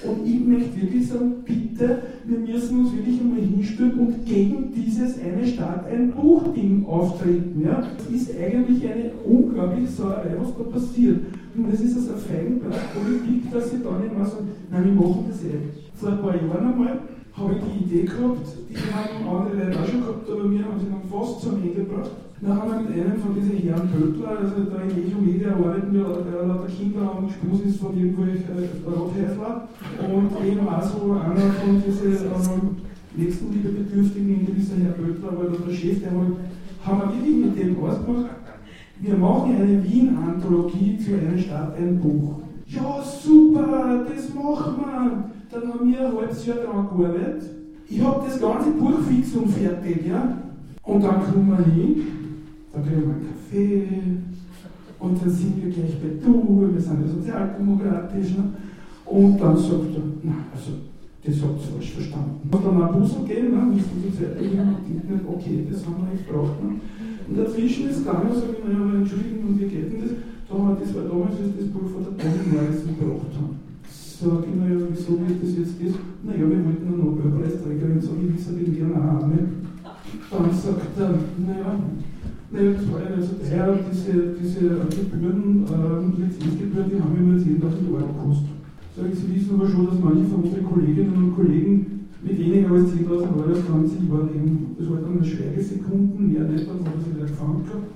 Und 0.05 0.27
ich 0.27 0.41
möchte 0.47 0.81
wirklich 0.81 1.09
sagen, 1.09 1.43
bitte, 1.45 2.03
wir 2.25 2.39
müssen 2.39 2.81
uns 2.81 2.93
wirklich 2.93 3.21
einmal 3.21 3.41
hinstellen 3.41 3.99
und 3.99 4.25
gegen 4.25 4.73
dieses 4.73 5.19
eine 5.21 5.45
Stadt 5.45 5.87
ein 5.91 6.13
Buchding 6.13 6.87
auftreten. 6.87 7.63
Ja? 7.65 7.83
Das 7.97 8.07
ist 8.09 8.31
eigentlich 8.39 8.89
eine 8.89 9.11
unglaubliche 9.25 9.89
Sauerei, 9.89 10.37
was 10.39 10.57
da 10.57 10.63
passiert. 10.65 11.19
Und 11.57 11.73
es 11.73 11.81
ist 11.81 11.97
also 11.97 12.13
eine 12.13 12.21
Feigenblatt 12.21 12.95
Politik, 12.95 13.51
dass 13.51 13.71
sie 13.71 13.79
dann 13.83 14.09
immer 14.09 14.25
sagen, 14.25 14.49
nein, 14.71 14.85
wir 14.85 14.93
machen 14.93 15.25
das 15.29 15.43
eh. 15.43 15.59
Vor 15.95 16.11
ein 16.11 16.19
paar 16.21 16.37
Jahren 16.37 16.73
einmal 16.73 16.99
habe 17.33 17.55
ich 17.55 17.61
die 17.65 17.85
Idee 17.85 18.07
gehabt, 18.07 18.47
die 18.71 18.77
haben 18.77 19.29
andere 19.29 19.67
Leute 19.67 19.81
auch 19.81 19.87
schon 19.87 20.01
gehabt, 20.01 20.31
aber 20.31 20.51
wir 20.51 20.65
haben 20.65 20.79
sie 20.79 20.87
dann 20.87 21.03
fast 21.11 21.43
zum 21.43 21.57
Ende 21.57 21.71
gebracht. 21.71 22.11
Dann 22.41 22.55
haben 22.57 22.71
wir 22.71 22.81
mit 22.81 22.93
einem 22.93 23.21
von 23.21 23.35
diesen 23.35 23.59
Herrn 23.59 23.89
Pöttler, 23.91 24.39
also 24.39 24.71
da 24.71 24.83
in 24.83 24.95
Echo 24.95 25.19
Media 25.21 25.55
arbeiten 25.55 25.93
wir, 25.93 26.23
der 26.23 26.47
lauter 26.47 26.69
Kinder 26.69 27.19
Spuss 27.27 27.61
ist 27.67 27.81
von 27.81 27.99
irgendwelchen 27.99 28.47
äh, 28.47 28.87
Rothäusler 28.87 29.67
und 30.07 30.31
eben 30.47 30.69
auch 30.69 30.83
so 30.83 31.13
einer 31.19 31.51
von 31.51 31.83
diesen 31.83 32.15
ähm, 32.15 32.77
nächsten 33.17 33.53
Liebebedürftigen, 33.53 34.47
dieser 34.55 34.77
Herr 34.77 34.93
Pöttler, 34.93 35.33
weil 35.37 35.51
der 35.51 35.75
Chef, 35.75 36.01
der 36.01 36.13
halt 36.13 36.37
haben 36.85 37.01
wir 37.01 37.19
wirklich 37.19 37.45
mit 37.45 37.59
dem 37.59 37.83
ausgemacht, 37.83 38.31
wir 39.01 39.17
machen 39.17 39.57
eine 39.57 39.83
Wien-Anthologie 39.83 40.99
zu 40.99 41.15
einer 41.15 41.39
Stadt, 41.39 41.77
ein 41.77 42.01
Buch. 42.01 42.41
Ja, 42.67 43.03
super, 43.03 44.05
das 44.09 44.35
machen 44.35 44.75
wir. 44.79 45.25
Dann 45.51 45.73
haben 45.73 45.91
wir 45.91 46.07
ein 46.07 46.17
halbes 46.17 46.47
Jahr 46.47 46.59
daran 46.59 46.89
gearbeitet. 46.97 47.43
Ich 47.89 48.03
habe 48.03 48.25
das 48.27 48.41
ganze 48.41 48.71
Buch 48.73 49.01
fix 49.09 49.35
und 49.35 49.51
fertig, 49.51 50.07
ja. 50.07 50.39
Und 50.83 51.03
dann 51.03 51.23
kommen 51.23 51.49
wir 51.49 51.65
hin, 51.73 52.03
dann 52.79 52.87
kriegen 52.87 53.03
wir 53.03 53.15
einen 53.15 53.27
Kaffee, 53.29 54.19
und 55.01 55.23
dann 55.23 55.31
sind 55.31 55.63
wir 55.63 55.71
gleich 55.71 55.95
bei 56.03 56.11
Du, 56.25 56.69
wir 56.73 56.81
sind 56.81 57.03
ja 57.03 57.09
sozialdemokratisch. 57.09 58.37
Ne? 58.37 58.45
Und 59.07 59.39
dann 59.41 59.57
sagt 59.57 59.95
er, 59.95 60.03
na, 60.23 60.43
also 60.53 60.73
das 61.23 61.43
habt 61.43 61.63
ihr 61.63 61.71
falsch 61.71 61.93
verstanden. 61.93 62.43
Und 62.51 62.65
dann 62.65 62.83
ein 62.83 62.93
Bussel 62.93 63.23
gehen, 63.25 63.55
ne? 63.55 63.63
müssen 63.63 64.03
wir 64.03 64.11
nicht, 64.11 65.25
okay, 65.27 65.67
das 65.71 65.87
haben 65.87 66.03
wir 66.03 66.13
nicht 66.13 66.27
gebraucht. 66.27 66.59
Ne? 66.63 66.83
Und 67.29 67.39
dazwischen 67.39 67.89
ist 67.89 68.05
gegangen, 68.05 68.35
sage 68.35 68.59
ich, 68.59 68.65
naja, 68.65 68.99
entschuldigen, 68.99 69.55
wie 69.55 69.67
geht 69.67 69.93
denn 69.93 70.03
das? 70.03 70.13
Da 70.49 70.55
haben 70.59 70.69
wir, 70.69 70.83
das 70.83 70.95
war 70.95 71.05
damals, 71.07 71.39
als 71.39 71.55
das 71.61 71.69
Buch 71.71 71.89
von 71.93 72.03
der 72.03 72.15
Toni 72.19 72.43
Morrison 72.51 72.95
gebracht 72.99 73.35
haben. 73.39 73.55
Sag 73.87 74.43
ich, 74.51 74.55
naja, 74.59 74.79
wieso 74.91 75.15
wird 75.15 75.39
das 75.39 75.53
jetzt 75.55 75.79
das? 75.79 75.95
Naja, 76.27 76.43
wir 76.43 76.59
wollten 76.59 76.87
eine 76.89 76.97
Nobelpreisträgerin, 76.99 78.03
sag 78.03 78.19
ich, 78.19 78.35
wie 78.35 78.41
sie 78.41 78.57
den 78.59 78.75
Wiener 78.75 78.99
Arme. 78.99 79.63
Dann 80.27 80.51
sagt 80.51 80.99
er, 80.99 81.15
naja, 81.39 81.71
naja, 82.51 82.73
das 82.73 82.93
war 82.93 83.01
ja 83.05 83.17
also 83.17 83.35
der, 83.45 83.79
diese, 83.91 84.35
diese 84.41 84.61
Gebühren, 84.89 85.65
äh, 85.69 86.23
Lizenzgebühren, 86.23 86.89
die 86.89 87.01
haben 87.01 87.17
immer 87.17 87.37
10.000 87.37 87.93
Euro 87.93 88.09
gekostet. 88.09 88.57
Sagen 88.97 89.13
Sie 89.13 89.35
wissen 89.35 89.55
aber 89.55 89.69
schon, 89.69 89.87
dass 89.87 90.01
manche 90.01 90.25
von 90.25 90.43
unseren 90.43 90.65
Kolleginnen 90.65 91.15
und 91.15 91.37
Kollegen 91.37 92.09
mit 92.23 92.39
weniger 92.39 92.73
als 92.73 92.91
10.000 92.91 93.11
Euro 93.11 93.53
das 93.53 93.67
Ganze 93.67 93.97
überleben. 94.01 94.77
Das 94.79 94.91
war 94.91 94.99
dann 94.99 95.19
eine 95.19 95.25
Schweigesekunden, 95.25 96.33
mehr 96.33 96.49
nicht, 96.49 96.67
dann 96.67 96.81
hat 96.81 96.95
er 96.97 97.01
sich 97.05 97.15
wieder 97.15 97.27
gefangen 97.27 97.65
gehabt. 97.69 97.89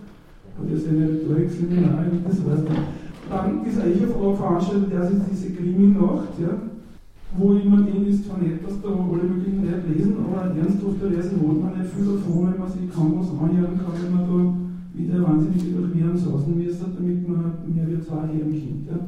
Hat 0.59 0.69
er 0.69 0.79
seine 0.79 1.09
Rhetorikseminar, 1.09 2.07
das 2.29 2.45
war's 2.45 2.65
dann. 2.69 2.85
Dann 3.33 3.65
ist 3.65 3.81
eigentlich 3.81 4.03
eine 4.03 4.13
Frage 4.13 4.37
veranstaltet, 4.37 4.93
der 4.93 5.09
ist 5.09 5.27
diese 5.33 5.51
Krimi-Nacht, 5.57 6.37
ja, 6.39 6.72
wo 7.37 7.53
mir 7.53 7.83
denke, 7.83 8.11
ist 8.11 8.27
zwar 8.27 8.39
nett, 8.39 8.65
dass 8.65 8.81
da 8.83 8.89
alle 8.89 9.25
möglichen 9.25 9.65
Leute 9.65 9.89
lesen, 9.89 10.17
aber 10.21 10.55
ernsthafterweise 10.55 11.31
hat 11.33 11.61
man 11.63 11.79
nicht 11.79 11.93
viel 11.95 12.05
davon, 12.05 12.53
wenn 12.53 12.61
man 12.61 12.71
sich 12.71 12.91
kaum 12.93 13.19
was 13.19 13.31
anhören 13.31 13.79
kann, 13.81 13.97
wenn 13.97 14.15
man 14.15 14.27
da 14.29 14.39
wieder 14.95 15.23
wahnsinnig 15.23 15.75
durch 15.75 15.95
Viren 15.95 16.17
sausen 16.17 16.59
müsste, 16.59 16.85
damit 16.95 17.27
man 17.27 17.53
mehr 17.73 17.89
wie 17.89 18.01
zwei 18.01 18.29
Herren 18.29 18.53
kennt. 18.53 18.87
Ja. 18.91 18.99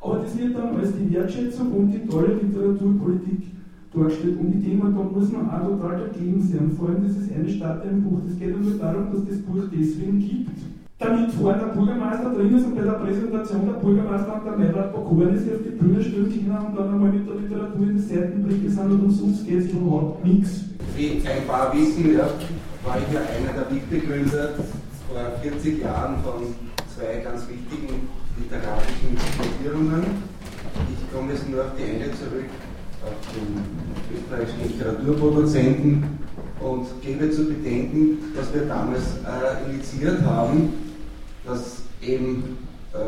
Aber 0.00 0.18
das 0.18 0.38
wird 0.38 0.54
dann 0.56 0.76
als 0.76 0.92
die 0.92 1.12
Wertschätzung 1.12 1.72
und 1.72 1.92
die 1.92 2.06
tolle 2.06 2.34
Literaturpolitik 2.34 3.58
dargestellt. 3.92 4.38
Und 4.38 4.54
ich 4.54 4.64
denke, 4.64 4.86
da 4.86 5.02
muss 5.02 5.32
man 5.32 5.50
auch 5.50 5.66
total 5.66 6.08
dagegen 6.08 6.40
sein. 6.42 6.70
Vor 6.76 6.88
allem 6.88 7.02
dieses 7.04 7.32
eine 7.32 7.48
Stadt 7.48 7.84
im 7.90 8.02
Buch. 8.04 8.20
Das 8.26 8.38
geht 8.38 8.60
nur 8.60 8.78
darum, 8.78 9.10
dass 9.12 9.24
das 9.24 9.38
Buch 9.38 9.64
deswegen 9.72 10.18
gibt, 10.20 10.50
damit 10.98 11.30
vorne 11.32 11.58
der 11.58 11.66
Bürgermeister 11.66 12.34
drin 12.34 12.56
ist 12.56 12.66
und 12.66 12.74
bei 12.74 12.82
der 12.82 12.98
Präsentation 12.98 13.66
der 13.66 13.78
Bürgermeister 13.78 14.34
und 14.34 14.44
der 14.44 14.58
Meirat 14.58 14.92
Bokoren 14.92 15.38
sich 15.38 15.54
auf 15.54 15.62
die 15.64 15.70
Bühne 15.70 16.02
stellen 16.02 16.26
und 16.26 16.76
dann 16.76 16.92
einmal 16.92 17.12
mit 17.12 17.28
der 17.28 17.36
Literatur 17.36 17.86
in 17.86 17.96
die 17.96 18.02
Seitenblicke 18.02 18.68
sind 18.68 18.90
und 18.90 19.04
umsonst 19.04 19.46
geht 19.46 19.58
es 19.60 19.70
überhaupt 19.70 20.24
nichts. 20.24 20.64
Wie 20.96 21.22
ein 21.22 21.46
paar 21.46 21.72
wissen, 21.72 22.18
ja, 22.18 22.26
war 22.84 22.98
ich 22.98 23.14
ja 23.14 23.20
einer 23.20 23.54
der 23.54 23.70
Mitbegründer 23.70 24.58
vor 25.06 25.20
40 25.40 25.80
Jahren 25.80 26.16
von 26.24 26.42
zwei 26.90 27.22
ganz 27.22 27.46
wichtigen 27.48 28.08
literarischen 28.36 29.14
Gruppierungen. 29.38 30.02
Ich 30.90 31.14
komme 31.14 31.32
jetzt 31.32 31.48
nur 31.48 31.62
auf 31.62 31.70
die 31.78 31.84
eine 31.84 32.10
zurück, 32.10 32.50
auf 33.06 33.14
den 33.30 33.62
österreichischen 34.18 34.66
Literaturproduzenten 34.66 36.18
und 36.58 36.86
gebe 37.02 37.30
zu 37.30 37.46
bedenken, 37.46 38.18
dass 38.34 38.52
wir 38.52 38.66
damals 38.66 39.22
äh, 39.22 39.70
initiiert 39.70 40.22
haben, 40.22 40.87
dass 41.48 41.82
eben 42.02 42.58
äh, 42.92 42.98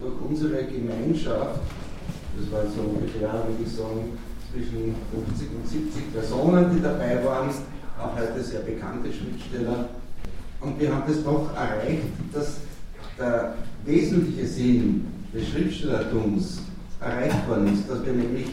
durch 0.00 0.14
unsere 0.28 0.64
Gemeinschaft, 0.64 1.60
das 2.36 2.52
waren 2.52 2.66
so 2.74 2.82
ungefähr, 2.82 3.32
würde 3.32 3.62
ich 3.64 3.72
sagen, 3.72 4.18
zwischen 4.52 4.94
50 5.12 5.48
und 5.54 5.68
70 5.68 6.12
Personen, 6.12 6.74
die 6.74 6.82
dabei 6.82 7.24
waren, 7.24 7.50
auch 7.98 8.16
heute 8.16 8.42
sehr 8.42 8.60
bekannte 8.60 9.08
Schriftsteller. 9.12 9.88
Und 10.60 10.80
wir 10.80 10.94
haben 10.94 11.04
das 11.06 11.22
doch 11.22 11.54
erreicht, 11.54 12.02
dass 12.32 12.56
der 13.18 13.54
wesentliche 13.84 14.46
Sinn 14.46 15.06
des 15.32 15.48
Schriftstellertums 15.48 16.62
erreicht 17.00 17.48
worden 17.48 17.72
ist, 17.72 17.88
dass 17.88 18.04
wir 18.04 18.12
nämlich 18.12 18.46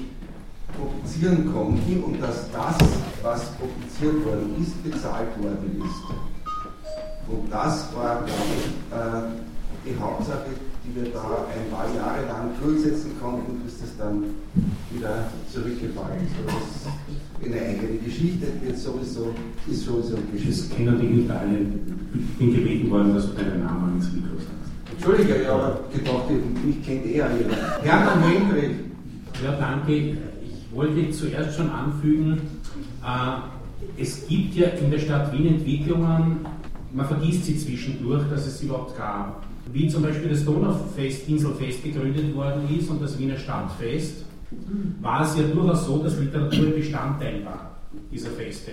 publizieren 0.78 1.52
konnten 1.52 2.04
und 2.04 2.22
dass 2.22 2.52
das, 2.52 2.76
was 3.22 3.52
publiziert 3.52 4.26
worden 4.26 4.56
ist, 4.62 4.84
bezahlt 4.84 5.30
worden 5.42 5.82
ist. 5.84 6.31
Und 7.28 7.52
das 7.52 7.88
war, 7.96 8.24
glaube 8.24 8.54
ich, 8.58 8.96
äh, 8.96 9.42
die 9.86 10.00
Hauptsache, 10.00 10.52
die 10.84 10.96
wir 10.96 11.12
da 11.12 11.46
ein 11.50 11.70
paar 11.72 11.88
Jahre 11.96 12.26
lang 12.28 12.50
durchsetzen 12.62 13.12
konnten, 13.22 13.60
bis 13.64 13.80
das 13.80 13.98
dann 13.98 14.24
wieder 14.92 15.26
zurückgefallen 15.52 16.26
ist. 16.26 16.36
Das 16.46 16.56
ist 16.56 17.46
eine 17.46 17.62
eigene 17.62 17.98
Geschichte, 18.00 18.48
wird 18.62 18.78
sowieso, 18.78 19.34
ist 19.70 19.86
sowieso 19.86 20.18
Geschichte. 20.32 20.70
Das 20.70 20.78
kennen 20.78 21.00
die 21.00 21.30
alle. 21.30 21.60
Ich 22.14 22.38
bin 22.38 22.54
gebeten 22.54 22.90
worden, 22.92 23.16
dass 23.16 23.28
du 23.28 23.34
deinen 23.34 23.64
Namen 23.64 23.96
ins 23.98 24.12
Mikro 24.12 24.36
sagst. 24.38 24.52
Entschuldige, 24.92 25.44
ja, 25.44 25.54
aber 25.54 25.80
gedacht, 25.94 26.30
mich 26.66 26.86
kennt 26.86 27.06
eher 27.06 27.30
jeder. 27.38 27.82
Hermann 27.82 28.24
Hendrik. 28.24 28.72
Ja, 29.44 29.54
danke. 29.54 29.94
Ich 29.94 30.76
wollte 30.76 31.10
zuerst 31.12 31.58
schon 31.58 31.70
anfügen, 31.70 32.42
äh, 33.04 34.02
es 34.02 34.28
gibt 34.28 34.56
ja 34.56 34.68
in 34.68 34.92
der 34.92 35.00
Stadt 35.00 35.34
Wien 35.34 35.48
Entwicklungen, 35.48 36.46
man 36.94 37.06
vergisst 37.06 37.46
sie 37.46 37.58
zwischendurch, 37.58 38.24
dass 38.30 38.48
es 38.48 38.62
überhaupt 38.62 38.98
gab. 38.98 39.44
Wie 39.72 39.88
zum 39.88 40.04
Beispiel 40.04 40.30
das 40.30 40.44
Donaufest, 40.44 41.30
Inselfest 41.30 41.84
gegründet 41.84 42.36
worden 42.36 42.64
ist 42.78 42.90
und 42.90 43.02
das 43.02 43.18
Wiener 43.18 43.38
Stadtfest, 43.38 44.26
war 45.02 45.22
es 45.22 45.38
ja 45.38 45.44
durchaus 45.44 45.86
so, 45.86 46.04
dass 46.04 46.20
Literatur 46.20 46.72
Bestandteil 46.72 47.46
war 47.46 47.72
dieser 48.12 48.32
Feste. 48.32 48.72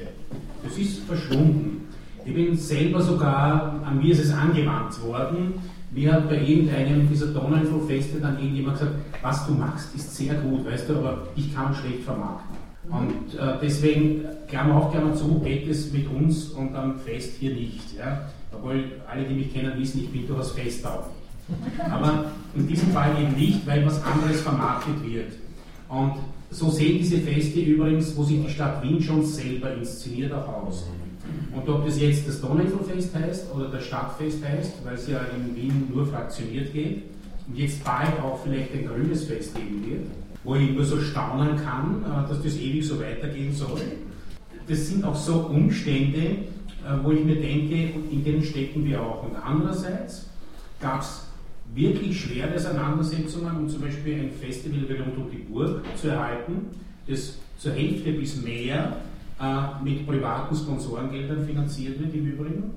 Das 0.62 0.76
ist 0.76 1.00
verschwunden. 1.00 1.88
Ich 2.24 2.34
bin 2.34 2.56
selber 2.56 3.00
sogar, 3.00 3.80
an 3.84 3.98
mir 3.98 4.12
ist 4.12 4.24
es 4.24 4.32
angewandt 4.32 5.00
worden, 5.02 5.54
mir 5.90 6.12
hat 6.12 6.28
bei 6.28 6.40
irgendeinem 6.42 7.08
dieser 7.08 7.28
Donauinselfeste 7.28 8.20
dann 8.20 8.38
irgendjemand 8.38 8.78
gesagt, 8.78 8.96
was 9.22 9.46
du 9.46 9.54
machst, 9.54 9.94
ist 9.94 10.14
sehr 10.14 10.34
gut, 10.34 10.66
weißt 10.66 10.90
du, 10.90 10.96
aber 10.96 11.28
ich 11.34 11.54
kann 11.54 11.74
schlecht 11.74 12.02
vermarkten. 12.02 12.67
Und 12.90 13.38
äh, 13.38 13.54
deswegen, 13.60 14.24
Klammer 14.48 14.76
auf, 14.76 14.92
Klammer 14.92 15.14
zu, 15.14 15.40
geht 15.40 15.68
es 15.68 15.92
mit 15.92 16.08
uns 16.08 16.48
und 16.50 16.74
am 16.74 16.98
Fest 16.98 17.34
hier 17.38 17.54
nicht. 17.54 17.96
Ja? 17.96 18.28
Obwohl 18.52 18.84
alle, 19.10 19.24
die 19.24 19.34
mich 19.34 19.52
kennen, 19.52 19.78
wissen, 19.78 20.00
ich 20.04 20.10
bin 20.10 20.26
durchaus 20.26 20.52
festtauglich. 20.52 21.14
Aber 21.90 22.32
in 22.54 22.66
diesem 22.66 22.90
Fall 22.90 23.12
eben 23.20 23.34
nicht, 23.34 23.66
weil 23.66 23.84
was 23.84 24.02
anderes 24.02 24.40
vermarktet 24.40 25.02
wird. 25.04 25.32
Und 25.88 26.14
so 26.50 26.70
sehen 26.70 26.98
diese 26.98 27.18
Feste 27.18 27.60
übrigens, 27.60 28.16
wo 28.16 28.22
sich 28.22 28.42
die 28.42 28.50
Stadt 28.50 28.82
Wien 28.82 29.00
schon 29.02 29.24
selber 29.24 29.74
inszeniert, 29.74 30.32
auch 30.32 30.66
aus. 30.66 30.86
Und 31.54 31.68
ob 31.68 31.84
das 31.84 32.00
jetzt 32.00 32.26
das 32.26 32.40
Donauinselfest 32.40 33.14
heißt 33.14 33.54
oder 33.54 33.68
das 33.68 33.84
Stadtfest 33.84 34.44
heißt, 34.44 34.84
weil 34.84 34.94
es 34.94 35.08
ja 35.08 35.20
in 35.36 35.54
Wien 35.54 35.88
nur 35.92 36.06
fraktioniert 36.06 36.72
geht 36.72 37.02
und 37.46 37.56
jetzt 37.56 37.84
bald 37.84 38.18
auch 38.22 38.40
vielleicht 38.42 38.72
ein 38.72 38.86
grünes 38.86 39.24
Fest 39.24 39.54
geben 39.54 39.84
wird, 39.86 40.06
wo 40.48 40.54
ich 40.54 40.70
nur 40.70 40.84
so 40.84 40.98
staunen 40.98 41.56
kann, 41.62 42.02
äh, 42.02 42.26
dass 42.26 42.42
das 42.42 42.56
ewig 42.56 42.86
so 42.86 42.98
weitergehen 42.98 43.52
soll. 43.52 43.82
Das 44.66 44.88
sind 44.88 45.04
auch 45.04 45.14
so 45.14 45.40
Umstände, 45.40 46.20
äh, 46.20 46.46
wo 47.02 47.10
ich 47.12 47.22
mir 47.22 47.36
denke, 47.36 47.90
in 48.10 48.24
denen 48.24 48.42
stecken 48.42 48.82
wir 48.86 49.02
auch. 49.02 49.24
Und 49.24 49.36
andererseits 49.36 50.30
gab 50.80 51.02
es 51.02 51.26
wirklich 51.74 52.18
schwere 52.18 52.54
Auseinandersetzungen, 52.54 53.56
um 53.58 53.68
zum 53.68 53.82
Beispiel 53.82 54.14
ein 54.14 54.30
Festival 54.30 54.86
Rund 54.96 55.18
um 55.18 55.30
die 55.30 55.52
Burg 55.52 55.82
zu 56.00 56.08
erhalten, 56.08 56.68
das 57.06 57.36
zur 57.58 57.72
Hälfte 57.72 58.12
bis 58.12 58.42
mehr 58.42 58.96
äh, 59.38 59.84
mit 59.84 60.06
privaten 60.06 60.56
Sponsorengeldern 60.56 61.44
finanziert 61.44 62.00
wird 62.00 62.14
im 62.14 62.26
Übrigen. 62.26 62.70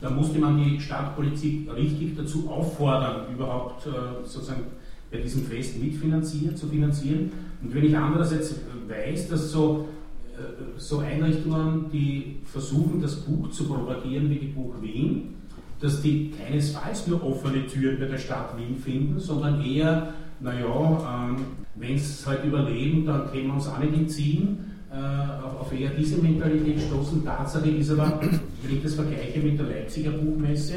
Da 0.00 0.08
musste 0.08 0.38
man 0.38 0.56
die 0.56 0.80
Stadtpolitik 0.80 1.68
richtig 1.74 2.16
dazu 2.16 2.48
auffordern, 2.48 3.32
überhaupt 3.32 3.86
sozusagen 4.24 4.64
bei 5.12 5.18
diesem 5.18 5.44
Fest 5.44 5.80
mitfinanzieren, 5.80 6.56
zu 6.56 6.66
finanzieren. 6.66 7.30
Und 7.62 7.74
wenn 7.74 7.84
ich 7.84 7.96
andererseits 7.96 8.54
weiß, 8.88 9.28
dass 9.28 9.52
so, 9.52 9.88
äh, 10.34 10.78
so 10.78 10.98
Einrichtungen, 10.98 11.86
die 11.92 12.36
versuchen, 12.44 13.00
das 13.00 13.16
Buch 13.16 13.50
zu 13.50 13.64
propagieren 13.64 14.30
wie 14.30 14.36
die 14.36 14.46
Buch 14.46 14.74
Wien, 14.80 15.34
dass 15.80 16.00
die 16.00 16.30
keinesfalls 16.30 17.06
nur 17.06 17.22
offene 17.24 17.66
Türen 17.66 17.98
bei 17.98 18.06
der 18.06 18.18
Stadt 18.18 18.56
Wien 18.56 18.76
finden, 18.76 19.20
sondern 19.20 19.62
eher, 19.64 20.14
naja, 20.40 21.28
ähm, 21.28 21.36
wenn 21.74 21.94
es 21.94 22.26
halt 22.26 22.44
überleben, 22.44 23.04
dann 23.04 23.30
können 23.30 23.48
wir 23.48 23.54
uns 23.54 23.68
auch 23.68 23.78
nicht 23.78 23.94
entziehen 23.94 24.58
äh, 24.92 25.58
auf 25.58 25.72
eher 25.72 25.90
diese 25.90 26.20
Mentalität 26.20 26.80
stoßen. 26.82 27.24
Tatsache 27.24 27.70
ist 27.70 27.90
aber, 27.90 28.20
wenn 28.20 28.76
ich 28.76 28.82
das 28.82 28.94
vergleiche 28.94 29.40
mit 29.40 29.58
der 29.58 29.66
Leipziger 29.66 30.10
Buchmesse, 30.10 30.74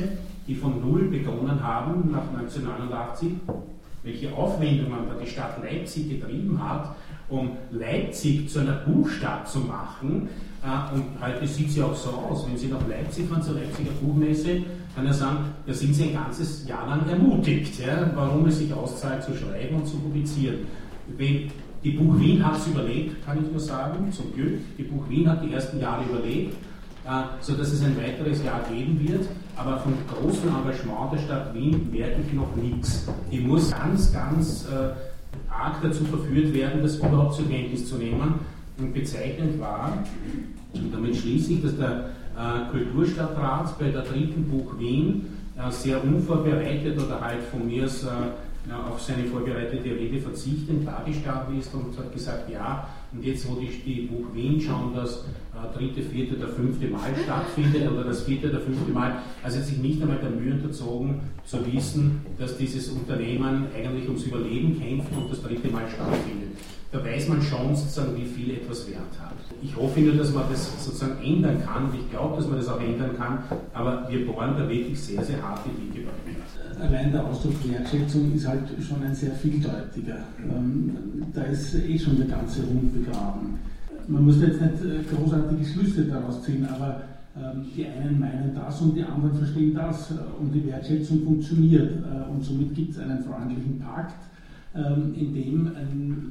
die 0.47 0.55
von 0.55 0.79
Null 0.81 1.09
begonnen 1.09 1.61
haben 1.61 2.11
nach 2.11 2.27
1989, 2.39 3.31
welche 4.05 4.33
Aufwendungen 4.33 5.09
da 5.09 5.15
die 5.21 5.29
Stadt 5.29 5.61
Leipzig 5.61 6.09
getrieben 6.09 6.57
hat 6.63 6.95
um 7.29 7.51
Leipzig 7.71 8.49
zu 8.49 8.59
einer 8.59 8.73
Buchstadt 8.73 9.49
zu 9.49 9.59
machen. 9.59 10.29
Äh, 10.63 10.95
und 10.95 11.03
heute 11.21 11.47
sieht 11.47 11.71
sie 11.71 11.81
auch 11.81 11.95
so 11.95 12.09
aus. 12.09 12.45
Wenn 12.47 12.57
Sie 12.57 12.67
nach 12.67 12.87
Leipzig 12.87 13.27
fahren, 13.27 13.41
zur 13.41 13.55
Leipziger 13.55 13.91
Buchmesse, 14.01 14.61
kann 14.95 15.05
er 15.05 15.13
sagen, 15.13 15.37
da 15.65 15.73
sind 15.73 15.93
Sie 15.93 16.05
ein 16.05 16.13
ganzes 16.13 16.67
Jahr 16.67 16.87
lang 16.87 17.07
ermutigt, 17.09 17.79
ja, 17.79 18.11
warum 18.15 18.45
es 18.45 18.59
sich 18.59 18.73
auszahlt 18.73 19.23
zu 19.23 19.35
schreiben 19.35 19.75
und 19.77 19.87
zu 19.87 19.97
publizieren. 19.97 20.59
Wenn 21.17 21.51
die 21.83 21.91
Buch 21.91 22.17
Wien 22.19 22.45
hat 22.45 22.57
es 22.57 22.67
überlebt, 22.67 23.23
kann 23.25 23.43
ich 23.43 23.51
nur 23.51 23.59
sagen, 23.59 24.11
zum 24.11 24.33
Glück. 24.33 24.59
Die 24.77 24.83
Buch 24.83 25.07
Wien 25.09 25.29
hat 25.29 25.43
die 25.43 25.53
ersten 25.53 25.79
Jahre 25.79 26.03
überlebt, 26.05 26.53
äh, 27.05 27.09
sodass 27.41 27.71
es 27.71 27.83
ein 27.83 27.97
weiteres 27.97 28.43
Jahr 28.43 28.61
geben 28.71 28.99
wird. 29.07 29.27
Aber 29.57 29.79
vom 29.79 29.93
großen 30.07 30.49
Engagement 30.49 31.13
der 31.13 31.19
Stadt 31.19 31.53
Wien 31.53 31.89
merke 31.91 32.21
ich 32.27 32.33
noch 32.33 32.55
nichts. 32.55 33.07
Die 33.31 33.39
muss 33.39 33.71
ganz, 33.71 34.11
ganz 34.11 34.65
äh, 34.65 35.51
arg 35.51 35.81
dazu 35.81 36.03
verführt 36.05 36.53
werden, 36.53 36.81
das 36.81 36.97
überhaupt 36.97 37.35
zur 37.35 37.47
Kenntnis 37.47 37.87
zu 37.87 37.95
nehmen. 37.95 38.39
Und 38.77 38.93
bezeichnend 38.93 39.59
war, 39.61 39.93
und 40.73 40.93
damit 40.93 41.15
schließe 41.15 41.53
ich, 41.53 41.63
dass 41.63 41.77
der 41.77 42.09
äh, 42.37 42.69
Kulturstadtrat 42.69 43.79
bei 43.79 43.89
der 43.89 44.01
dritten 44.01 44.43
Buch 44.49 44.77
Wien 44.77 45.27
äh, 45.57 45.71
sehr 45.71 46.03
unvorbereitet 46.03 47.01
oder 47.01 47.21
halt 47.21 47.41
von 47.43 47.65
mir 47.65 47.85
aus 47.85 48.05
äh, 48.67 48.73
auf 48.73 49.01
seine 49.01 49.25
vorbereitete 49.25 49.89
Rede 49.89 50.19
verzichtend 50.19 50.87
dargestanden 50.87 51.59
ist 51.59 51.73
und 51.73 51.97
hat 51.97 52.11
gesagt, 52.11 52.49
ja, 52.49 52.87
und 53.11 53.23
jetzt, 53.23 53.49
wo 53.49 53.59
die, 53.59 53.67
die 53.67 54.07
Buch 54.07 54.33
Wien 54.33 54.59
schauen, 54.59 54.93
das 54.95 55.25
äh, 55.53 55.77
dritte, 55.77 56.01
vierte 56.01 56.35
oder 56.37 56.47
fünfte 56.47 56.87
Mal 56.87 57.15
stattfindet 57.23 57.91
oder 57.91 58.03
das 58.03 58.23
vierte 58.23 58.49
oder 58.49 58.59
fünfte 58.59 58.91
Mal, 58.91 59.17
also 59.43 59.59
hat 59.59 59.65
sich 59.65 59.77
nicht 59.77 60.01
einmal 60.01 60.17
der 60.17 60.31
Mühe 60.31 60.53
unterzogen, 60.53 61.21
zu 61.45 61.57
wissen, 61.71 62.21
dass 62.39 62.57
dieses 62.57 62.89
Unternehmen 62.89 63.67
eigentlich 63.75 64.07
ums 64.07 64.23
Überleben 64.23 64.79
kämpft 64.79 65.11
und 65.15 65.31
das 65.31 65.41
dritte 65.41 65.69
Mal 65.69 65.87
stattfindet. 65.87 66.57
Da 66.91 67.03
weiß 67.03 67.27
man 67.27 67.41
schon 67.41 67.75
sozusagen, 67.75 68.15
wie 68.15 68.25
viel 68.25 68.51
etwas 68.51 68.89
Wert 68.89 69.01
hat. 69.19 69.33
Ich 69.61 69.75
hoffe 69.75 69.99
nur, 69.99 70.15
dass 70.15 70.33
man 70.33 70.45
das 70.49 70.83
sozusagen 70.83 71.21
ändern 71.21 71.61
kann 71.65 71.85
und 71.85 71.95
ich 71.95 72.09
glaube, 72.09 72.37
dass 72.37 72.47
man 72.47 72.57
das 72.57 72.69
auch 72.69 72.79
ändern 72.79 73.17
kann, 73.17 73.43
aber 73.73 74.07
wir 74.09 74.25
bohren 74.25 74.55
da 74.57 74.67
wirklich 74.67 74.99
sehr, 74.99 75.23
sehr 75.23 75.41
harte 75.41 75.69
Dinge. 75.69 76.04
Allein 76.81 77.11
der 77.11 77.25
Ausdruck 77.25 77.53
Wertschätzung 77.69 78.33
ist 78.33 78.47
halt 78.47 78.63
schon 78.81 79.01
ein 79.03 79.15
sehr 79.15 79.31
vieldeutiger. 79.31 80.17
Ähm, 80.43 80.91
da 81.33 81.43
ist 81.43 81.75
eh 81.75 81.97
schon 81.97 82.17
der 82.17 82.27
ganze 82.27 82.63
Rund 82.63 82.93
begraben. 82.93 83.59
Man 84.07 84.25
muss 84.25 84.41
jetzt 84.41 84.61
nicht 84.61 84.73
äh, 84.83 85.15
großartige 85.15 85.65
Schlüsse 85.65 86.05
daraus 86.05 86.43
ziehen, 86.43 86.65
aber 86.67 87.01
ähm, 87.37 87.65
die 87.75 87.85
einen 87.85 88.19
meinen 88.19 88.53
das 88.53 88.81
und 88.81 88.95
die 88.95 89.03
anderen 89.03 89.35
verstehen 89.35 89.73
das 89.73 90.11
äh, 90.11 90.15
und 90.39 90.53
die 90.53 90.65
Wertschätzung 90.67 91.23
funktioniert 91.23 91.91
äh, 91.91 92.31
und 92.31 92.43
somit 92.43 92.73
gibt 92.75 92.91
es 92.91 92.99
einen 92.99 93.23
freundlichen 93.23 93.79
Pakt, 93.79 94.15
ähm, 94.75 95.13
in 95.15 95.33
dem 95.33 95.67
ein 95.75 96.27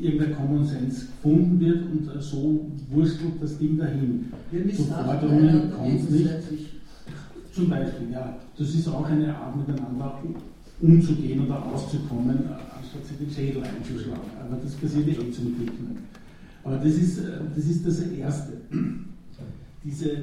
irgendein 0.00 0.34
Common 0.34 0.64
Sense 0.64 1.06
gefunden 1.06 1.60
wird 1.60 1.82
und 1.84 2.22
so 2.22 2.68
wurstelt 2.90 3.34
das 3.40 3.56
Ding 3.58 3.78
dahin. 3.78 4.26
Zu 4.74 4.82
Forderungen 4.84 5.70
kommt 5.70 6.10
nicht. 6.10 6.28
Zum 7.54 7.68
Beispiel, 7.68 8.10
ja, 8.10 8.36
das 8.58 8.74
ist 8.74 8.88
auch 8.88 9.04
eine 9.04 9.32
Art 9.32 9.56
miteinander 9.56 10.20
umzugehen 10.80 11.46
oder 11.46 11.64
auszukommen, 11.66 12.36
äh, 12.36 12.78
anstatt 12.78 13.06
sich 13.06 13.16
den 13.16 13.30
Schädel 13.30 13.62
einzuschlagen. 13.62 14.30
Aber 14.40 14.60
das 14.60 14.74
passiert 14.74 15.08
eh 15.08 15.30
zum 15.30 15.54
Glück 15.54 15.70
nicht. 15.70 16.00
Aber 16.64 16.78
das 16.78 16.94
ist, 16.94 17.18
äh, 17.18 17.40
das 17.54 17.64
ist 17.64 17.86
das 17.86 18.00
Erste. 18.00 18.54
Diese 19.84 20.10
äh, 20.10 20.16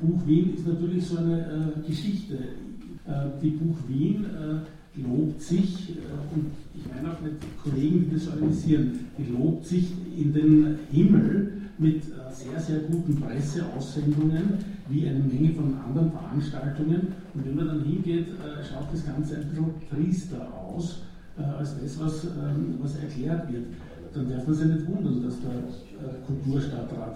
Buch 0.00 0.26
Wien 0.26 0.54
ist 0.54 0.66
natürlich 0.66 1.04
so 1.04 1.18
eine 1.18 1.74
äh, 1.84 1.86
Geschichte. 1.86 2.34
Äh, 3.06 3.12
die 3.42 3.50
Buch 3.50 3.76
Wien 3.88 4.24
lobt 4.96 5.42
sich, 5.42 5.90
äh, 5.90 6.34
und 6.34 6.46
ich 6.74 6.82
meine 6.88 7.12
auch 7.12 7.20
nicht 7.20 7.36
Kollegen, 7.62 8.06
die 8.08 8.14
das 8.14 8.28
organisieren, 8.28 9.00
die 9.18 9.30
lobt 9.30 9.66
sich 9.66 9.92
in 10.16 10.32
den 10.32 10.78
Himmel 10.90 11.52
mit 11.78 12.02
äh, 12.04 12.32
sehr, 12.32 12.60
sehr 12.60 12.80
guten 12.80 13.20
Presseaussendungen, 13.20 14.58
wie 14.88 15.08
eine 15.08 15.20
Menge 15.20 15.54
von 15.54 15.74
anderen 15.74 16.12
Veranstaltungen. 16.12 17.08
Und 17.34 17.46
wenn 17.46 17.56
man 17.56 17.66
dann 17.66 17.84
hingeht, 17.84 18.28
äh, 18.28 18.64
schaut 18.64 18.92
das 18.92 19.04
Ganze 19.04 19.36
ein 19.36 19.48
bisschen 19.48 19.74
triester 19.90 20.48
aus, 20.52 21.02
als 21.36 21.78
das, 21.78 22.00
was, 22.00 22.24
ähm, 22.24 22.76
was 22.80 22.96
erklärt 22.96 23.52
wird. 23.52 23.66
Dann 24.14 24.30
darf 24.30 24.46
man 24.46 24.56
sich 24.56 24.66
nicht 24.68 24.86
wundern, 24.86 25.22
dass 25.22 25.34
der 25.38 26.16
Kulturstadtrat, 26.26 27.14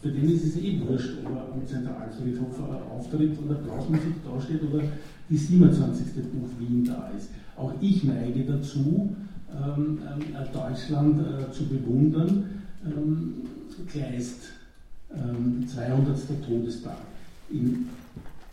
für 0.00 0.08
den 0.08 0.30
ist 0.30 0.44
es 0.46 0.56
eh 0.56 0.80
wurscht, 0.80 1.10
ob 1.22 1.36
er 1.36 1.52
am 1.52 1.66
Zentralfriedhof 1.66 2.58
auftritt 2.90 3.38
und 3.38 3.50
Applausmusik 3.50 4.24
dasteht 4.24 4.62
oder 4.62 4.84
die 5.28 5.36
27. 5.36 6.14
Buch 6.32 6.48
Wien 6.58 6.82
da 6.86 7.10
ist. 7.14 7.28
Auch 7.58 7.74
ich 7.82 8.04
neige 8.04 8.44
dazu, 8.44 9.14
ähm, 9.54 9.98
äh, 10.02 10.52
Deutschland 10.52 11.20
äh, 11.20 11.52
zu 11.52 11.64
bewundern. 11.66 12.44
Ähm, 12.86 13.32
Kleist, 13.90 14.52
ähm, 15.12 15.66
200. 15.66 16.16
Todestag. 16.46 16.98
In, 17.50 17.86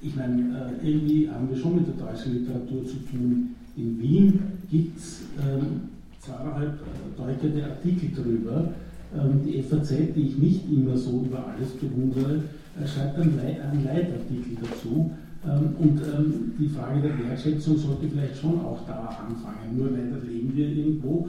ich 0.01 0.15
meine, 0.15 0.75
äh, 0.82 0.88
irgendwie 0.88 1.29
haben 1.29 1.49
wir 1.49 1.57
schon 1.57 1.75
mit 1.75 1.88
der 1.88 2.05
deutschen 2.05 2.34
Literatur 2.34 2.86
zu 2.86 2.97
tun. 3.09 3.55
In 3.77 3.99
Wien 4.01 4.39
gibt 4.69 4.97
es 4.97 5.21
ähm, 5.39 5.82
zweieinhalb 6.19 6.73
äh, 6.73 7.17
deutete 7.17 7.63
Artikel 7.65 8.09
darüber. 8.15 8.73
Ähm, 9.15 9.41
die 9.45 9.61
FAZ, 9.61 9.89
die 10.15 10.27
ich 10.27 10.38
nicht 10.38 10.71
immer 10.71 10.97
so 10.97 11.23
über 11.25 11.47
alles 11.47 11.71
bewundere, 11.71 12.43
äh, 12.82 12.88
schreibt 12.88 13.19
einen, 13.19 13.36
Le 13.36 13.61
einen 13.61 13.84
Leitartikel 13.84 14.57
dazu 14.61 15.11
ähm, 15.45 15.75
und 15.79 16.01
ähm, 16.01 16.53
die 16.57 16.69
Frage 16.69 17.01
der 17.01 17.17
Wertschätzung 17.19 17.77
sollte 17.77 18.07
vielleicht 18.07 18.38
schon 18.38 18.59
auch 18.61 18.86
da 18.88 19.25
anfangen. 19.27 19.77
Nur 19.77 19.89
leider 19.91 20.23
leben 20.25 20.55
wir 20.55 20.69
irgendwo 20.69 21.27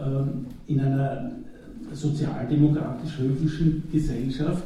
ähm, 0.00 0.46
in 0.66 0.80
einer 0.80 1.32
sozialdemokratisch-höfischen 1.94 3.84
Gesellschaft, 3.90 4.64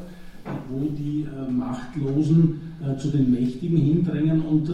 wo 0.70 0.88
die 0.88 1.24
äh, 1.24 1.50
Machtlosen 1.50 2.60
äh, 2.82 2.96
zu 2.96 3.08
den 3.08 3.30
Mächtigen 3.30 3.78
hindrängen 3.78 4.42
und 4.42 4.70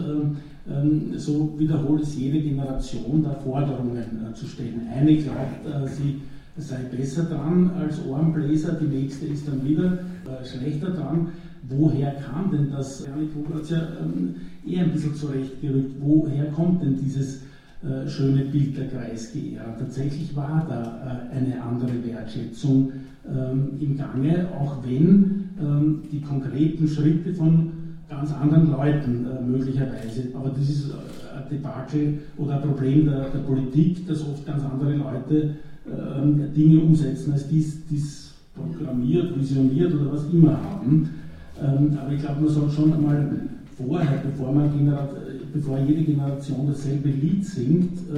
so 1.17 1.53
wiederholt 1.57 2.03
es 2.03 2.15
jede 2.17 2.39
Generation, 2.39 3.21
da 3.21 3.33
Forderungen 3.33 3.97
äh, 3.97 4.33
zu 4.33 4.45
stellen. 4.45 4.87
Eine 4.95 5.17
glaubt, 5.17 5.59
sie 5.87 6.21
sei 6.55 6.77
besser 6.89 7.23
dran 7.23 7.69
als 7.77 7.99
Ohrenbläser, 8.07 8.77
die 8.79 8.85
nächste 8.85 9.25
ist 9.25 9.45
dann 9.45 9.67
wieder 9.67 9.99
schlechter 10.45 10.91
dran 10.91 11.33
woher 11.69 12.11
kam 12.15 12.51
denn 12.51 12.71
das? 12.71 13.05
Janik 13.05 13.29
es 13.61 13.69
ja 13.69 13.87
ähm, 14.01 14.35
eher 14.65 14.83
ein 14.83 14.91
bisschen 14.91 15.15
zurechtgerückt. 15.15 15.95
Woher 15.99 16.45
kommt 16.51 16.83
denn 16.83 16.97
dieses 16.97 17.41
äh, 17.83 18.07
schöne 18.07 18.45
Bild 18.45 18.77
der 18.77 18.87
Kreisgeehrer? 18.87 19.77
Tatsächlich 19.77 20.35
war 20.35 20.65
da 20.67 21.29
äh, 21.31 21.37
eine 21.37 21.61
andere 21.61 22.03
Wertschätzung 22.05 22.91
ähm, 23.27 23.71
im 23.79 23.97
Gange, 23.97 24.47
auch 24.59 24.77
wenn 24.85 25.49
ähm, 25.59 26.03
die 26.11 26.21
konkreten 26.21 26.87
Schritte 26.87 27.33
von 27.33 27.71
ganz 28.09 28.31
anderen 28.33 28.71
Leuten 28.71 29.25
äh, 29.25 29.41
möglicherweise, 29.41 30.29
aber 30.33 30.49
das 30.49 30.69
ist 30.69 30.89
äh, 30.89 30.93
ein 31.37 31.49
Debakel 31.49 32.19
oder 32.37 32.55
ein 32.55 32.61
Problem 32.61 33.05
der, 33.05 33.29
der 33.29 33.39
Politik, 33.39 34.07
dass 34.07 34.21
oft 34.21 34.45
ganz 34.45 34.63
andere 34.63 34.95
Leute 34.95 35.55
ähm, 35.85 36.53
Dinge 36.55 36.81
umsetzen, 36.81 37.33
als 37.33 37.47
dies, 37.47 37.85
dies 37.87 38.33
programmiert, 38.55 39.37
visioniert 39.37 39.93
oder 39.93 40.13
was 40.13 40.25
immer 40.31 40.57
haben. 40.63 41.09
Ähm, 41.61 41.97
aber 41.99 42.13
ich 42.13 42.21
glaube, 42.21 42.41
man 42.41 42.49
sollte 42.49 42.75
schon 42.75 42.93
einmal 42.93 43.31
vorher, 43.77 44.23
bevor, 44.23 44.53
man 44.53 44.71
bevor 45.53 45.79
jede 45.79 46.03
Generation 46.03 46.67
dasselbe 46.67 47.09
Lied 47.09 47.45
singt, 47.45 47.99
äh, 48.09 48.17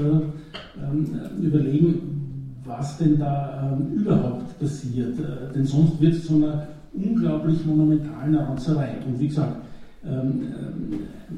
ähm, 0.81 1.41
überlegen, 1.41 2.55
was 2.63 2.97
denn 2.97 3.19
da 3.19 3.77
ähm, 3.77 3.99
überhaupt 3.99 4.57
passiert. 4.59 5.19
Äh, 5.19 5.53
denn 5.53 5.65
sonst 5.65 5.99
wird 6.01 6.13
es 6.13 6.25
zu 6.25 6.37
einer 6.37 6.67
unglaublich 6.93 7.65
monumentalen 7.65 8.35
Ranzerei. 8.35 8.95
Und 9.05 9.19
wie 9.19 9.27
gesagt, 9.27 9.57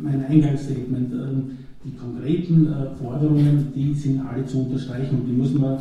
mein 0.03 0.25
Eingangsstatement, 0.25 1.09
die 1.85 1.91
konkreten 1.95 2.67
äh, 2.67 2.95
Forderungen, 3.01 3.71
die 3.73 3.93
sind 3.93 4.19
alle 4.19 4.45
zu 4.45 4.59
unterstreichen 4.59 5.19
und 5.19 5.25
die 5.25 5.31
muss 5.31 5.53
man, 5.53 5.77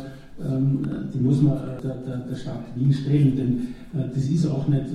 die 1.13 1.19
muss 1.19 1.41
man 1.41 1.57
der 1.83 2.35
Stadt 2.35 2.63
Wien 2.75 2.93
stellen, 2.93 3.35
denn 3.35 3.67
das 3.91 4.29
ist 4.29 4.45
auch 4.45 4.67
nicht 4.67 4.85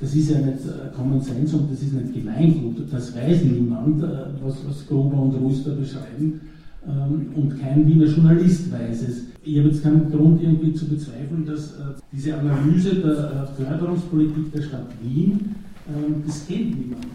das 0.00 0.14
ist 0.14 0.30
ja 0.30 0.38
nicht 0.38 0.64
äh, 0.64 0.94
Common 0.96 1.20
Sense 1.20 1.56
und 1.56 1.70
das 1.70 1.82
ist 1.82 1.92
nicht 1.92 2.14
Gemeingut. 2.14 2.90
Das 2.90 3.14
weiß 3.14 3.44
niemand, 3.44 4.02
äh, 4.02 4.06
was, 4.42 4.56
was 4.66 4.86
Gruber 4.86 5.20
und 5.20 5.34
Rüster 5.34 5.72
beschreiben. 5.72 6.40
Ähm, 6.88 7.26
und 7.36 7.60
kein 7.60 7.86
Wiener 7.86 8.06
Journalist 8.06 8.72
weiß 8.72 9.02
es. 9.02 9.22
Ich 9.44 9.58
habe 9.58 9.68
jetzt 9.68 9.82
keinen 9.82 10.10
Grund 10.10 10.42
irgendwie 10.42 10.72
zu 10.72 10.86
bezweifeln, 10.88 11.44
dass 11.44 11.72
äh, 11.72 12.00
diese 12.12 12.38
Analyse 12.38 12.94
der 12.94 13.48
Förderungspolitik 13.58 14.52
der 14.52 14.62
Stadt 14.62 14.86
Wien, 15.02 15.54
ähm, 15.88 16.22
das 16.26 16.46
kennt 16.46 16.78
niemand. 16.78 17.06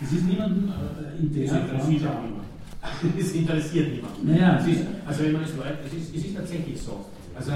Das 0.00 0.12
ist 0.12 0.26
niemandem 0.26 0.64
in 1.20 1.32
der 1.32 1.44
Das 1.44 1.56
interessiert 1.56 2.10
auch 2.10 2.22
niemand. 2.22 2.46
Das 3.18 3.32
interessiert 3.32 3.88
niemand. 3.94 4.24
Naja. 4.26 4.58
Es 4.60 4.66
ist, 4.66 4.80
also 5.06 5.24
wenn 5.24 5.32
man 5.32 5.42
es 5.42 5.56
weiß, 5.56 5.74
es 5.86 6.02
ist, 6.02 6.16
es 6.16 6.24
ist 6.24 6.36
tatsächlich 6.36 6.80
so. 6.80 7.06
Also 7.36 7.52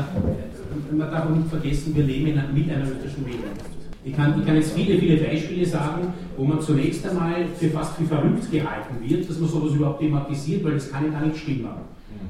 man 0.97 1.11
darf 1.11 1.29
nicht 1.31 1.49
vergessen, 1.49 1.95
wir 1.95 2.05
leben 2.05 2.27
in, 2.29 2.55
mit 2.55 2.71
einer 2.71 2.85
österreichischen 2.85 3.27
Währung. 3.27 3.80
Ich 4.03 4.16
kann, 4.16 4.40
ich 4.40 4.46
kann 4.46 4.57
jetzt 4.57 4.72
viele, 4.72 4.98
viele 4.98 5.16
Beispiele 5.18 5.66
sagen, 5.66 6.12
wo 6.36 6.44
man 6.44 6.61
zunächst 6.61 7.07
einmal 7.07 7.46
für 7.59 7.68
fast 7.68 8.01
wie 8.01 8.07
verrückt 8.07 8.51
gehalten 8.51 8.96
wird, 9.07 9.28
dass 9.28 9.38
man 9.38 9.48
sowas 9.48 9.74
überhaupt 9.74 10.01
thematisiert, 10.01 10.64
weil 10.64 10.72
das 10.72 10.90
kann 10.90 11.05
ja 11.05 11.11
gar 11.11 11.26
nicht 11.26 11.38
stimmen. 11.38 11.68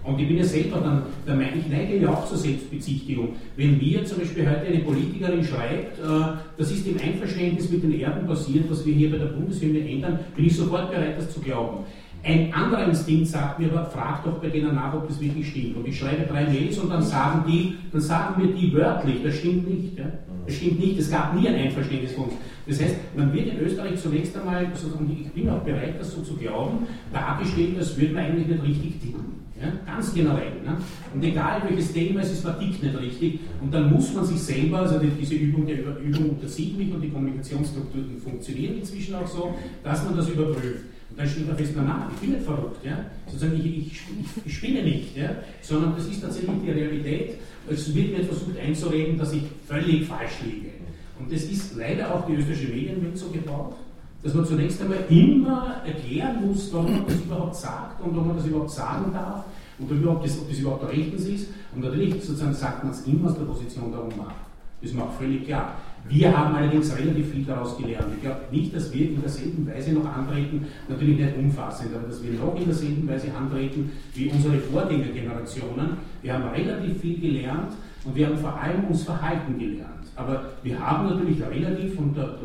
Und 0.03 0.19
ich 0.19 0.29
bin 0.29 0.39
ja 0.39 0.45
selber 0.45 0.79
dann, 0.79 1.03
da 1.27 1.35
meine 1.35 1.57
ich, 1.57 1.69
neige 1.69 1.99
ja 1.99 2.09
auch 2.09 2.27
zur 2.27 2.39
Selbstbezichtigung. 2.39 3.31
Wenn 3.57 3.79
mir 3.79 4.05
zum 4.05 4.19
Beispiel 4.19 4.49
heute 4.49 4.67
eine 4.67 4.81
Politikerin 4.81 5.45
schreibt, 5.45 5.99
äh, 5.99 6.39
das 6.57 6.73
ist 6.73 6.87
im 6.87 6.97
Einverständnis 6.99 7.71
mit 7.71 7.83
den 7.83 8.01
Erben 8.01 8.27
passiert, 8.27 8.71
was 8.71 8.85
wir 8.85 8.95
hier 8.95 9.11
bei 9.11 9.19
der 9.19 9.27
Bundeshymne 9.27 9.81
ändern, 9.89 10.19
bin 10.35 10.47
ich 10.47 10.57
sofort 10.57 10.91
bereit, 10.91 11.19
das 11.19 11.33
zu 11.33 11.41
glauben. 11.41 11.85
Ein 12.23 12.53
anderer 12.53 12.87
Instinkt 12.87 13.29
sagt 13.29 13.59
mir 13.59 13.71
aber, 13.73 13.87
frag 13.87 14.25
doch 14.25 14.39
bei 14.39 14.49
denen 14.49 14.75
nach, 14.75 14.95
ob 14.95 15.09
das 15.09 15.21
wirklich 15.21 15.49
stimmt. 15.49 15.77
Und 15.77 15.89
ich 15.89 15.99
schreibe 15.99 16.27
drei 16.27 16.45
Mails 16.45 16.79
und 16.79 16.91
dann 16.91 17.03
sagen 17.03 17.45
die, 17.47 17.77
dann 17.93 18.01
sagen 18.01 18.43
mir 18.43 18.53
die 18.53 18.73
wörtlich, 18.75 19.23
das 19.23 19.37
stimmt 19.37 19.69
nicht. 19.69 19.99
Ja? 19.99 20.05
Das 20.51 20.57
stimmt 20.57 20.81
nicht, 20.81 20.99
es 20.99 21.09
gab 21.09 21.33
nie 21.39 21.47
ein 21.47 21.55
Einverständnis 21.55 22.11
von 22.11 22.25
uns. 22.25 22.35
Das 22.67 22.83
heißt, 22.83 22.97
man 23.17 23.33
wird 23.33 23.47
in 23.47 23.61
Österreich 23.61 23.97
zunächst 24.01 24.37
einmal, 24.37 24.65
und 24.99 25.11
ich 25.13 25.29
bin 25.31 25.49
auch 25.49 25.61
bereit, 25.61 25.95
das 25.97 26.13
so 26.13 26.23
zu 26.23 26.35
glauben, 26.35 26.89
dargestellt, 27.13 27.79
als 27.79 27.97
würde 27.97 28.15
man 28.15 28.25
eigentlich 28.25 28.49
nicht 28.49 28.65
richtig 28.65 29.01
tippen. 29.01 29.25
Ja? 29.61 29.73
Ganz 29.87 30.13
generell. 30.13 30.61
Ne? 30.65 30.77
Und 31.15 31.23
egal 31.23 31.63
welches 31.69 31.93
Thema 31.93 32.21
es 32.23 32.33
ist, 32.33 32.45
man 32.45 32.59
tickt 32.59 32.83
nicht 32.83 33.01
richtig. 33.01 33.41
Und 33.61 33.73
dann 33.73 33.93
muss 33.93 34.13
man 34.13 34.25
sich 34.25 34.41
selber, 34.41 34.79
also 34.79 34.99
diese 34.99 35.37
Übung 35.37 35.67
der 35.67 35.79
Übung 35.79 36.31
unterzieht 36.31 36.77
mich 36.77 36.93
und 36.93 37.01
die 37.01 37.11
Kommunikationsstrukturen 37.11 38.19
funktionieren 38.19 38.79
inzwischen 38.79 39.15
auch 39.15 39.29
so, 39.29 39.55
dass 39.85 40.05
man 40.05 40.17
das 40.17 40.29
überprüft. 40.31 40.85
Dann 41.17 41.29
steht 41.29 41.47
man 41.47 41.57
fest, 41.57 41.73
na, 41.77 41.83
na, 41.83 42.11
ich 42.15 42.21
bin 42.21 42.31
nicht 42.33 42.45
verrückt. 42.45 42.85
Ja? 42.85 43.05
Sozusagen, 43.27 43.59
ich, 43.59 43.67
ich, 43.67 44.01
ich, 44.45 44.57
spinne 44.57 44.83
nicht, 44.83 45.17
ja? 45.17 45.31
sondern 45.61 45.95
das 45.97 46.07
ist 46.07 46.23
tatsächlich 46.23 46.57
die 46.65 46.71
Realität. 46.71 47.35
Es 47.69 47.95
wird 47.95 48.17
mir 48.17 48.25
versucht 48.25 48.59
einzureden, 48.59 49.19
dass 49.19 49.33
ich 49.33 49.43
völlig 49.67 50.07
falsch 50.07 50.41
liege. 50.45 50.71
Und 51.19 51.31
das 51.31 51.43
ist 51.43 51.77
leider 51.77 52.15
auch 52.15 52.27
die 52.27 52.35
österreichische 52.35 52.73
Medienwelt 52.73 53.19
so 53.19 53.29
gebaut, 53.29 53.75
dass 54.23 54.35
man 54.35 54.47
zunächst 54.47 54.81
einmal 54.81 55.05
immer 55.09 55.83
erklären 55.85 56.47
muss, 56.47 56.73
warum 56.73 56.93
man 56.93 57.07
das 57.07 57.17
überhaupt 57.17 57.57
sagt 57.57 58.03
und 58.03 58.17
ob 58.17 58.27
man 58.27 58.37
das 58.37 58.47
überhaupt 58.47 58.71
sagen 58.71 59.13
darf 59.13 59.45
und 59.79 60.07
ob 60.07 60.23
das, 60.23 60.39
ob 60.39 60.49
das 60.49 60.59
überhaupt 60.59 60.89
rechtens 60.89 61.27
ist. 61.27 61.49
Und 61.75 61.85
natürlich 61.85 62.15
sozusagen 62.15 62.55
sagt 62.55 62.85
man 62.85 62.93
es 62.93 63.07
immer 63.07 63.29
aus 63.29 63.37
der 63.37 63.45
Position 63.45 63.93
der 63.93 64.05
Ohnmacht. 64.05 64.37
Das 64.83 64.97
auch 64.97 65.13
völlig 65.19 65.47
klar. 65.47 65.77
Wir 66.09 66.37
haben 66.37 66.55
allerdings 66.55 66.97
relativ 66.97 67.31
viel 67.31 67.45
daraus 67.45 67.77
gelernt. 67.77 68.07
Ich 68.17 68.23
glaube 68.23 68.41
nicht, 68.51 68.75
dass 68.75 68.93
wir 68.93 69.11
in 69.11 69.21
derselben 69.21 69.67
Weise 69.67 69.93
noch 69.93 70.07
antreten, 70.07 70.67
natürlich 70.89 71.19
nicht 71.19 71.37
umfassend, 71.37 71.95
aber 71.95 72.09
dass 72.09 72.23
wir 72.23 72.33
noch 72.33 72.57
in 72.57 72.65
derselben 72.65 73.09
Weise 73.09 73.33
antreten 73.33 73.91
wie 74.15 74.29
unsere 74.29 74.59
Vorgängergenerationen. 74.59 75.99
Wir 76.23 76.35
haben 76.35 76.49
relativ 76.49 77.01
viel 77.01 77.21
gelernt 77.21 77.73
und 78.05 78.17
wir 78.17 78.27
haben 78.27 78.39
vor 78.39 78.61
allem 78.61 78.85
uns 78.85 79.05
Verhalten 79.05 79.59
gelernt. 79.59 80.07
Aber 80.17 80.51
wir 80.63 80.79
haben 80.79 81.09
natürlich 81.11 81.41
relativ, 81.43 81.99
und 81.99 82.17
da, 82.17 82.37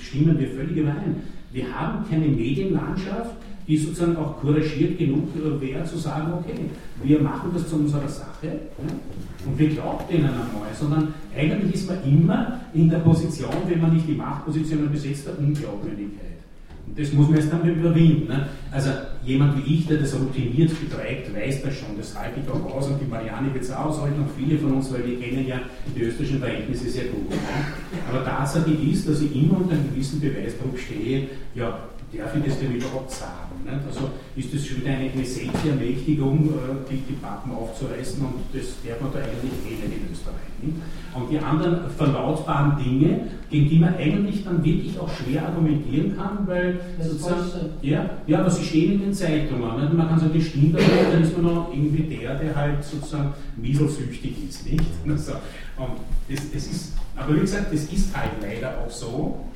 stimmen 0.00 0.38
wir 0.38 0.48
völlig 0.48 0.76
überein, 0.76 1.22
wir 1.52 1.72
haben 1.72 2.04
keine 2.08 2.26
Medienlandschaft, 2.26 3.36
die 3.66 3.76
sozusagen 3.76 4.16
auch 4.16 4.40
couragiert 4.40 4.98
genug 4.98 5.28
wäre, 5.60 5.84
zu 5.84 5.98
sagen, 5.98 6.32
okay, 6.34 6.54
wir 7.02 7.20
machen 7.20 7.50
das 7.52 7.68
zu 7.68 7.76
unserer 7.76 8.08
Sache 8.08 8.46
ja, 8.46 8.94
und 9.46 9.58
wir 9.58 9.68
glauben 9.70 10.04
denen 10.10 10.26
einmal, 10.26 10.72
sondern 10.78 11.14
eigentlich 11.36 11.74
ist 11.74 11.88
man 11.88 11.98
immer 12.04 12.60
in 12.74 12.88
der 12.88 12.98
Position, 12.98 13.50
wenn 13.66 13.80
man 13.80 13.94
nicht 13.94 14.08
die 14.08 14.14
Machtposition 14.14 14.90
besetzt, 14.90 15.26
der 15.26 15.38
Unglaubwürdigkeit. 15.38 16.36
Und 16.86 16.98
das 16.98 17.12
muss 17.12 17.28
man 17.28 17.38
jetzt 17.38 17.52
dann 17.52 17.68
überwinden. 17.68 18.28
Ne? 18.28 18.48
Also 18.70 18.90
jemand 19.24 19.56
wie 19.56 19.74
ich, 19.74 19.86
der 19.88 19.98
das 19.98 20.14
routiniert 20.14 20.70
betreibt, 20.80 21.34
weiß 21.34 21.62
das 21.62 21.76
schon, 21.76 21.96
das 21.98 22.16
halte 22.16 22.40
ich 22.40 22.48
auch 22.48 22.64
aus 22.72 22.86
und 22.86 23.00
die 23.00 23.10
Marianne 23.10 23.52
wird 23.52 23.64
es 23.64 23.72
aushalten 23.72 24.20
und 24.20 24.30
viele 24.38 24.58
von 24.58 24.74
uns, 24.74 24.92
weil 24.92 25.04
wir 25.04 25.18
kennen 25.18 25.46
ja 25.46 25.60
die 25.94 26.02
österreichischen 26.02 26.38
Verhältnisse 26.38 26.88
sehr 26.88 27.06
gut. 27.06 27.30
Ne? 27.30 27.36
Aber 28.08 28.24
Tatsache 28.24 28.70
ist, 28.70 29.08
dass 29.08 29.20
ich 29.20 29.34
immer 29.34 29.58
unter 29.58 29.74
einem 29.74 29.90
gewissen 29.90 30.20
Beweisdruck 30.20 30.78
stehe, 30.78 31.26
ja, 31.56 31.76
darf 32.12 32.36
ich 32.36 32.44
das 32.44 32.58
denn 32.60 32.74
überhaupt 32.74 33.10
sagen? 33.10 33.64
Nicht? 33.64 33.86
Also 33.86 34.10
ist 34.36 34.54
das 34.54 34.66
schon 34.66 34.80
wieder 34.80 34.90
eine, 34.90 35.10
eine 35.10 35.24
Selbstermächtigung, 35.24 36.48
äh, 36.48 36.90
die, 36.90 37.02
die 37.08 37.14
Pappen 37.14 37.52
aufzureißen 37.52 38.24
und 38.24 38.34
das 38.52 38.76
darf 38.86 39.00
man 39.00 39.12
da 39.12 39.18
eigentlich 39.18 39.52
eh 39.66 39.74
nicht 39.74 39.98
in 39.98 40.12
Österreich. 40.12 40.54
Nicht? 40.62 40.76
Und 41.14 41.30
die 41.30 41.38
anderen 41.38 41.90
verlautbaren 41.90 42.76
Dinge, 42.82 43.28
gegen 43.50 43.68
die 43.68 43.78
man 43.78 43.94
eigentlich 43.96 44.44
dann 44.44 44.64
wirklich 44.64 44.98
auch 44.98 45.10
schwer 45.10 45.46
argumentieren 45.46 46.16
kann, 46.16 46.46
weil 46.46 46.80
sozusagen, 47.00 47.44
ja, 47.82 48.10
ja, 48.26 48.40
aber 48.40 48.50
sie 48.50 48.64
stehen 48.64 48.92
in 48.92 49.00
den 49.00 49.14
Zeitungen. 49.14 49.80
Nicht? 49.80 49.92
Man 49.92 50.08
kann 50.08 50.20
sagen, 50.20 50.32
das 50.34 50.46
stimmt, 50.46 50.74
aber 50.76 51.12
dann 51.12 51.22
ist 51.22 51.36
man 51.36 51.54
noch 51.54 51.72
irgendwie 51.72 52.16
der, 52.16 52.34
der 52.36 52.54
halt 52.54 52.84
sozusagen 52.84 53.32
mieselsüchtig 53.56 54.48
ist. 54.48 54.66
Nicht? 54.66 54.84
Also, 55.16 55.32
und 55.78 55.98
das, 56.28 56.50
das 56.52 56.66
ist, 56.66 56.92
aber 57.16 57.34
wie 57.34 57.40
gesagt, 57.40 57.72
das 57.72 57.84
ist 57.84 58.14
halt 58.16 58.32
leider 58.42 58.78
auch 58.78 58.90
so. 58.90 59.46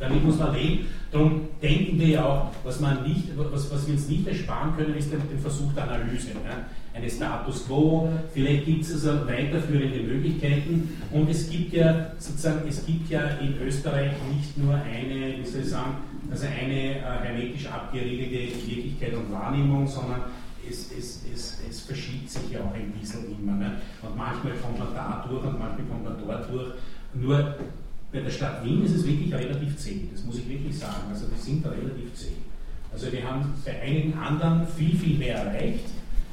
Damit 0.00 0.24
muss 0.24 0.38
man 0.38 0.54
leben. 0.54 0.86
Darum 1.10 1.48
denken 1.62 1.98
wir 1.98 2.08
ja 2.08 2.24
auch, 2.24 2.50
was, 2.64 2.80
man 2.80 3.02
nicht, 3.02 3.36
was, 3.36 3.72
was 3.72 3.86
wir 3.86 3.94
uns 3.94 4.08
nicht 4.08 4.26
ersparen 4.26 4.76
können, 4.76 4.94
ist 4.94 5.10
den, 5.10 5.20
den 5.28 5.38
Versuch 5.38 5.72
der 5.72 5.84
Analyse. 5.84 6.28
Ja? 6.28 6.66
Eine 6.94 7.08
Status 7.08 7.66
quo, 7.66 8.08
vielleicht 8.34 8.66
gibt 8.66 8.82
es 8.82 8.92
also 8.92 9.26
weiterführende 9.26 10.00
Möglichkeiten 10.00 10.96
und 11.12 11.30
es 11.30 11.48
gibt 11.48 11.72
ja 11.72 12.12
sozusagen, 12.18 12.68
es 12.68 12.84
gibt 12.84 13.08
ja 13.08 13.20
in 13.40 13.54
Österreich 13.64 14.12
nicht 14.34 14.58
nur 14.58 14.74
eine, 14.74 15.38
wie 15.38 15.46
soll 15.46 15.60
ich 15.60 15.68
sagen, 15.68 15.94
also 16.30 16.46
eine 16.46 16.96
äh, 16.96 17.00
hermetisch 17.00 17.66
abgeriegelte 17.66 18.54
Wirklichkeit 18.66 19.14
und 19.14 19.32
Wahrnehmung, 19.32 19.86
sondern 19.86 20.22
es, 20.68 20.92
es, 20.92 21.24
es, 21.32 21.58
es, 21.68 21.80
verschiebt 21.80 22.28
sich 22.28 22.50
ja 22.52 22.60
auch 22.60 22.74
ein 22.74 22.92
bisschen 22.92 23.24
immer. 23.38 23.52
Ne? 23.52 23.76
Und 24.02 24.16
manchmal 24.16 24.52
kommt 24.54 24.78
man 24.78 24.94
da 24.94 25.24
durch 25.28 25.44
und 25.44 25.58
manchmal 25.58 25.86
kommt 25.86 26.04
man 26.04 26.16
dort 26.26 26.52
durch. 26.52 26.72
Nur 27.14 27.54
bei 28.12 28.20
der 28.20 28.30
Stadt 28.30 28.64
Wien 28.64 28.84
ist 28.84 28.94
es 28.94 29.06
wirklich 29.06 29.32
relativ 29.32 29.76
zäh, 29.76 30.08
das 30.12 30.24
muss 30.24 30.38
ich 30.38 30.48
wirklich 30.48 30.78
sagen. 30.78 31.10
Also 31.10 31.26
die 31.26 31.40
sind 31.40 31.64
da 31.64 31.70
relativ 31.70 32.14
zäh. 32.14 32.32
Also 32.92 33.12
wir 33.12 33.22
haben 33.22 33.52
bei 33.64 33.80
einigen 33.80 34.14
anderen 34.18 34.66
viel, 34.66 34.96
viel 34.96 35.18
mehr 35.18 35.36
erreicht, 35.36 35.84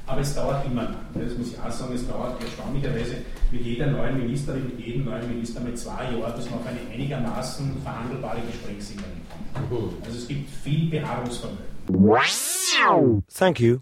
aber 0.08 0.22
es 0.22 0.34
dauert 0.34 0.66
immer 0.66 0.84
lang. 0.84 0.96
Das 1.14 1.38
muss 1.38 1.52
ich 1.52 1.60
auch 1.60 1.72
sagen, 1.72 1.94
es 1.94 2.08
dauert 2.08 2.42
erstaunlicherweise 2.42 3.18
mit 3.52 3.62
jeder 3.62 3.88
neuen 3.88 4.18
Ministerin, 4.18 4.66
mit 4.66 4.80
jedem 4.80 5.06
neuen 5.06 5.28
Minister 5.28 5.60
mit 5.60 5.78
zwei 5.78 6.12
Jahren, 6.12 6.36
bis 6.36 6.50
man 6.50 6.60
auf 6.60 6.68
eine 6.68 6.80
einigermaßen 6.94 7.82
verhandelbare 7.84 8.40
Gesprächssiegerin 8.50 9.12
kommt. 9.30 9.72
Mhm. 9.72 10.04
Also 10.06 10.18
es 10.18 10.28
gibt 10.28 10.50
viel 10.50 10.90
Beharrungsvermögen. 10.90 11.66
Thank 13.34 13.60
you 13.60 13.80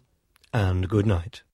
and 0.52 0.89
good 0.89 1.06
night. 1.06 1.46